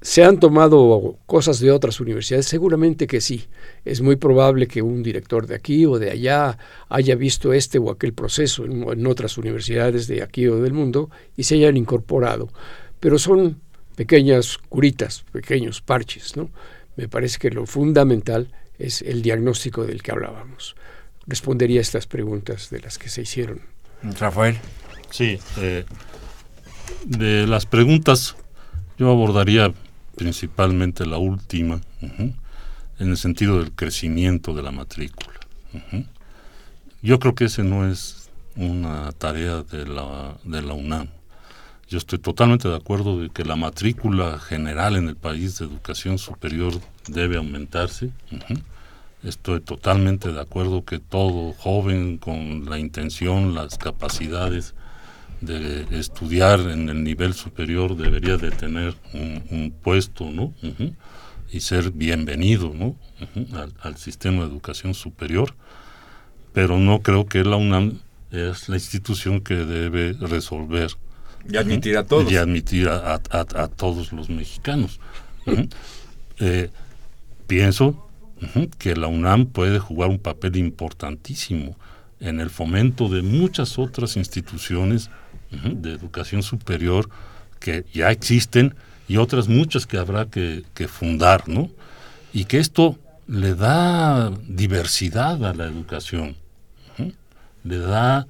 ¿Se 0.00 0.22
han 0.22 0.38
tomado 0.38 1.18
cosas 1.26 1.58
de 1.58 1.72
otras 1.72 1.98
universidades? 2.00 2.46
Seguramente 2.46 3.08
que 3.08 3.20
sí. 3.20 3.46
Es 3.84 4.00
muy 4.00 4.14
probable 4.14 4.68
que 4.68 4.80
un 4.80 5.02
director 5.02 5.48
de 5.48 5.56
aquí 5.56 5.86
o 5.86 5.98
de 5.98 6.10
allá 6.12 6.56
haya 6.88 7.16
visto 7.16 7.52
este 7.52 7.78
o 7.78 7.90
aquel 7.90 8.12
proceso 8.12 8.64
en, 8.64 9.06
otras 9.06 9.38
universidades 9.38 10.06
de 10.06 10.22
aquí 10.22 10.46
o 10.46 10.62
del 10.62 10.72
mundo 10.72 11.10
y 11.36 11.42
se 11.42 11.56
hayan 11.56 11.76
incorporado. 11.76 12.48
Pero 13.00 13.18
son 13.18 13.60
pequeñas 13.96 14.58
curitas, 14.68 15.24
pequeños 15.32 15.80
parches, 15.80 16.36
¿no? 16.36 16.48
Me 16.94 17.08
parece 17.08 17.38
que 17.38 17.50
lo 17.50 17.66
fundamental 17.66 18.52
es 18.78 19.02
el 19.02 19.22
diagnóstico 19.22 19.84
del 19.84 20.02
que 20.02 20.12
hablábamos. 20.12 20.76
Respondería 21.26 21.80
a 21.80 21.82
estas 21.82 22.06
preguntas 22.06 22.70
de 22.70 22.80
las 22.80 22.98
que 22.98 23.08
se 23.08 23.22
hicieron. 23.22 23.62
Rafael. 24.02 24.58
Sí, 25.10 25.40
eh, 25.58 25.84
de 27.04 27.46
las 27.48 27.66
preguntas 27.66 28.36
yo 28.96 29.10
abordaría 29.10 29.72
principalmente 30.18 31.06
la 31.06 31.16
última, 31.16 31.80
en 32.02 32.34
el 32.98 33.16
sentido 33.16 33.60
del 33.60 33.72
crecimiento 33.72 34.52
de 34.52 34.62
la 34.62 34.72
matrícula. 34.72 35.38
Yo 37.00 37.18
creo 37.20 37.34
que 37.34 37.44
ese 37.44 37.62
no 37.62 37.88
es 37.88 38.28
una 38.56 39.12
tarea 39.12 39.62
de 39.62 39.86
la, 39.86 40.36
de 40.44 40.60
la 40.60 40.74
UNAM. 40.74 41.08
Yo 41.88 41.96
estoy 41.96 42.18
totalmente 42.18 42.68
de 42.68 42.76
acuerdo 42.76 43.20
de 43.20 43.30
que 43.30 43.44
la 43.44 43.56
matrícula 43.56 44.38
general 44.40 44.96
en 44.96 45.08
el 45.08 45.16
país 45.16 45.58
de 45.58 45.64
educación 45.66 46.18
superior 46.18 46.74
debe 47.06 47.36
aumentarse. 47.36 48.10
Estoy 49.22 49.60
totalmente 49.60 50.32
de 50.32 50.40
acuerdo 50.40 50.84
que 50.84 50.98
todo 50.98 51.52
joven 51.52 52.18
con 52.18 52.68
la 52.68 52.78
intención, 52.78 53.54
las 53.54 53.78
capacidades 53.78 54.74
de 55.40 55.86
estudiar 55.98 56.60
en 56.60 56.88
el 56.88 57.04
nivel 57.04 57.32
superior 57.34 57.96
debería 57.96 58.36
de 58.36 58.50
tener 58.50 58.94
un, 59.14 59.42
un 59.50 59.70
puesto, 59.70 60.30
¿no? 60.30 60.52
Y 61.50 61.60
ser 61.60 61.90
bienvenido, 61.92 62.72
¿no? 62.74 62.96
Al, 63.56 63.72
al 63.80 63.96
sistema 63.96 64.42
de 64.44 64.48
educación 64.50 64.94
superior. 64.94 65.54
Pero 66.52 66.78
no 66.78 67.00
creo 67.02 67.26
que 67.26 67.44
la 67.44 67.56
UNAM 67.56 67.98
es 68.30 68.68
la 68.68 68.76
institución 68.76 69.40
que 69.40 69.54
debe 69.54 70.12
resolver 70.14 70.90
Y 71.48 71.56
admitir 71.56 71.96
a 71.96 72.04
todos. 72.04 72.30
y 72.32 72.36
admitir 72.36 72.88
a, 72.88 73.14
a- 73.14 73.20
a- 73.30 73.62
a 73.62 73.68
todos 73.68 74.12
los 74.12 74.28
mexicanos. 74.28 74.98
Eh, 76.40 76.70
pienso 77.46 78.08
que 78.78 78.94
la 78.96 79.06
UNAM 79.08 79.46
puede 79.46 79.78
jugar 79.78 80.10
un 80.10 80.18
papel 80.18 80.56
importantísimo 80.56 81.76
en 82.20 82.40
el 82.40 82.50
fomento 82.50 83.08
de 83.08 83.22
muchas 83.22 83.78
otras 83.78 84.16
instituciones 84.16 85.10
de 85.50 85.92
educación 85.92 86.42
superior 86.42 87.08
que 87.60 87.84
ya 87.92 88.10
existen 88.10 88.74
y 89.08 89.16
otras 89.16 89.48
muchas 89.48 89.86
que 89.86 89.96
habrá 89.98 90.26
que, 90.26 90.64
fundar, 90.88 91.48
¿no? 91.48 91.70
Y 92.32 92.44
que 92.44 92.58
esto 92.58 92.98
le 93.26 93.54
da 93.54 94.30
diversidad 94.46 95.42
a 95.44 95.54
la 95.54 95.64
educación, 95.66 96.36
le 97.64 97.78
da 97.78 98.26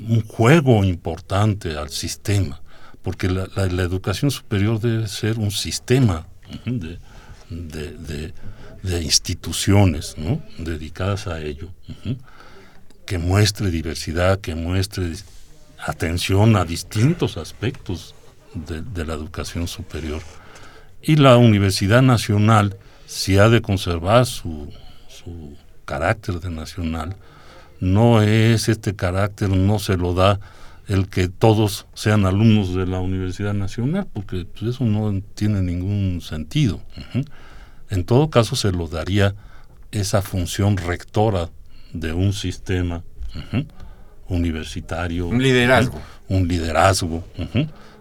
un 0.00 0.22
juego 0.22 0.82
importante 0.84 1.76
al 1.76 1.90
sistema, 1.90 2.60
porque 3.02 3.28
la, 3.28 3.44
educación 3.82 4.30
superior 4.30 4.80
debe 4.80 5.06
ser 5.08 5.38
un 5.38 5.50
sistema 5.50 6.26
de, 6.64 6.98
de- 7.50 8.32
de- 8.82 9.02
instituciones 9.02 10.14
¿no? 10.18 10.42
dedicadas 10.58 11.26
a 11.26 11.40
ello, 11.40 11.70
que 13.06 13.18
muestre 13.18 13.70
diversidad, 13.70 14.40
que 14.40 14.54
muestre 14.54 15.12
atención 15.78 16.56
a 16.56 16.64
distintos 16.64 17.36
aspectos 17.36 18.14
de, 18.54 19.04
la 19.04 19.14
educación 19.14 19.68
superior. 19.68 20.22
Y 21.02 21.16
la 21.16 21.36
Universidad 21.36 22.02
Nacional, 22.02 22.76
si 23.06 23.38
ha 23.38 23.48
de 23.48 23.60
conservar 23.60 24.26
su, 24.26 24.72
su 25.08 25.56
carácter 25.84 26.40
de 26.40 26.50
nacional, 26.50 27.16
no 27.80 28.22
es 28.22 28.68
este 28.68 28.94
carácter, 28.94 29.50
no 29.50 29.78
se 29.78 29.96
lo 29.96 30.14
da 30.14 30.40
el 30.86 31.08
que 31.08 31.28
todos 31.28 31.86
sean 31.94 32.26
alumnos 32.26 32.74
de 32.74 32.86
la 32.86 33.00
Universidad 33.00 33.54
Nacional, 33.54 34.06
porque 34.12 34.46
pues, 34.46 34.74
eso 34.74 34.84
no 34.84 35.20
tiene 35.34 35.62
ningún 35.62 36.20
sentido. 36.20 36.80
En 37.90 38.04
todo 38.04 38.30
caso, 38.30 38.56
se 38.56 38.72
lo 38.72 38.86
daría 38.88 39.34
esa 39.90 40.22
función 40.22 40.76
rectora 40.76 41.50
de 41.92 42.12
un 42.12 42.32
sistema 42.32 43.02
universitario. 44.28 45.26
Un 45.26 45.42
liderazgo. 45.42 46.00
Un 46.28 46.48
liderazgo 46.48 47.24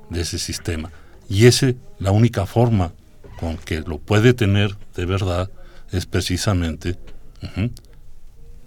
de 0.09 0.21
ese 0.21 0.39
sistema. 0.39 0.91
Y 1.29 1.45
ese, 1.45 1.75
la 1.99 2.11
única 2.11 2.45
forma 2.45 2.93
con 3.39 3.57
que 3.57 3.81
lo 3.81 3.97
puede 3.99 4.33
tener 4.33 4.75
de 4.95 5.05
verdad 5.05 5.49
es 5.91 6.05
precisamente 6.05 6.97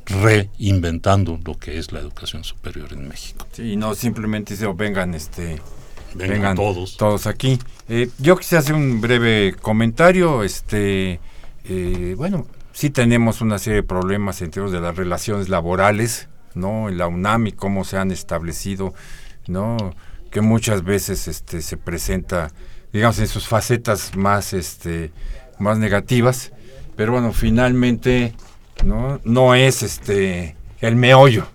reinventando 0.07 1.39
lo 1.45 1.59
que 1.59 1.79
es 1.79 1.93
la 1.93 2.01
educación 2.01 2.45
superior 2.45 2.93
en 2.93 3.09
México. 3.09 3.47
Sí, 3.53 3.77
no 3.77 3.95
simplemente 3.95 4.57
se 4.57 4.67
vengan 4.67 5.15
este 5.15 5.61
vengan, 6.15 6.57
todos 6.57 6.97
todos 6.97 7.27
aquí. 7.27 7.59
Eh, 7.89 8.11
yo 8.19 8.37
quisiera 8.37 8.61
hacer 8.61 8.75
un 8.75 9.01
breve 9.01 9.55
comentario, 9.61 10.45
este 10.45 11.21
eh, 11.65 12.15
bueno, 12.17 12.47
sí 12.73 12.91
tenemos 12.91 13.41
una 13.41 13.59
serie 13.59 13.77
de 13.77 13.83
problemas 13.83 14.41
en 14.43 14.51
términos 14.51 14.73
de 14.73 14.81
las 14.81 14.97
relaciones 14.97 15.49
laborales, 15.49 16.29
¿no? 16.57 16.89
La 16.91 17.07
UNAM 17.07 17.51
cómo 17.53 17.85
se 17.85 17.99
han 17.99 18.11
establecido, 18.11 18.95
¿no? 19.47 19.77
Que 20.31 20.41
muchas 20.41 20.83
veces 20.83 21.29
este 21.29 21.63
se 21.63 21.77
presenta 21.77 22.51
digamos 22.93 23.19
en 23.19 23.29
sus 23.29 23.47
facetas 23.47 24.17
más 24.17 24.53
este 24.53 25.13
más 25.59 25.79
negativas, 25.79 26.53
pero 26.97 27.13
bueno, 27.13 27.33
finalmente 27.33 28.35
no 28.85 29.21
no 29.25 29.55
es 29.55 29.83
este 29.83 30.57
el 30.81 30.97
meollo, 30.97 31.47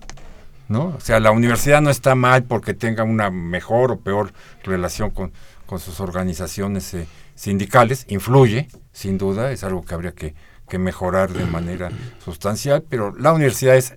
¿no? 0.68 0.96
O 0.98 1.00
sea, 1.00 1.20
la 1.20 1.32
universidad 1.32 1.82
no 1.82 1.90
está 1.90 2.16
mal 2.16 2.44
porque 2.44 2.74
tenga 2.74 3.04
una 3.04 3.30
mejor 3.30 3.92
o 3.92 4.00
peor 4.00 4.34
relación 4.64 5.12
con, 5.12 5.32
con 5.66 5.80
sus 5.80 6.00
organizaciones 6.00 6.94
eh, 6.94 7.08
sindicales, 7.36 8.06
influye, 8.10 8.68
sin 8.92 9.18
duda, 9.18 9.52
es 9.52 9.64
algo 9.64 9.84
que 9.84 9.94
habría 9.94 10.14
que, 10.14 10.34
que 10.68 10.78
mejorar 10.78 11.34
de 11.34 11.46
manera 11.46 11.92
sustancial, 12.24 12.84
pero 12.88 13.16
la 13.16 13.34
universidad 13.34 13.76
es 13.76 13.96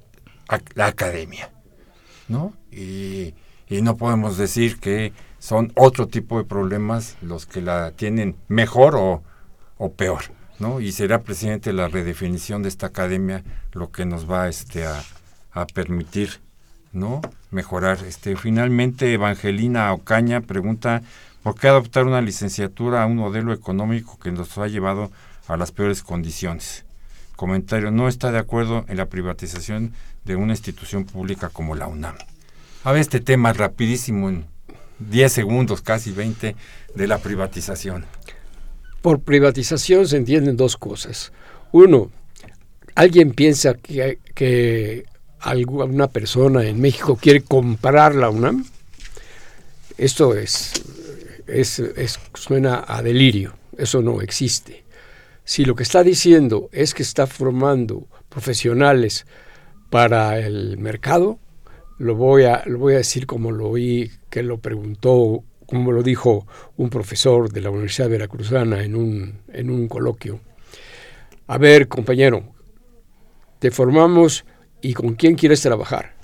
la 0.75 0.87
academia, 0.87 1.51
¿no? 2.29 2.55
Y, 2.71 3.35
y 3.69 3.83
no 3.83 3.97
podemos 3.97 4.37
decir 4.37 4.79
que 4.79 5.13
son 5.39 5.73
otro 5.77 6.09
tipo 6.09 6.39
de 6.39 6.45
problemas 6.45 7.17
los 7.21 7.47
que 7.47 7.61
la 7.61 7.91
tienen 7.93 8.37
mejor 8.49 8.97
o, 8.97 9.23
o 9.77 9.93
peor, 9.93 10.23
¿no? 10.59 10.81
Y 10.81 10.93
será 10.93 11.23
presidente 11.23 11.73
la 11.73 11.89
redefinición 11.89 12.63
de 12.63 12.69
esta 12.69 12.87
academia 12.87 13.45
lo 13.73 13.91
que 13.91 14.07
nos 14.07 14.31
va 14.31 14.49
este, 14.49 14.87
a, 14.87 15.03
a 15.53 15.67
permitir 15.67 16.41
¿no? 16.93 17.21
mejorar. 17.51 17.99
Este, 18.07 18.37
finalmente, 18.37 19.13
Evangelina 19.13 19.93
Ocaña 19.93 20.41
pregunta 20.41 21.03
por 21.43 21.57
qué 21.57 21.69
adoptar 21.69 22.07
una 22.07 22.23
licenciatura 22.23 23.03
a 23.03 23.07
un 23.07 23.17
modelo 23.17 23.53
económico 23.53 24.19
que 24.19 24.33
nos 24.33 24.57
ha 24.57 24.67
llevado 24.69 25.11
a 25.47 25.57
las 25.57 25.73
peores 25.73 26.03
condiciones. 26.03 26.87
Comentario, 27.37 27.91
no 27.91 28.09
está 28.09 28.31
de 28.31 28.39
acuerdo 28.39 28.85
en 28.89 28.97
la 28.97 29.07
privatización 29.07 29.93
de 30.25 30.37
una 30.37 30.53
institución 30.53 31.05
pública 31.05 31.49
como 31.49 31.75
la 31.75 31.87
UNAM. 31.87 32.17
A 32.85 32.93
ver 32.93 33.01
este 33.01 33.21
tema 33.21 33.53
rapidísimo 33.53 34.29
en 34.29 34.47
10 34.99 35.33
segundos, 35.33 35.83
casi 35.83 36.13
20, 36.13 36.55
de 36.95 37.07
la 37.07 37.19
privatización. 37.19 38.07
Por 39.03 39.21
privatización 39.21 40.07
se 40.07 40.17
entienden 40.17 40.57
dos 40.57 40.77
cosas. 40.77 41.33
Uno, 41.73 42.11
alguien 42.95 43.33
piensa 43.33 43.75
que, 43.75 44.19
que 44.35 45.05
alguna 45.41 46.09
persona 46.09 46.65
en 46.65 46.81
México 46.81 47.17
quiere 47.17 47.43
comprar 47.43 48.15
la 48.15 48.31
UNAM, 48.31 48.65
esto 49.99 50.35
es, 50.35 50.73
es, 51.47 51.83
suena 52.35 52.85
a 52.87 53.03
delirio, 53.03 53.55
eso 53.77 54.03
no 54.03 54.21
existe. 54.23 54.84
Si 55.45 55.65
lo 55.65 55.75
que 55.75 55.83
está 55.83 56.03
diciendo 56.03 56.69
es 56.73 56.95
que 56.95 57.03
está 57.03 57.27
formando 57.27 58.09
profesionales 58.29 59.27
para 59.91 60.39
el 60.39 60.79
mercado, 60.79 61.39
lo 61.99 62.15
voy 62.15 62.45
a, 62.45 62.63
lo 62.67 62.79
voy 62.79 62.95
a 62.95 62.99
decir 62.99 63.27
como 63.27 63.53
lo 63.53 63.69
oí 63.69 64.11
que 64.31 64.43
lo 64.43 64.59
preguntó, 64.59 65.45
como 65.67 65.93
lo 65.93 66.03
dijo 66.03 66.47
un 66.77 66.91
profesor 66.91 67.53
de 67.53 67.61
la 67.61 67.71
Universidad 67.71 68.09
Veracruzana 68.09 68.83
en 68.83 68.97
un, 68.97 69.41
en 69.53 69.71
un 69.71 69.87
coloquio. 69.87 70.41
A 71.47 71.59
ver, 71.59 71.89
compañero, 71.89 72.43
te 73.59 73.71
formamos 73.71 74.45
¿Y 74.85 74.93
con 74.93 75.15
quién 75.15 75.35
quieres 75.35 75.63
trabajar? 75.63 76.15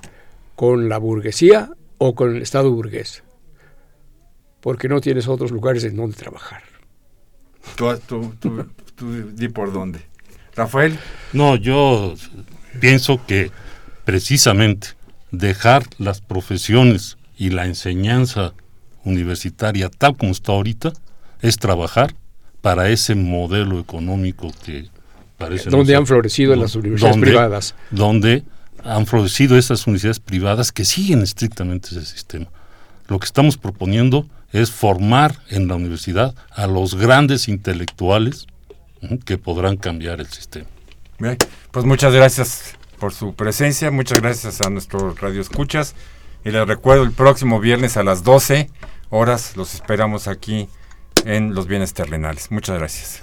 ¿Con 0.55 0.91
la 0.91 0.99
burguesía 0.99 1.71
o 1.97 2.15
con 2.15 2.37
el 2.37 2.43
Estado 2.43 2.71
burgués? 2.71 3.23
Porque 4.61 4.87
no 4.87 5.01
tienes 5.01 5.29
otros 5.29 5.51
lugares 5.51 5.83
en 5.85 5.97
donde 5.97 6.15
trabajar. 6.15 6.63
Tú, 7.75 8.35
di 9.01 9.49
por 9.49 9.73
dónde. 9.73 10.01
Rafael. 10.55 10.99
No, 11.33 11.57
yo 11.57 12.15
pienso 12.81 13.25
que 13.27 13.51
precisamente 14.05 14.89
dejar 15.31 15.85
las 15.99 16.21
profesiones 16.21 17.17
y 17.37 17.51
la 17.51 17.67
enseñanza 17.67 18.53
universitaria 19.05 19.89
tal 19.89 20.17
como 20.17 20.33
está 20.33 20.53
ahorita 20.53 20.93
es 21.41 21.57
trabajar 21.57 22.15
para 22.61 22.91
ese 22.91 23.15
modelo 23.15 23.79
económico 23.81 24.53
que 24.65 24.89
donde 25.71 25.97
han 25.97 26.07
florecido 26.07 26.55
las 26.55 26.75
universidades 26.77 27.17
privadas. 27.17 27.75
Donde 27.91 28.45
han 28.85 29.07
florecido 29.07 29.57
esas 29.57 29.87
universidades 29.87 30.21
privadas 30.21 30.71
que 30.73 30.85
siguen 30.85 31.23
estrictamente 31.23 31.89
ese 31.89 32.05
sistema. 32.05 32.47
Lo 33.09 33.19
que 33.19 33.25
estamos 33.25 33.57
proponiendo 33.57 34.27
es 34.53 34.71
formar 34.71 35.39
en 35.49 35.69
la 35.69 35.77
universidad 35.77 36.35
a 36.51 36.67
los 36.67 36.95
grandes 36.95 37.49
intelectuales 37.49 38.47
que 39.25 39.39
podrán 39.39 39.77
cambiar 39.77 40.21
el 40.21 40.27
sistema. 40.27 40.67
Bien, 41.19 41.37
pues 41.71 41.85
muchas 41.85 42.15
gracias 42.15 42.77
por 42.99 43.13
su 43.13 43.35
presencia, 43.35 43.91
muchas 43.91 44.21
gracias 44.21 44.61
a 44.61 44.71
nuestros 44.71 45.21
Radio 45.21 45.41
Escuchas 45.41 45.95
y 46.45 46.51
les 46.51 46.67
recuerdo 46.67 47.03
el 47.03 47.13
próximo 47.13 47.61
viernes 47.61 47.97
a 47.97 48.03
las 48.03 48.25
12 48.25 48.71
horas 49.11 49.57
los 49.57 49.75
esperamos 49.75 50.29
aquí 50.29 50.69
en 51.25 51.55
Los 51.55 51.67
Bienes 51.67 51.93
Terrenales. 51.93 52.51
Muchas 52.51 52.79
gracias. 52.79 53.23